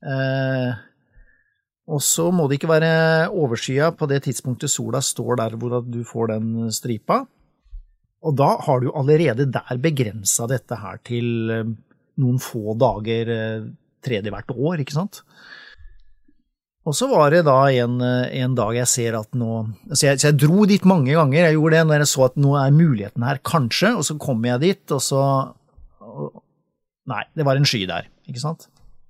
Eh, 0.00 0.70
og 1.90 2.00
så 2.04 2.28
må 2.32 2.46
det 2.48 2.60
ikke 2.60 2.70
være 2.70 2.92
overskya 3.34 3.90
på 3.98 4.08
det 4.10 4.22
tidspunktet 4.28 4.72
sola 4.72 5.02
står 5.04 5.40
der 5.42 5.56
hvor 5.60 5.80
du 5.84 6.00
får 6.06 6.34
den 6.34 6.50
stripa. 6.74 7.24
Og 8.20 8.36
da 8.36 8.52
har 8.66 8.82
du 8.82 8.92
allerede 8.92 9.48
der 9.48 9.80
begrensa 9.80 10.46
dette 10.50 10.76
her 10.80 11.00
til 11.06 11.52
eh, 11.52 11.72
noen 12.20 12.40
få 12.42 12.76
dager 12.80 13.34
eh, 13.34 13.70
tredje 14.04 14.32
hvert 14.32 14.54
år, 14.56 14.84
ikke 14.84 14.96
sant? 14.96 15.24
Og 16.88 16.96
så 16.96 17.10
var 17.10 17.28
det 17.34 17.42
da 17.44 17.58
en, 17.76 17.98
en 18.00 18.54
dag 18.56 18.70
jeg 18.78 18.88
ser 18.88 19.16
at 19.18 19.36
nå 19.36 19.50
altså 19.90 20.06
jeg, 20.06 20.20
Så 20.22 20.30
jeg 20.30 20.38
dro 20.40 20.64
dit 20.64 20.86
mange 20.88 21.12
ganger, 21.12 21.44
jeg 21.44 21.58
gjorde 21.58 21.76
det 21.76 21.88
når 21.90 22.00
jeg 22.00 22.10
så 22.14 22.22
at 22.24 22.38
nå 22.40 22.54
er 22.56 22.72
muligheten 22.72 23.26
her, 23.28 23.40
kanskje, 23.44 23.92
og 23.98 24.06
så 24.08 24.16
kommer 24.20 24.54
jeg 24.54 24.62
dit, 24.64 24.94
og 24.96 25.02
så 25.04 25.20
og, 26.00 26.40
Nei, 27.10 27.24
det 27.34 27.44
var 27.46 27.58
en 27.58 27.66
sky 27.66 27.82
der, 27.90 28.08
ikke 28.30 28.42
sant? 28.42 28.68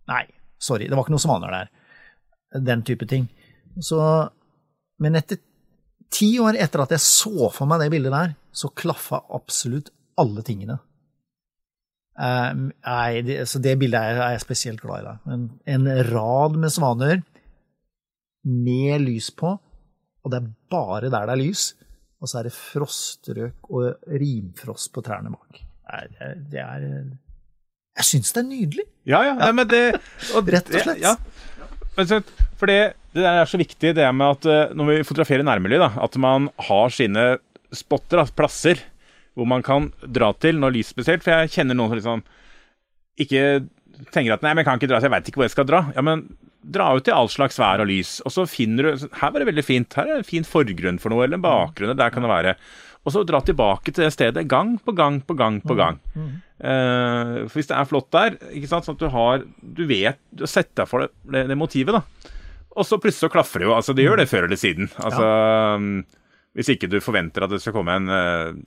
Nei, 0.08 0.24
sorry, 0.60 0.88
det 0.88 0.96
var 0.96 1.06
ikke 1.06 1.14
noen 1.16 1.24
svaner 1.24 1.54
der. 1.54 1.70
Den 2.66 2.84
type 2.86 3.06
ting. 3.08 3.28
Så 3.80 4.00
Men 5.00 5.16
etter 5.16 5.38
ti 6.12 6.34
år 6.42 6.58
etter 6.60 6.82
at 6.82 6.92
jeg 6.92 7.02
så 7.04 7.48
for 7.54 7.70
meg 7.70 7.80
det 7.80 7.92
bildet 7.94 8.12
der, 8.12 8.34
så 8.52 8.68
klaffa 8.76 9.22
absolutt 9.32 9.88
alle 10.20 10.42
tingene. 10.44 10.76
Uh, 12.20 12.68
nei, 12.68 13.22
det, 13.24 13.38
så 13.48 13.62
det 13.62 13.78
bildet 13.80 13.96
er, 13.96 14.18
er 14.20 14.34
jeg 14.34 14.42
spesielt 14.42 14.82
glad 14.82 15.06
i. 15.06 15.14
En, 15.32 15.46
en, 15.72 15.88
rad 16.10 16.58
med 16.60 16.74
svaner 16.74 17.22
med 18.44 19.06
lys 19.06 19.30
på, 19.32 19.54
og 20.20 20.32
det 20.32 20.40
er 20.42 20.50
bare 20.72 21.08
der 21.08 21.30
det 21.30 21.36
er 21.36 21.40
lys. 21.40 21.70
Og 22.20 22.28
så 22.28 22.40
er 22.42 22.50
det 22.50 22.52
frostrøk 22.58 23.70
og 23.72 24.10
rimfrost 24.20 24.90
på 24.92 25.00
trærne 25.06 25.32
bak. 25.32 25.62
Det 26.10 26.20
er, 26.26 26.34
det 26.52 26.60
er 26.60 26.82
Jeg 27.98 28.06
syns 28.06 28.32
det 28.36 28.42
er 28.42 28.48
nydelig. 28.48 28.86
Ja, 29.08 29.20
ja. 29.26 29.34
Nei, 29.40 29.50
men 29.56 29.68
det 29.70 29.82
og, 30.36 30.48
Rett 30.52 30.70
og 30.70 30.84
slett. 30.84 31.02
Ja, 31.02 31.16
For 32.60 32.70
det, 32.70 32.78
det 33.16 33.26
er 33.26 33.48
så 33.50 33.58
viktig, 33.60 33.94
det 33.98 34.06
med 34.14 34.38
at 34.38 34.46
eh, 34.48 34.76
når 34.76 34.92
vi 34.92 35.06
fotograferer 35.08 35.46
nærmiljø, 35.46 35.82
at 35.82 36.20
man 36.22 36.48
har 36.68 36.94
sine 36.94 37.26
spotter, 37.74 38.22
plasser, 38.36 38.80
hvor 39.38 39.48
man 39.48 39.64
kan 39.66 39.90
dra 40.06 40.32
til 40.38 40.58
når 40.60 40.76
lys 40.78 40.92
spesielt. 40.94 41.24
For 41.26 41.34
jeg 41.34 41.54
kjenner 41.56 41.78
noen 41.78 41.92
som 41.92 42.00
liksom 42.00 42.24
ikke 43.20 43.42
tenker 44.14 44.36
at 44.36 44.44
nei, 44.44 44.54
men 44.54 44.62
jeg 44.62 44.68
kan 44.70 44.80
ikke 44.80 44.90
dra, 44.90 45.00
så 45.00 45.08
jeg 45.08 45.14
veit 45.16 45.28
ikke 45.28 45.42
hvor 45.42 45.48
jeg 45.48 45.56
skal 45.56 45.68
dra. 45.68 45.82
Ja, 45.96 46.04
men 46.06 46.24
dra 46.60 46.90
ut 46.96 47.08
i 47.08 47.14
all 47.14 47.30
slags 47.32 47.58
vær 47.60 47.82
og 47.82 47.88
lys, 47.88 48.18
og 48.26 48.34
så 48.34 48.44
finner 48.48 48.84
du 48.90 49.08
Her 49.16 49.32
var 49.32 49.40
det 49.40 49.48
veldig 49.48 49.64
fint. 49.64 49.96
Her 49.96 50.08
er 50.08 50.18
det 50.18 50.24
en 50.24 50.30
fin 50.30 50.46
forgrunn 50.46 51.00
for 51.00 51.12
noe, 51.12 51.24
eller 51.24 51.40
en 51.40 51.44
bakgrunn. 51.44 51.96
Der 51.98 52.12
kan 52.14 52.26
det 52.26 52.32
være. 52.32 52.54
Og 53.00 53.14
så 53.14 53.22
dra 53.24 53.40
tilbake 53.44 53.94
til 53.94 54.04
det 54.04 54.12
stedet 54.12 54.44
gang 54.48 54.74
på 54.84 54.92
gang 54.96 55.20
på 55.24 55.36
gang 55.38 55.60
på 55.64 55.76
gang. 55.78 55.96
Mm. 56.12 56.26
Mm. 56.26 56.36
Uh, 56.60 57.34
for 57.48 57.56
hvis 57.56 57.70
det 57.70 57.78
er 57.78 57.88
flott 57.88 58.10
der, 58.12 58.36
ikke 58.52 58.68
sant, 58.68 58.84
sånn 58.84 58.98
at 58.98 59.00
du 59.00 59.08
har 59.14 59.44
Du 59.64 59.86
vet 59.88 60.18
Du 60.28 60.42
har 60.44 60.50
sett 60.52 60.74
deg 60.76 60.84
for 60.90 61.06
det, 61.06 61.08
det, 61.24 61.46
det, 61.48 61.56
motivet, 61.56 61.96
da. 61.96 62.34
Og 62.76 62.84
så 62.84 63.00
plutselig 63.00 63.24
så 63.24 63.32
klaffer 63.32 63.62
det 63.62 63.70
jo. 63.70 63.74
Altså, 63.78 63.96
det 63.96 64.04
gjør 64.04 64.20
det 64.20 64.28
før 64.30 64.46
eller 64.46 64.60
siden. 64.60 64.90
Altså 65.00 65.24
ja. 65.24 65.74
um, 65.80 65.90
hvis 66.58 66.72
ikke 66.74 66.90
du 66.90 66.98
forventer 67.02 67.46
at 67.46 67.52
det 67.52 67.60
skal 67.62 67.74
komme 67.76 67.94
en 67.94 68.10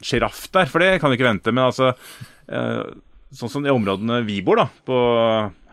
sjiraff 0.04 0.46
uh, 0.48 0.52
der, 0.58 0.70
for 0.72 0.82
det 0.82 0.98
kan 1.04 1.12
du 1.12 1.18
ikke 1.18 1.30
vente. 1.30 1.54
Men 1.54 1.70
altså 1.70 1.94
uh, 1.94 2.86
Sånn 3.34 3.50
som 3.50 3.66
i 3.66 3.72
områdene 3.74 4.20
vi 4.28 4.44
bor, 4.46 4.60
da, 4.62 4.68
på, 4.86 4.98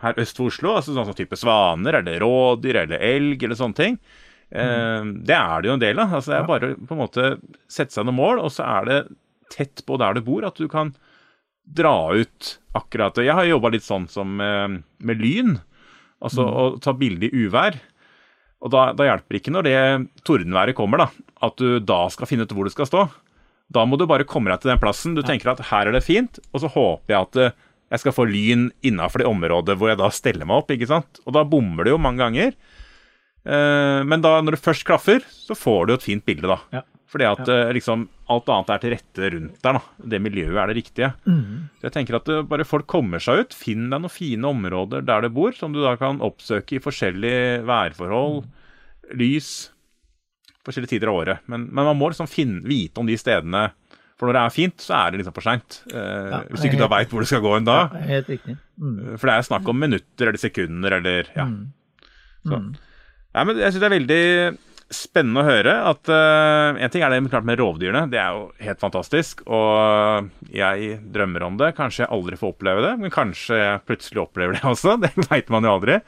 her 0.01 0.21
øst 0.21 0.39
for 0.39 0.49
Oslo, 0.49 0.71
altså 0.79 0.95
sånn 0.95 1.05
som 1.05 1.17
type 1.17 1.37
svaner 1.37 1.99
eller 1.99 2.23
rådyr 2.23 2.79
eller 2.83 3.03
elg 3.05 3.43
eller 3.45 3.59
sånne 3.59 3.77
ting. 3.77 3.97
Mm. 4.51 5.11
det 5.23 5.35
er 5.37 5.61
det 5.61 5.69
jo 5.69 5.73
en 5.77 5.83
del 5.83 5.99
av. 6.03 6.17
Altså, 6.17 6.33
det 6.33 6.39
er 6.41 6.47
bare 6.49 6.71
på 6.75 6.95
en 6.95 6.99
måte 6.99 7.27
sette 7.71 7.95
seg 7.95 8.07
noen 8.07 8.17
mål, 8.19 8.41
og 8.43 8.51
så 8.51 8.65
er 8.67 8.89
det 8.89 8.99
tett 9.51 9.83
på 9.87 9.99
der 9.99 10.17
du 10.17 10.25
bor, 10.25 10.43
at 10.47 10.59
du 10.59 10.67
kan 10.71 10.93
dra 11.63 12.11
ut 12.11 12.57
akkurat 12.75 13.19
Jeg 13.19 13.35
har 13.35 13.47
jobba 13.47 13.71
litt 13.71 13.85
sånn 13.85 14.07
som 14.11 14.33
med, 14.39 14.81
med 14.99 15.21
lyn, 15.21 15.57
altså 16.23 16.45
mm. 16.47 16.51
å 16.51 16.65
ta 16.83 16.95
bilde 16.97 17.27
i 17.29 17.45
uvær. 17.45 17.79
Og 18.61 18.71
da, 18.73 18.91
da 18.93 19.07
hjelper 19.07 19.39
ikke 19.39 19.53
når 19.53 19.67
det 19.67 19.79
tordenværet 20.27 20.77
kommer, 20.77 21.05
da, 21.05 21.09
at 21.47 21.57
du 21.57 21.79
da 21.79 22.03
skal 22.13 22.29
finne 22.29 22.45
ut 22.45 22.53
hvor 22.55 22.67
du 22.67 22.73
skal 22.73 22.89
stå. 22.89 23.07
Da 23.71 23.85
må 23.87 23.97
du 23.97 24.05
bare 24.09 24.27
komme 24.27 24.51
deg 24.51 24.61
til 24.61 24.73
den 24.73 24.81
plassen. 24.81 25.15
Du 25.17 25.23
tenker 25.25 25.53
at 25.53 25.63
her 25.71 25.89
er 25.89 25.95
det 25.95 26.03
fint, 26.05 26.39
og 26.51 26.63
så 26.63 26.69
håper 26.71 27.13
jeg 27.13 27.27
at 27.27 27.39
eh, 27.39 27.57
jeg 27.91 28.03
skal 28.03 28.15
få 28.15 28.27
lyn 28.29 28.69
innafor 28.87 29.23
det 29.23 29.29
området 29.31 29.75
hvor 29.79 29.91
jeg 29.91 29.99
da 29.99 30.11
steller 30.13 30.47
meg 30.47 30.61
opp, 30.61 30.71
ikke 30.71 30.89
sant. 30.91 31.21
Og 31.25 31.35
da 31.35 31.43
bommer 31.47 31.87
det 31.87 31.95
jo 31.95 32.01
mange 32.01 32.21
ganger. 32.23 32.53
Eh, 33.45 33.99
men 34.07 34.23
da, 34.23 34.37
når 34.41 34.57
det 34.57 34.63
først 34.63 34.85
klaffer, 34.87 35.25
så 35.25 35.57
får 35.57 35.87
du 35.87 35.93
et 35.95 36.05
fint 36.05 36.25
bilde, 36.25 36.49
da. 36.49 36.59
Ja. 36.73 36.83
Fordi 37.11 37.27
at 37.27 37.43
ja. 37.43 37.57
Eh, 37.65 37.73
liksom 37.75 38.05
alt 38.31 38.47
annet 38.53 38.69
er 38.71 38.81
til 38.83 38.93
rette 38.95 39.31
rundt 39.33 39.57
der. 39.65 39.79
da. 39.79 40.07
Det 40.13 40.21
miljøet 40.23 40.61
er 40.61 40.71
det 40.71 40.77
riktige. 40.77 41.11
Mm. 41.27 41.67
Så 41.79 41.89
jeg 41.89 41.95
tenker 41.97 42.21
at 42.21 42.31
bare 42.47 42.67
folk 42.67 42.87
kommer 42.91 43.23
seg 43.23 43.43
ut. 43.43 43.57
Finn 43.57 43.89
deg 43.91 43.99
noen 43.99 44.13
fine 44.13 44.47
områder 44.47 45.03
der 45.07 45.25
du 45.25 45.33
bor, 45.35 45.51
som 45.57 45.75
du 45.75 45.81
da 45.83 45.97
kan 45.99 46.23
oppsøke 46.23 46.77
i 46.77 46.83
forskjellige 46.83 47.61
værforhold, 47.67 48.45
mm. 48.45 49.13
lys 49.19 49.51
forskjellige 50.65 50.95
tider 50.95 51.11
av 51.11 51.19
året. 51.23 51.45
Men, 51.51 51.67
men 51.71 51.89
man 51.89 51.97
må 51.99 52.11
liksom 52.11 52.29
finne, 52.29 52.61
vite 52.67 53.01
om 53.01 53.09
de 53.09 53.17
stedene. 53.19 53.69
For 54.21 54.29
når 54.29 54.37
det 54.37 54.41
er 54.45 54.53
fint, 54.53 54.83
så 54.85 54.93
er 54.99 55.11
det 55.11 55.21
liksom 55.21 55.33
for 55.33 55.47
seint. 55.47 55.81
Eh, 55.89 56.27
ja, 56.29 56.43
hvis 56.45 56.61
du 56.61 56.69
ikke 56.69 56.83
da 56.83 56.91
veit 56.93 57.09
hvor 57.09 57.25
du 57.25 57.29
skal 57.29 57.41
gå 57.41 57.55
en 57.57 57.67
dag. 57.67 57.95
Ja, 57.97 58.05
helt 58.11 58.29
riktig. 58.29 58.55
Mm. 58.77 58.95
Eh, 59.01 59.15
for 59.17 59.27
det 59.27 59.35
er 59.35 59.47
snakk 59.47 59.71
om 59.73 59.81
minutter 59.81 60.29
eller 60.29 60.41
sekunder 60.41 60.97
eller 60.99 61.31
Ja. 61.33 61.47
Mm. 61.49 61.71
Så. 62.45 62.57
Ja 63.31 63.45
men 63.47 63.59
jeg 63.59 63.71
syns 63.71 63.81
det 63.83 63.87
er 63.87 63.95
veldig 63.95 64.23
spennende 64.91 65.41
å 65.41 65.47
høre 65.47 65.73
at 65.87 66.09
uh, 66.11 66.75
En 66.75 66.91
ting 66.91 67.03
er 67.05 67.13
det 67.13 67.21
klart 67.31 67.47
med 67.47 67.59
rovdyrene, 67.61 68.05
det 68.11 68.19
er 68.19 68.35
jo 68.35 68.45
helt 68.59 68.81
fantastisk. 68.81 69.43
Og 69.47 70.27
jeg 70.51 70.97
drømmer 71.15 71.47
om 71.47 71.59
det. 71.61 71.73
Kanskje 71.77 72.03
jeg 72.05 72.11
aldri 72.11 72.39
får 72.39 72.55
oppleve 72.55 72.85
det, 72.85 72.93
men 72.99 73.13
kanskje 73.13 73.59
jeg 73.59 73.83
plutselig 73.87 74.25
opplever 74.25 74.57
det 74.57 74.65
også. 74.73 74.97
Det 75.01 75.13
veit 75.29 75.51
man 75.53 75.67
jo 75.67 75.75
aldri. 75.77 75.99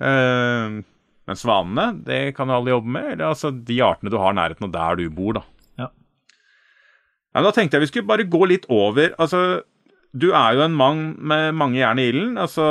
Uh, 0.00 0.80
men 1.26 1.38
svanene, 1.38 1.86
det 2.06 2.20
kan 2.36 2.48
du 2.48 2.56
alle 2.56 2.72
jobbe 2.72 2.96
med. 2.96 3.12
Eller 3.12 3.28
altså 3.28 3.52
de 3.52 3.78
artene 3.84 4.12
du 4.12 4.18
har 4.22 4.32
i 4.32 4.40
nærheten 4.40 4.68
av 4.68 4.74
der 4.76 5.00
du 5.00 5.06
bor, 5.12 5.40
da. 5.40 5.44
Ja. 5.82 5.90
ja 5.90 7.40
men 7.40 7.48
da 7.48 7.54
tenkte 7.56 7.76
jeg 7.76 7.86
vi 7.86 7.92
skulle 7.92 8.12
bare 8.14 8.28
gå 8.30 8.44
litt 8.48 8.68
over. 8.72 9.12
Altså, 9.20 9.42
du 10.16 10.30
er 10.32 10.56
jo 10.56 10.64
en 10.64 10.76
mann 10.76 11.02
med 11.18 11.56
mange 11.58 11.80
jern 11.80 12.00
i 12.00 12.08
ilden. 12.10 12.36
Altså 12.40 12.64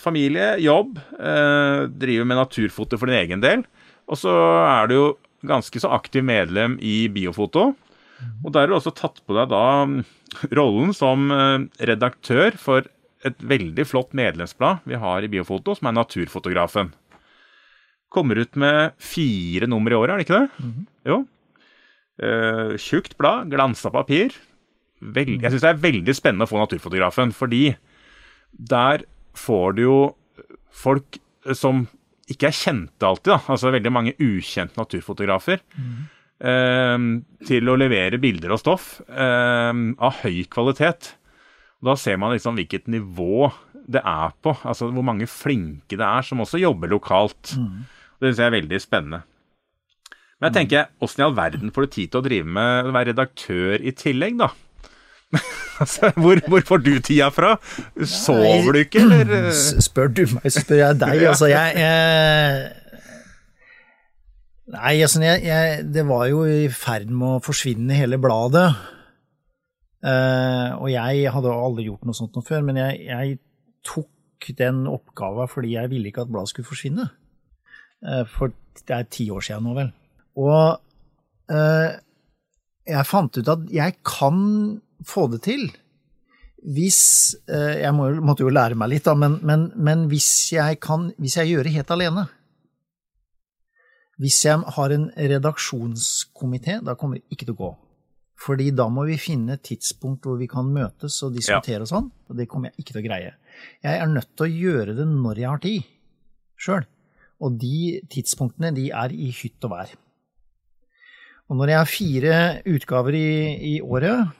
familie, 0.00 0.54
jobb. 0.62 0.98
Eh, 1.18 1.86
driver 1.90 2.28
med 2.28 2.40
naturfoto 2.40 3.00
for 3.00 3.10
din 3.10 3.20
egen 3.20 3.42
del. 3.44 3.64
Og 4.08 4.20
så 4.20 4.34
er 4.64 4.88
du 4.88 4.94
jo 4.96 5.08
ganske 5.48 5.82
så 5.82 5.90
aktiv 5.94 6.24
medlem 6.26 6.78
i 6.82 7.08
Biofoto. 7.12 7.72
Og 8.44 8.52
der 8.52 8.66
har 8.66 8.72
du 8.72 8.78
også 8.78 8.94
tatt 8.98 9.20
på 9.26 9.36
deg 9.36 9.50
da 9.52 9.64
mm, 9.86 9.98
rollen 10.58 10.94
som 10.96 11.28
eh, 11.34 11.66
redaktør 11.90 12.56
for 12.58 12.88
et 13.26 13.42
veldig 13.42 13.84
flott 13.86 14.14
medlemsblad 14.14 14.86
vi 14.86 14.98
har 14.98 15.22
i 15.22 15.30
Biofoto, 15.30 15.74
som 15.74 15.90
er 15.90 15.98
Naturfotografen 15.98 16.94
kommer 18.08 18.40
ut 18.40 18.56
med 18.56 18.96
fire 18.98 19.68
nummer 19.68 19.92
i 19.92 19.98
året, 19.98 20.12
er 20.12 20.18
det 20.18 20.26
ikke 20.26 20.40
det? 20.40 20.64
Mm 20.64 20.72
-hmm. 20.72 20.86
Jo. 21.04 21.26
Eh, 22.22 22.76
tjukt 22.76 23.16
blad, 23.18 23.50
glansa 23.50 23.90
papir. 23.90 24.32
Vel, 24.98 25.36
jeg 25.36 25.52
synes 25.52 25.64
det 25.64 25.70
er 25.70 25.84
veldig 25.84 26.14
spennende 26.16 26.48
å 26.48 26.50
få 26.50 26.58
Naturfotografen, 26.60 27.30
fordi 27.36 27.62
der 28.50 29.04
får 29.38 29.76
du 29.76 29.82
jo 29.84 29.98
folk 30.74 31.20
som 31.56 31.86
ikke 32.28 32.50
er 32.50 32.56
kjente 32.56 33.08
alltid, 33.08 33.32
da. 33.32 33.38
altså 33.54 33.72
veldig 33.72 33.92
mange 33.94 34.14
ukjente 34.20 34.76
naturfotografer, 34.76 35.62
mm. 35.72 35.94
eh, 36.50 37.06
til 37.48 37.70
å 37.70 37.76
levere 37.80 38.20
bilder 38.20 38.52
og 38.52 38.60
stoff 38.60 38.90
eh, 39.08 39.72
av 39.72 40.20
høy 40.24 40.42
kvalitet. 40.52 41.14
Da 41.84 41.94
ser 41.96 42.18
man 42.20 42.34
liksom 42.34 42.58
hvilket 42.58 42.90
nivå 42.90 43.48
det 43.88 44.02
er 44.02 44.34
på. 44.42 44.52
Altså 44.66 44.90
hvor 44.92 45.06
mange 45.06 45.28
flinke 45.30 45.96
det 45.96 46.04
er 46.04 46.26
som 46.26 46.42
også 46.42 46.60
jobber 46.60 46.90
lokalt. 46.90 47.54
Det 48.18 48.32
syns 48.32 48.40
jeg 48.42 48.50
er 48.50 48.56
veldig 48.58 48.80
spennende. 48.82 49.22
Men 50.38 50.50
jeg 50.50 50.56
tenker, 50.56 50.90
åssen 51.02 51.22
i 51.22 51.26
all 51.26 51.36
verden 51.38 51.72
får 51.74 51.86
du 51.86 51.94
tid 51.94 52.10
til 52.10 52.20
å 52.20 52.26
drive 52.26 52.56
med 52.58 52.88
å 52.90 52.94
være 52.94 53.12
redaktør 53.12 53.82
i 53.82 53.94
tillegg, 53.94 54.36
da? 54.38 54.50
altså, 55.82 56.10
hvor, 56.16 56.40
hvor 56.48 56.62
får 56.64 56.82
du 56.84 56.92
tida 57.04 57.28
fra? 57.28 57.56
Sover 58.00 58.72
du 58.72 58.78
ikke, 58.82 59.04
eller? 59.04 59.50
Spør 59.88 60.08
du 60.12 60.24
meg, 60.34 60.46
så 60.50 60.62
spør 60.64 60.82
jeg 60.82 61.00
deg. 61.02 61.24
Altså, 61.32 61.50
jeg, 61.52 61.72
jeg 61.82 62.74
Nei, 64.68 64.94
altså, 65.00 65.22
jeg, 65.24 65.84
det 65.94 66.04
var 66.08 66.26
jo 66.28 66.42
i 66.44 66.68
ferd 66.72 67.08
med 67.08 67.38
å 67.38 67.44
forsvinne 67.44 67.96
hele 67.96 68.18
bladet. 68.20 68.66
Uh, 70.04 70.76
og 70.78 70.90
jeg 70.92 71.30
hadde 71.34 71.52
aldri 71.52 71.88
gjort 71.88 72.04
noe 72.06 72.16
sånt 72.16 72.36
noe 72.36 72.46
før, 72.46 72.66
men 72.66 72.76
jeg, 72.78 72.98
jeg 73.08 73.38
tok 73.88 74.50
den 74.58 74.84
oppgaven 74.86 75.48
fordi 75.50 75.72
jeg 75.72 75.90
ville 75.90 76.10
ikke 76.10 76.26
at 76.26 76.30
bladet 76.30 76.52
skulle 76.52 76.68
forsvinne. 76.68 77.08
Uh, 78.04 78.24
for 78.28 78.52
det 78.84 78.94
er 78.94 79.08
ti 79.10 79.30
år 79.32 79.46
siden 79.46 79.64
nå, 79.66 79.72
vel. 79.78 79.88
Og 80.38 80.76
uh, 81.50 81.88
jeg 82.88 83.08
fant 83.08 83.40
ut 83.40 83.50
at 83.56 83.64
jeg 83.72 83.96
kan 84.06 84.44
få 85.06 85.28
det 85.32 85.42
til 85.46 85.68
hvis 86.66 87.36
eh, 87.46 87.84
Jeg 87.84 87.94
må, 87.94 88.08
måtte 88.24 88.42
jo 88.42 88.50
lære 88.50 88.74
meg 88.78 88.90
litt, 88.90 89.06
da, 89.06 89.14
men, 89.14 89.36
men, 89.46 89.68
men 89.76 90.06
hvis, 90.10 90.50
jeg 90.56 90.80
kan, 90.82 91.12
hvis 91.22 91.36
jeg 91.38 91.52
gjør 91.52 91.68
det 91.68 91.74
helt 91.76 91.92
alene 91.94 92.24
Hvis 94.18 94.40
jeg 94.42 94.58
har 94.76 94.94
en 94.94 95.06
redaksjonskomité, 95.14 96.80
da 96.82 96.96
kommer 96.98 97.20
det 97.20 97.30
ikke 97.30 97.46
til 97.46 97.54
å 97.54 97.60
gå. 97.60 97.68
Fordi 98.38 98.72
da 98.74 98.88
må 98.90 99.04
vi 99.06 99.18
finne 99.18 99.54
et 99.54 99.64
tidspunkt 99.66 100.26
hvor 100.26 100.38
vi 100.38 100.48
kan 100.50 100.66
møtes 100.66 101.20
og 101.26 101.36
diskutere 101.36 101.86
og 101.86 101.90
sånn, 101.90 102.10
og 102.26 102.38
det 102.38 102.48
kommer 102.50 102.70
jeg 102.70 102.82
ikke 102.82 102.96
til 102.96 103.00
å 103.00 103.06
greie. 103.06 103.32
Jeg 103.86 104.02
er 104.02 104.10
nødt 104.10 104.30
til 104.34 104.46
å 104.46 104.66
gjøre 104.66 104.94
det 104.98 105.06
når 105.10 105.40
jeg 105.42 105.50
har 105.50 105.62
tid, 105.62 105.88
sjøl. 106.58 106.86
Og 107.38 107.54
de 107.62 108.00
tidspunktene, 108.10 108.74
de 108.74 108.88
er 108.90 109.14
i 109.14 109.30
hytt 109.34 109.62
og 109.66 109.74
vær. 109.74 109.94
Og 111.48 111.58
når 111.58 111.72
jeg 111.72 111.78
har 111.78 111.90
fire 111.90 112.36
utgaver 112.74 113.18
i, 113.18 113.28
i 113.70 113.74
året, 113.82 114.34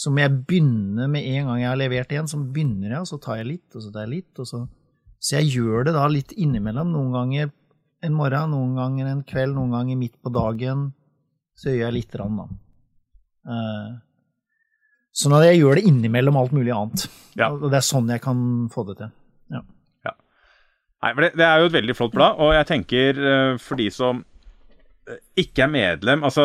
så 0.00 0.12
må 0.12 0.22
jeg 0.22 0.32
begynne 0.48 1.08
med 1.12 1.26
en 1.28 1.50
gang 1.50 1.58
jeg 1.60 1.68
har 1.68 1.80
levert 1.80 2.12
igjen, 2.14 2.28
så 2.30 2.38
begynner 2.40 2.94
jeg, 2.94 3.00
og 3.02 3.08
så 3.10 3.18
tar 3.20 3.40
jeg 3.40 3.48
litt, 3.50 3.66
og 3.74 3.84
så 3.84 3.90
tar 3.92 4.06
jeg 4.06 4.14
litt, 4.16 4.32
og 4.40 4.48
så 4.48 4.66
Så 5.20 5.34
jeg 5.36 5.50
gjør 5.52 5.84
det 5.84 5.92
da 5.92 6.06
litt 6.08 6.30
innimellom. 6.32 6.94
Noen 6.94 7.10
ganger 7.12 7.50
en 8.00 8.14
morgen, 8.16 8.54
noen 8.54 8.70
ganger 8.78 9.10
en 9.10 9.18
kveld, 9.28 9.52
noen 9.52 9.74
ganger 9.74 9.98
midt 10.00 10.14
på 10.24 10.32
dagen. 10.32 10.86
Så 11.52 11.74
gjør 11.74 11.82
jeg 11.90 11.96
lite 11.98 12.16
grann, 12.16 12.38
da. 12.38 12.46
Eh, 13.52 13.90
Sånn 15.20 15.34
at 15.36 15.44
jeg 15.48 15.58
gjør 15.60 15.76
det 15.76 15.84
innimellom 15.90 16.38
alt 16.38 16.52
mulig 16.56 16.72
annet. 16.72 17.04
Ja. 17.36 17.50
Og 17.50 17.68
det 17.68 17.80
er 17.80 17.86
sånn 17.86 18.08
jeg 18.08 18.22
kan 18.24 18.40
få 18.72 18.86
det 18.88 18.96
til. 19.02 19.12
Ja. 19.52 19.60
ja. 20.06 20.14
Nei, 21.02 21.12
men 21.12 21.24
det, 21.26 21.30
det 21.40 21.46
er 21.46 21.60
jo 21.60 21.68
et 21.70 21.76
veldig 21.76 21.96
flott 21.98 22.14
blad, 22.16 22.40
og 22.40 22.54
jeg 22.56 22.68
tenker 22.70 23.20
eh, 23.32 23.54
for 23.60 23.80
de 23.80 23.88
som 23.94 24.22
eh, 25.04 25.20
ikke 25.44 25.66
er 25.66 25.72
medlem 25.74 26.24
Altså, 26.26 26.44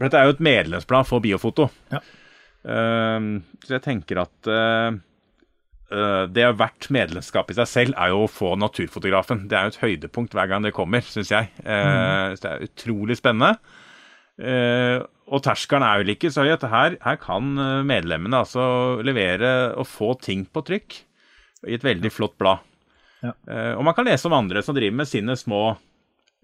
dette 0.00 0.18
er 0.18 0.26
jo 0.26 0.34
et 0.36 0.46
medlemsblad 0.48 1.08
for 1.08 1.22
biofoto. 1.24 1.68
Ja. 1.92 2.02
Eh, 2.66 3.28
så 3.64 3.76
jeg 3.76 3.84
tenker 3.86 4.24
at 4.24 4.34
det 4.46 4.58
eh, 4.58 5.02
det 6.34 6.48
verdt 6.58 6.88
medlemskap 6.90 7.52
i 7.52 7.54
seg 7.54 7.68
selv 7.70 7.98
er 8.02 8.10
jo 8.10 8.24
å 8.24 8.30
få 8.30 8.56
Naturfotografen. 8.58 9.44
Det 9.46 9.54
er 9.54 9.68
jo 9.68 9.74
et 9.74 9.82
høydepunkt 9.84 10.34
hver 10.34 10.48
gang 10.50 10.64
det 10.66 10.74
kommer, 10.74 11.04
syns 11.06 11.30
jeg. 11.30 11.52
Eh, 11.62 12.34
så 12.34 12.42
Det 12.42 12.50
er 12.50 12.64
utrolig 12.66 13.16
spennende. 13.20 13.54
Eh, 14.36 14.98
og 15.32 15.42
terskelen 15.42 15.86
er 15.86 16.02
jo 16.02 16.12
ikke 16.12 16.30
så 16.30 16.44
høy 16.44 16.52
her, 16.52 16.96
her 17.02 17.18
kan 17.22 17.54
eh, 17.58 17.86
medlemmene 17.86 18.42
altså 18.44 19.00
levere 19.06 19.72
og 19.78 19.88
få 19.88 20.12
ting 20.22 20.44
på 20.44 20.62
trykk 20.66 20.98
i 21.66 21.74
et 21.78 21.86
veldig 21.86 22.12
flott 22.12 22.36
blad. 22.38 22.62
Ja. 23.24 23.32
Eh, 23.48 23.72
og 23.74 23.86
man 23.86 23.96
kan 23.96 24.06
lese 24.06 24.28
om 24.28 24.36
andre 24.36 24.62
som 24.62 24.76
driver 24.76 25.00
med 25.00 25.10
sine 25.10 25.38
små 25.38 25.64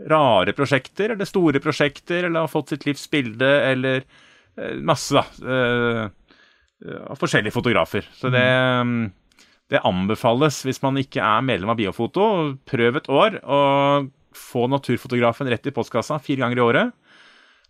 rare 0.09 0.55
prosjekter, 0.57 1.12
eller 1.14 1.29
store 1.29 1.61
prosjekter, 1.62 2.25
eller 2.27 2.47
har 2.47 2.51
fått 2.51 2.73
sitt 2.73 2.87
livs 2.89 3.05
bilde, 3.12 3.51
eller 3.68 4.03
eh, 4.03 4.20
masse, 4.84 5.14
da. 5.16 5.24
eh, 5.46 6.98
Av 7.09 7.14
forskjellige 7.20 7.55
fotografer. 7.55 8.07
Så 8.18 8.30
det, 8.34 8.42
mm, 8.42 9.05
det 9.70 9.80
anbefales 9.86 10.64
hvis 10.66 10.82
man 10.82 10.98
ikke 10.98 11.22
er 11.22 11.44
medlem 11.46 11.70
av 11.70 11.78
Biofoto. 11.78 12.24
Prøv 12.66 12.98
et 12.98 13.09
år 13.12 13.38
og 13.44 14.09
få 14.34 14.64
naturfotografen 14.72 15.46
rett 15.53 15.68
i 15.68 15.74
postkassa 15.76 16.18
fire 16.24 16.42
ganger 16.42 16.59
i 16.59 16.64
året. 16.64 16.92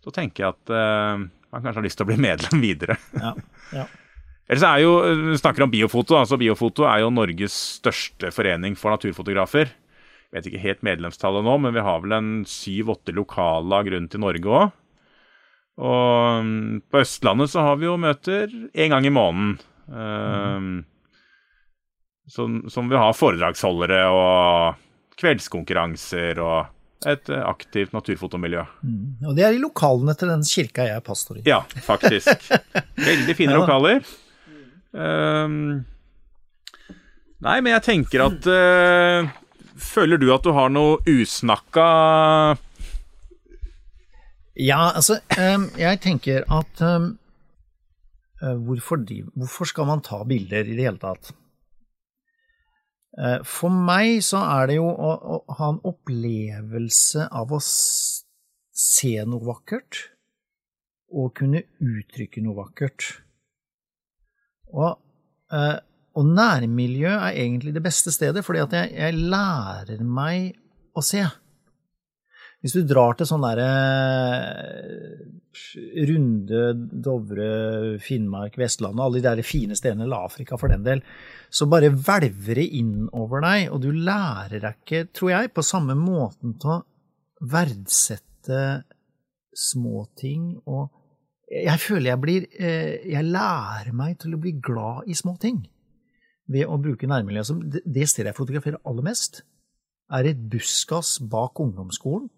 Så 0.03 0.11
tenker 0.15 0.43
jeg 0.47 0.55
at 0.55 0.73
eh, 0.73 1.21
man 1.53 1.61
kanskje 1.61 1.77
har 1.79 1.85
lyst 1.85 1.99
til 2.01 2.07
å 2.07 2.09
bli 2.09 2.17
medlem 2.25 2.63
videre. 2.63 2.97
Ja. 3.19 3.35
ja. 3.75 3.85
Ellers 4.49 4.65
er 4.67 4.81
jo, 4.83 4.95
vi 5.31 5.37
snakker 5.39 5.63
om 5.63 5.71
Biofoto. 5.71 6.17
altså 6.19 6.35
Biofoto 6.41 6.83
er 6.89 7.05
jo 7.05 7.13
Norges 7.13 7.53
største 7.79 8.33
forening 8.35 8.73
for 8.75 8.91
naturfotografer. 8.91 9.69
Jeg 9.71 10.35
vet 10.35 10.49
ikke 10.49 10.63
helt 10.65 10.81
medlemstallet 10.83 11.45
nå, 11.45 11.53
men 11.61 11.75
vi 11.77 11.85
har 11.85 12.01
vel 12.03 12.15
en 12.17 12.31
syv-åtte 12.49 13.13
lokallag 13.15 13.93
rundt 13.93 14.17
i 14.17 14.21
Norge 14.25 14.49
òg. 14.57 14.73
Og 15.81 16.43
mm, 16.45 16.81
på 16.91 17.01
Østlandet 17.01 17.49
så 17.49 17.63
har 17.65 17.79
vi 17.81 17.87
jo 17.87 17.95
møter 17.97 18.51
én 18.77 18.91
gang 18.93 19.05
i 19.09 19.13
måneden. 19.13 19.55
Um, 19.87 20.83
som, 22.29 22.61
som 22.71 22.87
vi 22.91 22.95
har 22.99 23.15
foredragsholdere 23.17 24.03
og 24.13 24.77
kveldskonkurranser 25.19 26.39
og 26.41 26.69
et 27.09 27.27
eh, 27.35 27.41
aktivt 27.43 27.91
naturfotomiljø. 27.91 28.61
Mm. 28.87 29.25
Og 29.27 29.33
det 29.35 29.43
er 29.43 29.57
i 29.57 29.59
lokalene 29.61 30.13
til 30.15 30.29
den 30.31 30.45
kirka 30.47 30.85
jeg 30.87 31.01
er 31.01 31.03
pastor 31.03 31.41
i. 31.41 31.43
Ja, 31.49 31.59
faktisk. 31.83 32.29
Veldig 33.09 33.35
fine 33.35 33.57
Ja. 33.57 33.59
lokaler. 33.59 33.99
Um, 34.93 35.83
nei, 37.43 37.57
men 37.65 37.73
jeg 37.73 37.83
tenker 37.87 38.27
at 38.27 38.45
uh, 38.45 39.31
Føler 39.83 40.21
du 40.21 40.27
at 40.31 40.45
du 40.45 40.51
har 40.53 40.69
noe 40.69 40.99
usnakka 41.09 41.85
Ja, 44.53 44.91
altså, 44.93 45.17
ehm, 45.33 45.71
jeg 45.81 45.99
tenker 46.03 46.43
at 46.53 46.81
ehm, 46.85 47.15
eh, 48.41 48.57
hvorfor, 48.67 49.01
de, 49.01 49.23
hvorfor 49.33 49.65
skal 49.65 49.87
man 49.89 50.03
ta 50.05 50.21
bilder 50.29 50.61
i 50.67 50.75
det 50.77 50.85
hele 50.85 51.01
tatt? 51.01 51.31
Eh, 53.17 53.39
For 53.45 53.73
meg 53.73 54.21
så 54.25 54.43
er 54.45 54.69
det 54.69 54.77
jo 54.77 54.85
å, 54.89 55.13
å 55.17 55.39
ha 55.57 55.71
en 55.73 55.81
opplevelse 55.89 57.25
av 57.33 57.53
å 57.53 57.61
se 57.63 59.13
noe 59.25 59.45
vakkert, 59.49 60.03
og 61.13 61.33
kunne 61.37 61.65
uttrykke 61.81 62.41
noe 62.45 62.57
vakkert. 62.61 63.09
Og, 64.73 64.97
eh, 65.53 65.77
og 66.13 66.29
nærmiljø 66.29 67.09
er 67.09 67.41
egentlig 67.41 67.73
det 67.73 67.85
beste 67.85 68.13
stedet, 68.13 68.45
fordi 68.45 68.61
at 68.67 68.77
jeg, 68.77 68.93
jeg 69.01 69.17
lærer 69.33 70.05
meg 70.05 70.53
å 70.93 71.01
se. 71.05 71.25
Hvis 72.63 72.77
du 72.77 72.85
drar 72.87 73.17
til 73.19 73.27
sånn 73.27 73.43
derre 73.43 73.69
Runde, 76.07 76.61
Dovre, 77.03 77.47
Finnmark, 78.01 78.55
Vestlandet, 78.57 79.03
alle 79.03 79.19
de 79.19 79.25
der 79.25 79.41
fine 79.45 79.75
stedene, 79.75 80.07
eller 80.07 80.29
Afrika 80.29 80.55
for 80.57 80.71
den 80.71 80.85
del, 80.85 81.01
så 81.51 81.67
bare 81.69 81.91
hvelver 81.91 82.61
det 82.61 82.65
inn 82.79 83.09
over 83.11 83.43
deg, 83.43 83.67
og 83.67 83.83
du 83.83 83.89
lærer 83.91 84.63
deg 84.63 84.79
ikke, 84.79 85.01
tror 85.11 85.33
jeg, 85.33 85.51
på 85.53 85.65
samme 85.67 85.97
måten 85.99 86.55
til 86.61 86.71
å 86.71 86.81
verdsette 87.53 88.59
småting 89.53 90.53
og 90.65 90.99
Jeg 91.53 91.77
føler 91.83 92.09
jeg 92.09 92.19
blir 92.21 92.45
eh, 92.57 93.03
Jeg 93.11 93.27
lærer 93.27 93.91
meg 93.93 94.15
til 94.17 94.33
å 94.33 94.39
bli 94.41 94.55
glad 94.57 95.05
i 95.05 95.13
små 95.13 95.35
ting 95.37 95.59
ved 96.49 96.65
å 96.65 96.79
bruke 96.81 97.05
nærmiljøet. 97.07 97.83
Det 97.85 98.07
stedet 98.09 98.31
jeg 98.31 98.37
fotograferer 98.39 98.79
aller 98.89 99.05
mest, 99.05 99.43
er 100.09 100.31
et 100.31 100.39
buskas 100.49 101.19
bak 101.29 101.59
ungdomsskolen 101.61 102.31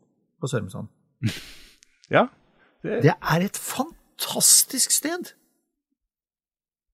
på 0.46 0.54
Sørumsand. 0.54 0.92
Ja. 2.14 2.28
Det, 2.86 3.00
Det 3.02 3.14
er 3.18 3.42
et 3.42 3.58
fantastisk 3.58 4.92
sted. 4.94 5.32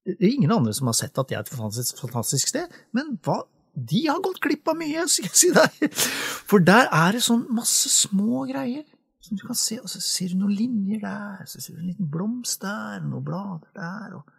Det 0.07 0.23
er 0.23 0.31
ingen 0.37 0.53
andre 0.55 0.71
som 0.73 0.87
har 0.87 0.95
sett 0.95 1.19
at 1.19 1.27
det 1.27 1.35
er 1.35 1.43
et 1.43 1.51
fantastisk, 1.51 1.99
fantastisk 1.99 2.47
sted, 2.47 2.71
men 2.95 3.17
hva, 3.25 3.41
de 3.75 4.05
har 4.07 4.21
gått 4.23 4.39
glipp 4.43 4.71
av 4.71 4.79
mye, 4.79 5.03
skal 5.11 5.27
jeg 5.27 5.37
si 5.41 5.51
deg. 5.51 5.99
For 6.47 6.63
der 6.63 6.87
er 6.95 7.17
det 7.17 7.25
sånn 7.27 7.43
masse 7.51 7.91
små 7.91 8.45
greier 8.49 8.85
som 9.21 9.37
du 9.37 9.43
kan 9.45 9.59
se, 9.59 9.77
og 9.83 9.91
så 9.91 10.01
ser 10.01 10.31
du 10.31 10.39
noen 10.39 10.55
linjer 10.57 11.03
der, 11.03 11.43
så 11.45 11.61
ser 11.61 11.75
du 11.75 11.83
en 11.83 11.91
liten 11.91 12.09
blomst 12.11 12.63
der, 12.63 13.03
noen 13.03 13.27
blader 13.27 13.67
der, 13.75 14.15
og 14.17 14.31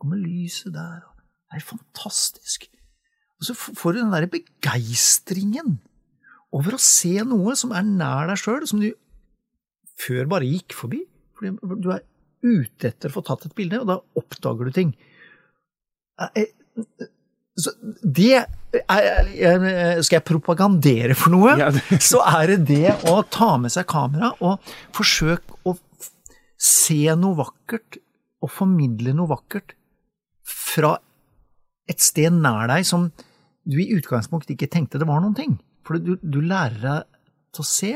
kommer 0.00 0.22
lyset 0.22 0.72
der, 0.78 1.02
og 1.10 1.18
det 1.50 1.58
er 1.58 1.66
fantastisk. 1.74 2.70
Og 3.40 3.50
så 3.50 3.56
får 3.58 3.96
du 3.96 4.00
den 4.00 4.14
derre 4.14 4.30
begeistringen 4.30 5.78
over 6.56 6.74
å 6.76 6.80
se 6.82 7.12
noe 7.26 7.54
som 7.58 7.72
er 7.76 7.82
nær 7.86 8.26
deg 8.30 8.40
sjøl, 8.40 8.66
som 8.66 8.80
du 8.82 8.90
før 10.00 10.26
bare 10.30 10.48
gikk 10.48 10.74
forbi. 10.74 11.02
Fordi 11.38 11.80
du 11.84 11.90
er 11.94 12.02
ute 12.42 12.88
etter 12.90 13.10
å 13.10 13.18
få 13.18 13.22
tatt 13.26 13.46
et 13.46 13.54
bilde, 13.58 13.80
og 13.82 13.86
da 13.90 13.98
oppdager 14.18 14.70
du 14.70 14.72
ting. 14.76 14.94
Eh, 16.20 16.28
eh, 16.44 17.08
Så 17.60 17.72
det 18.02 18.46
er- 18.88 20.02
Skal 20.02 20.16
jeg 20.20 20.24
propagandere 20.24 21.14
for 21.16 21.30
noe, 21.30 21.56
Ja, 21.58 21.70
det- 21.70 21.82
så 22.00 22.22
er 22.24 22.46
det 22.56 22.64
det 22.66 22.94
å 23.10 23.22
ta 23.28 23.56
med 23.58 23.70
seg 23.70 23.86
kamera 23.86 24.32
og 24.40 24.60
forsøke 24.92 25.58
å 25.66 25.76
se 26.56 27.14
noe 27.16 27.34
vakkert 27.36 27.98
og 28.42 28.50
formidle 28.50 29.12
noe 29.14 29.28
vakkert 29.28 29.74
fra 30.44 30.98
et 31.88 32.00
sted 32.00 32.32
nær 32.32 32.68
deg 32.68 32.84
som 32.86 33.10
du 33.68 33.76
i 33.82 33.90
utgangspunktet 33.98 34.56
ikke 34.56 34.70
tenkte 34.70 34.98
det 34.98 35.06
var 35.08 35.20
noen 35.20 35.34
ting. 35.36 35.58
For 35.86 36.00
du, 36.02 36.14
du 36.20 36.40
lærer 36.44 36.80
deg 36.82 37.20
til 37.54 37.64
å 37.64 37.68
se, 37.68 37.92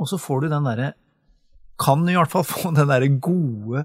og 0.00 0.10
så 0.10 0.18
får 0.20 0.44
du 0.44 0.52
den 0.52 0.66
derre 0.66 0.92
Kan 1.80 2.02
i 2.10 2.16
hvert 2.16 2.32
fall 2.32 2.46
få 2.54 2.72
den 2.74 2.90
derre 2.90 3.10
gode 3.22 3.84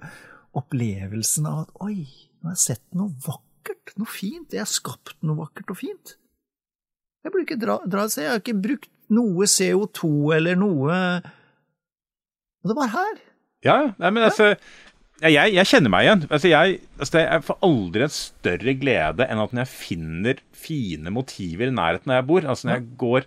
opplevelsen 0.58 1.46
av 1.50 1.60
at 1.64 1.84
oi, 1.86 2.02
nå 2.42 2.50
har 2.50 2.58
jeg 2.58 2.64
sett 2.64 2.86
noe 2.98 3.14
vakkert, 3.26 3.94
noe 4.02 4.10
fint, 4.10 4.54
jeg 4.54 4.64
har 4.64 4.70
skapt 4.70 5.20
noe 5.26 5.38
vakkert 5.44 5.70
og 5.74 5.78
fint. 5.78 6.16
Jeg 7.24 7.34
burde 7.34 7.46
ikke 7.46 7.60
dra, 7.62 7.78
dra 7.86 8.06
et 8.06 8.14
sted, 8.14 8.26
jeg 8.26 8.34
har 8.34 8.42
ikke 8.42 8.62
brukt 8.64 8.92
noe 9.14 9.48
CO2 9.50 10.10
eller 10.38 10.58
noe 10.60 10.96
Og 12.60 12.72
det 12.72 12.76
var 12.78 12.92
her. 12.94 13.20
Ja, 13.66 13.78
nei, 14.00 14.12
men 14.16 14.26
altså 14.28 14.54
jeg, 15.20 15.54
jeg, 15.56 15.68
kjenner 15.68 15.92
meg 15.92 16.06
igjen. 16.06 16.22
Altså 16.30 16.52
jeg, 16.52 16.80
altså 17.00 17.22
jeg, 17.24 17.44
får 17.48 17.58
aldri 17.66 18.06
en 18.06 18.14
større 18.14 18.74
glede 18.80 19.28
enn 19.28 19.42
at 19.44 19.54
når 19.56 19.66
jeg 19.66 19.72
finner 19.74 20.42
fine 20.56 21.14
motiver 21.14 21.68
i 21.68 21.76
nærheten 21.76 22.12
der 22.12 22.22
jeg 22.22 22.28
bor. 22.30 22.48
Altså 22.48 22.70
når 22.70 22.78
jeg 22.78 22.90
går 23.02 23.26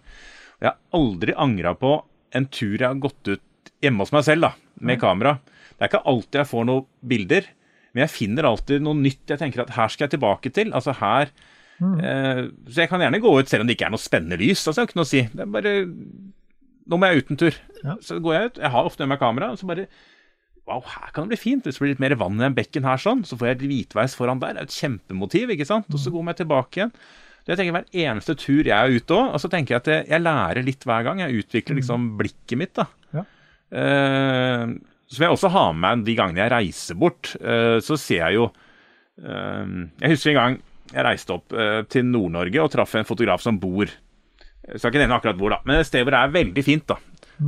Jeg 0.62 0.68
har 0.70 0.78
aldri 0.96 1.34
angra 1.44 1.74
på 1.76 1.96
en 2.32 2.46
tur 2.48 2.76
jeg 2.78 2.86
har 2.86 3.00
gått 3.02 3.28
ut 3.28 3.72
hjemme 3.82 4.04
hos 4.04 4.12
meg 4.14 4.24
selv 4.24 4.46
da, 4.46 4.52
med 4.80 5.00
kamera. 5.02 5.36
Det 5.74 5.84
er 5.84 5.90
ikke 5.90 6.06
alltid 6.12 6.38
jeg 6.40 6.50
får 6.52 6.68
noen 6.68 6.86
bilder, 7.12 7.48
men 7.92 8.04
jeg 8.04 8.14
finner 8.14 8.48
alltid 8.48 8.84
noe 8.84 8.96
nytt 8.96 9.32
jeg 9.34 9.40
tenker 9.40 9.64
at 9.64 9.74
her 9.76 9.90
skal 9.92 10.06
jeg 10.06 10.14
tilbake 10.14 10.52
til. 10.54 10.70
Altså 10.72 10.94
her 10.96 11.32
mm. 11.82 11.96
eh, 11.98 12.42
Så 12.68 12.84
jeg 12.84 12.92
kan 12.92 13.02
gjerne 13.04 13.20
gå 13.20 13.34
ut 13.36 13.50
selv 13.50 13.64
om 13.64 13.68
det 13.68 13.76
ikke 13.76 13.90
er 13.90 13.96
noe 13.96 14.02
spennende 14.06 14.38
lys. 14.40 14.62
Altså, 14.62 14.78
jeg 14.78 14.86
har 14.86 14.92
ikke 14.92 15.00
noe 15.02 15.08
å 15.08 15.12
si. 15.12 15.24
Det 15.32 15.44
er 15.44 15.52
bare 15.58 15.74
Nå 16.82 16.98
må 16.98 17.08
jeg 17.08 17.22
ut 17.22 17.28
en 17.30 17.38
tur. 17.38 17.58
Så 18.02 18.16
går 18.22 18.34
jeg 18.34 18.48
ut. 18.48 18.56
Jeg 18.64 18.74
har 18.74 18.88
ofte 18.88 19.04
med 19.04 19.12
meg 19.12 19.20
kamera. 19.20 19.52
og 19.52 19.60
så 19.60 19.68
bare 19.68 19.84
Wow, 20.70 20.84
her 20.86 21.10
kan 21.10 21.26
det 21.26 21.34
bli 21.34 21.40
fint. 21.40 21.66
Hvis 21.66 21.78
det 21.78 21.82
blir 21.82 21.92
litt 21.96 22.02
mer 22.02 22.14
vann 22.20 22.38
i 22.38 22.44
den 22.44 22.54
bekken 22.54 22.86
her, 22.86 23.00
sånn, 23.02 23.24
så 23.26 23.38
får 23.38 23.50
jeg 23.50 23.64
hvitveis 23.64 24.14
foran 24.18 24.40
der. 24.42 24.54
Det 24.54 24.62
er 24.62 24.70
et 24.70 24.78
kjempemotiv, 24.78 25.50
ikke 25.54 25.66
sant. 25.66 25.90
Og 25.90 25.98
så 25.98 26.12
går 26.14 26.30
jeg 26.30 26.42
tilbake 26.44 26.78
igjen. 26.78 26.94
Det 27.42 27.52
jeg 27.52 27.58
tenker 27.58 27.74
Hver 27.74 28.02
eneste 28.04 28.36
tur 28.38 28.68
jeg 28.68 28.76
er 28.76 28.94
ute 28.94 29.16
òg, 29.16 29.32
og 29.34 29.42
så 29.42 29.50
tenker 29.50 29.74
jeg 29.74 29.82
at 29.82 30.10
jeg, 30.12 30.22
lærer 30.22 30.62
litt 30.62 30.86
hver 30.86 31.06
gang. 31.08 31.22
Jeg 31.24 31.42
utvikler 31.42 31.80
liksom 31.80 32.12
blikket 32.20 32.60
mitt. 32.60 32.74
da. 32.78 32.86
Ja. 33.10 33.24
Uh, 33.72 34.76
som 35.10 35.26
jeg 35.26 35.34
også 35.34 35.50
ha 35.52 35.64
med 35.74 35.82
meg 35.82 36.04
de 36.06 36.14
gangene 36.16 36.44
jeg 36.44 36.54
reiser 36.54 36.98
bort. 37.00 37.34
Uh, 37.42 37.82
så 37.82 37.98
ser 37.98 38.22
jeg 38.22 38.38
jo 38.38 38.46
uh, 38.46 39.64
Jeg 39.98 40.14
husker 40.14 40.32
en 40.32 40.38
gang 40.38 40.60
jeg 40.92 41.06
reiste 41.06 41.32
opp 41.32 41.54
til 41.88 42.04
Nord-Norge 42.04 42.60
og 42.60 42.68
traff 42.68 42.90
en 42.98 43.06
fotograf 43.08 43.40
som 43.40 43.56
bor 43.56 43.88
Jeg 43.88 44.76
skal 44.76 44.90
ikke 44.90 45.00
nevne 45.00 45.16
akkurat 45.16 45.38
hvor, 45.40 45.54
da, 45.54 45.62
men 45.64 45.78
et 45.78 45.88
sted 45.88 46.02
hvor 46.04 46.12
det 46.12 46.18
er 46.20 46.34
veldig 46.34 46.64
fint. 46.66 46.84
da. 46.90 46.98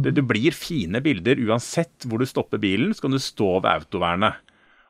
Det, 0.03 0.15
det, 0.17 0.25
blir 0.27 0.57
fine 0.57 1.01
bilder 1.05 1.39
uansett 1.47 2.07
hvor 2.09 2.23
du 2.23 2.27
stopper 2.27 2.61
bilen. 2.63 2.95
Så 2.95 3.05
kan 3.05 3.15
du 3.15 3.21
stå 3.23 3.51
ved 3.61 3.71
autovernet 3.71 4.41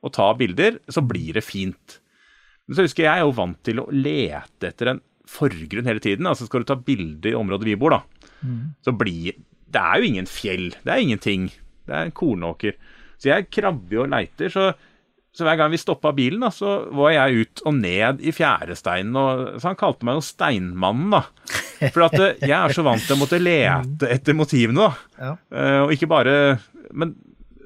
og 0.04 0.12
ta 0.12 0.28
bilder, 0.36 0.78
så 0.92 1.00
blir 1.04 1.36
det 1.36 1.44
fint. 1.46 1.98
Men 2.66 2.76
så 2.76 2.84
husker 2.84 3.06
jeg, 3.06 3.12
er 3.12 3.24
jo 3.24 3.36
vant 3.36 3.60
til 3.64 3.80
å 3.80 3.88
lete 3.92 4.68
etter 4.68 4.92
en 4.92 5.02
forgrunn 5.28 5.88
hele 5.88 6.02
tiden. 6.04 6.28
Altså 6.28 6.48
Skal 6.48 6.64
du 6.64 6.68
ta 6.68 6.76
bilde 6.76 7.32
i 7.32 7.36
området 7.36 7.68
vi 7.70 7.78
bor, 7.80 7.96
da, 7.96 8.30
mm. 8.44 8.60
så 8.84 8.92
blir 8.96 9.40
Det 9.74 9.80
er 9.80 9.98
jo 9.98 10.06
ingen 10.06 10.28
fjell. 10.30 10.68
Det 10.84 10.92
er 10.92 11.00
ingenting. 11.02 11.48
Det 11.88 11.94
er 11.96 12.06
en 12.06 12.14
kornåker. 12.14 12.76
Så 13.18 13.32
jeg 13.32 13.48
krabber 13.50 14.04
og 14.04 14.12
leiter. 14.12 14.52
Så 14.52 14.68
så 15.34 15.42
hver 15.42 15.58
gang 15.58 15.72
vi 15.72 15.80
stoppa 15.82 16.12
bilen, 16.14 16.44
da, 16.44 16.50
så 16.54 16.76
var 16.94 17.10
jeg 17.10 17.42
ut 17.42 17.62
og 17.66 17.74
ned 17.80 18.20
i 18.22 18.30
fjæresteinen. 18.34 19.16
Og, 19.18 19.58
så 19.58 19.72
han 19.72 19.78
kalte 19.80 20.06
meg 20.06 20.20
jo 20.20 20.22
Steinmannen, 20.28 21.10
da. 21.16 21.24
For 21.90 22.06
at 22.06 22.14
eh, 22.20 22.44
jeg 22.44 22.54
er 22.54 22.74
så 22.76 22.84
vant 22.86 23.02
til 23.02 23.16
å 23.16 23.18
måtte 23.18 23.40
lete 23.42 24.12
etter 24.14 24.38
motivene, 24.38 24.86
da. 24.86 25.18
Ja. 25.18 25.32
Uh, 25.50 25.80
og 25.86 25.94
ikke 25.94 26.08
bare 26.10 26.34
Men 26.94 27.16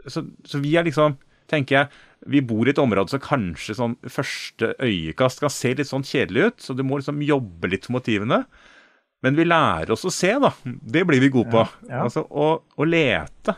så, 0.09 0.23
så, 0.49 0.61
vi 0.63 0.75
er 0.77 0.87
liksom, 0.87 1.17
tenker 1.51 1.77
jeg 1.77 2.31
Vi 2.33 2.43
bor 2.45 2.69
i 2.69 2.73
et 2.73 2.81
område 2.81 3.13
som 3.13 3.23
kanskje 3.25 3.77
sånn 3.77 3.99
første 4.09 4.73
øyekast 4.81 5.45
kan 5.45 5.53
se 5.53 5.75
litt 5.77 5.91
sånn 5.91 6.07
kjedelig 6.09 6.49
ut, 6.49 6.59
så 6.65 6.77
du 6.77 6.83
må 6.87 7.01
liksom 7.01 7.21
jobbe 7.25 7.71
litt 7.73 7.89
for 7.89 7.99
motivene. 7.99 8.43
Men 9.25 9.37
vi 9.37 9.45
lærer 9.45 9.93
oss 9.93 10.07
å 10.09 10.15
se, 10.15 10.33
da. 10.41 10.55
Det 10.65 11.05
blir 11.09 11.21
vi 11.21 11.31
gode 11.35 11.53
på. 11.53 11.63
Ja, 11.85 11.93
ja. 11.93 12.03
Altså 12.07 12.25
å, 12.25 12.51
å 12.65 12.89
lete. 12.89 13.55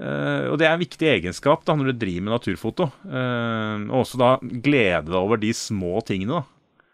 Uh, 0.00 0.48
og 0.48 0.56
det 0.60 0.64
er 0.64 0.72
en 0.72 0.80
viktig 0.80 1.08
egenskap 1.10 1.66
da, 1.68 1.74
når 1.76 1.90
du 1.90 2.00
driver 2.00 2.24
med 2.24 2.32
naturfoto. 2.32 2.88
Uh, 3.04 3.84
og 3.90 4.00
også 4.06 4.20
da 4.20 4.30
glede 4.40 5.10
deg 5.10 5.18
over 5.18 5.40
de 5.40 5.52
små 5.56 6.00
tingene. 6.08 6.40
da. 6.40 6.86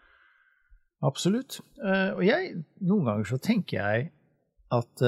Absolutt. 1.07 1.61
Uh, 1.79 2.17
og 2.17 2.23
jeg, 2.27 2.57
noen 2.83 3.07
ganger 3.07 3.29
så 3.31 3.39
tenker 3.39 3.79
jeg 3.79 4.09
at 4.75 5.01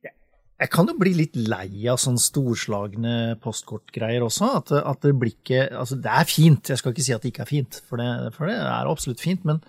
jeg, 0.00 0.68
kan 0.72 0.88
jo 0.88 0.94
bli 0.96 1.10
litt 1.18 1.34
lei 1.36 1.84
av 1.92 1.98
sånn 2.00 2.16
storslagne 2.16 3.34
postkortgreier 3.44 4.24
også. 4.24 4.48
At, 4.62 4.72
at 4.80 5.04
det 5.04 5.12
blir 5.20 5.34
ikke 5.34 5.66
Altså, 5.68 5.98
det 6.00 6.08
er 6.08 6.30
fint, 6.30 6.70
jeg 6.72 6.80
skal 6.80 6.94
ikke 6.94 7.04
si 7.04 7.12
at 7.12 7.26
det 7.26 7.34
ikke 7.34 7.44
er 7.44 7.50
fint, 7.50 7.82
for 7.84 8.00
det, 8.00 8.08
for 8.32 8.48
det 8.48 8.56
er 8.56 8.88
absolutt 8.88 9.20
fint. 9.20 9.44
men 9.44 9.60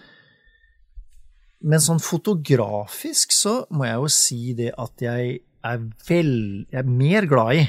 men 1.66 1.82
sånn 1.82 2.02
fotografisk 2.04 3.34
så 3.34 3.64
må 3.74 3.88
jeg 3.88 3.98
jo 3.98 4.10
si 4.14 4.40
det 4.58 4.72
at 4.78 5.02
jeg 5.02 5.40
er, 5.66 5.82
vel, 6.08 6.34
jeg 6.72 6.82
er 6.82 6.90
mer 6.90 7.28
glad 7.30 7.60
i 7.60 7.64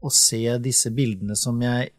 å 0.00 0.10
se 0.14 0.42
disse 0.62 0.92
bildene 0.96 1.36
som 1.36 1.60
jeg 1.64 1.92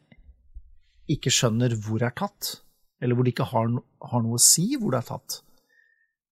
ikke 1.12 1.34
skjønner 1.34 1.76
hvor 1.84 2.04
er 2.06 2.14
tatt, 2.18 2.58
eller 3.02 3.18
hvor 3.18 3.26
det 3.26 3.34
ikke 3.36 3.50
har, 3.52 3.72
har 4.12 4.24
noe 4.24 4.38
å 4.38 4.42
si 4.42 4.72
hvor 4.78 4.94
det 4.94 5.02
er 5.02 5.10
tatt. 5.10 5.42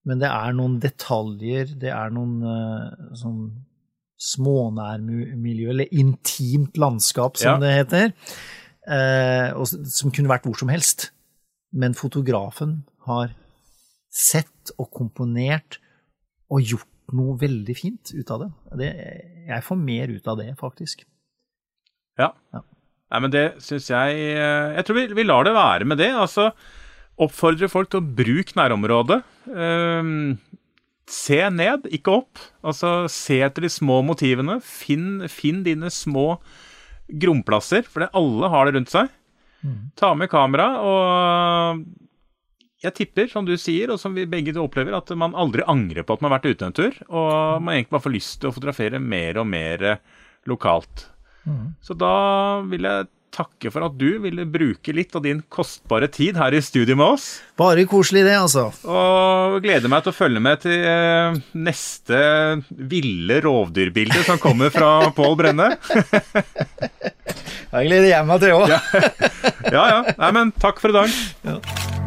Men 0.08 0.22
det 0.22 0.30
er 0.32 0.56
noen 0.56 0.78
detaljer, 0.82 1.74
det 1.82 1.92
er 1.94 2.14
noen 2.16 2.40
uh, 2.46 3.10
sånn 3.18 3.42
smånærmiljø, 4.20 5.70
eller 5.72 5.94
intimt 5.96 6.80
landskap, 6.80 7.38
som 7.40 7.60
ja. 7.60 7.64
det 7.64 7.76
heter, 7.76 8.14
uh, 8.90 9.60
og, 9.60 9.68
som 9.68 10.14
kunne 10.16 10.32
vært 10.32 10.48
hvor 10.48 10.60
som 10.60 10.72
helst. 10.72 11.10
Men 11.70 11.98
fotografen 11.98 12.82
har 13.06 13.36
sett 14.10 14.74
og 14.78 14.90
komponert 14.96 15.78
og 16.50 16.64
gjort 16.66 16.90
noe 17.16 17.38
veldig 17.40 17.76
fint 17.78 18.12
ut 18.14 18.34
av 18.34 18.44
det. 18.44 18.50
det 18.82 18.90
jeg 19.50 19.66
får 19.66 19.80
mer 19.82 20.12
ut 20.12 20.28
av 20.30 20.38
det, 20.42 20.50
faktisk. 20.60 21.06
Ja. 22.20 22.34
ja. 22.54 22.62
Nei, 23.10 23.22
men 23.24 23.34
det 23.34 23.46
syns 23.64 23.88
jeg 23.90 24.18
eh, 24.36 24.76
Jeg 24.76 24.86
tror 24.86 24.98
vi, 25.00 25.06
vi, 25.18 25.26
lar 25.26 25.48
det 25.48 25.56
være 25.56 25.88
med 25.90 26.02
det. 26.02 26.12
Altså 26.14 26.52
oppfordre 27.20 27.68
folk 27.72 27.90
til 27.92 28.00
å 28.00 28.14
bruke 28.20 28.56
nærområdet. 28.56 29.20
Um, 29.50 30.38
se 31.10 31.42
ned, 31.52 31.90
ikke 31.92 32.20
opp. 32.22 32.42
Altså 32.64 33.10
se 33.12 33.42
etter 33.44 33.66
de 33.66 33.72
små 33.74 34.00
motivene. 34.08 34.60
Finn, 34.64 35.26
finn 35.28 35.64
dine 35.66 35.92
små 35.92 36.38
gromplasser, 37.10 37.88
for 37.90 38.06
alle 38.14 38.52
har 38.54 38.68
det 38.68 38.78
rundt 38.78 38.94
seg. 38.94 39.10
Mm. 39.66 39.90
Ta 40.00 40.14
med 40.16 40.30
kamera 40.32 40.70
og 40.86 41.82
jeg 42.80 42.96
tipper, 42.96 43.28
som 43.28 43.48
du 43.48 43.56
sier, 43.60 43.92
og 43.92 44.00
som 44.00 44.16
vi 44.16 44.28
begge 44.30 44.56
opplever, 44.62 44.96
at 44.96 45.12
man 45.20 45.36
aldri 45.38 45.66
angrer 45.68 46.06
på 46.08 46.16
at 46.16 46.24
man 46.24 46.32
har 46.32 46.40
vært 46.40 46.56
ute 46.56 46.68
en 46.70 46.76
tur, 46.76 47.00
og 47.10 47.64
man 47.64 47.76
egentlig 47.76 47.96
bare 47.98 48.08
får 48.08 48.16
lyst 48.16 48.40
til 48.40 48.52
å 48.52 48.56
fotografere 48.56 49.02
mer 49.04 49.42
og 49.42 49.50
mer 49.52 49.88
lokalt. 50.48 51.10
Mm. 51.44 51.74
Så 51.84 51.96
da 52.00 52.14
vil 52.70 52.88
jeg 52.88 53.10
takke 53.30 53.70
for 53.72 53.86
at 53.86 53.94
du 54.00 54.18
ville 54.24 54.46
bruke 54.50 54.94
litt 54.96 55.14
av 55.16 55.24
din 55.24 55.42
kostbare 55.54 56.10
tid 56.12 56.38
her 56.40 56.56
i 56.56 56.62
studio 56.66 56.98
med 56.98 57.16
oss. 57.18 57.28
Bare 57.60 57.86
koselig 57.90 58.24
det, 58.26 58.36
altså. 58.40 58.70
Og 58.90 59.60
gleder 59.64 59.92
meg 59.92 60.04
til 60.06 60.14
å 60.14 60.18
følge 60.18 60.42
med 60.44 60.64
til 60.64 60.88
eh, 60.90 61.38
neste 61.54 62.20
ville 62.70 63.40
rovdyrbilde 63.46 64.26
som 64.28 64.42
kommer 64.42 64.74
fra 64.74 64.92
Pål 65.20 65.38
Brenne. 65.40 65.70
Da 67.70 67.86
gleder 67.86 68.10
jeg 68.10 68.28
meg 68.32 68.44
til 68.44 68.58
òg. 68.58 68.76
ja 69.70 69.88
ja. 69.94 70.04
Nei, 70.18 70.36
men 70.40 70.54
takk 70.58 70.82
for 70.82 70.92
i 70.92 71.00
dag. 71.02 71.18
Ja. 71.46 71.99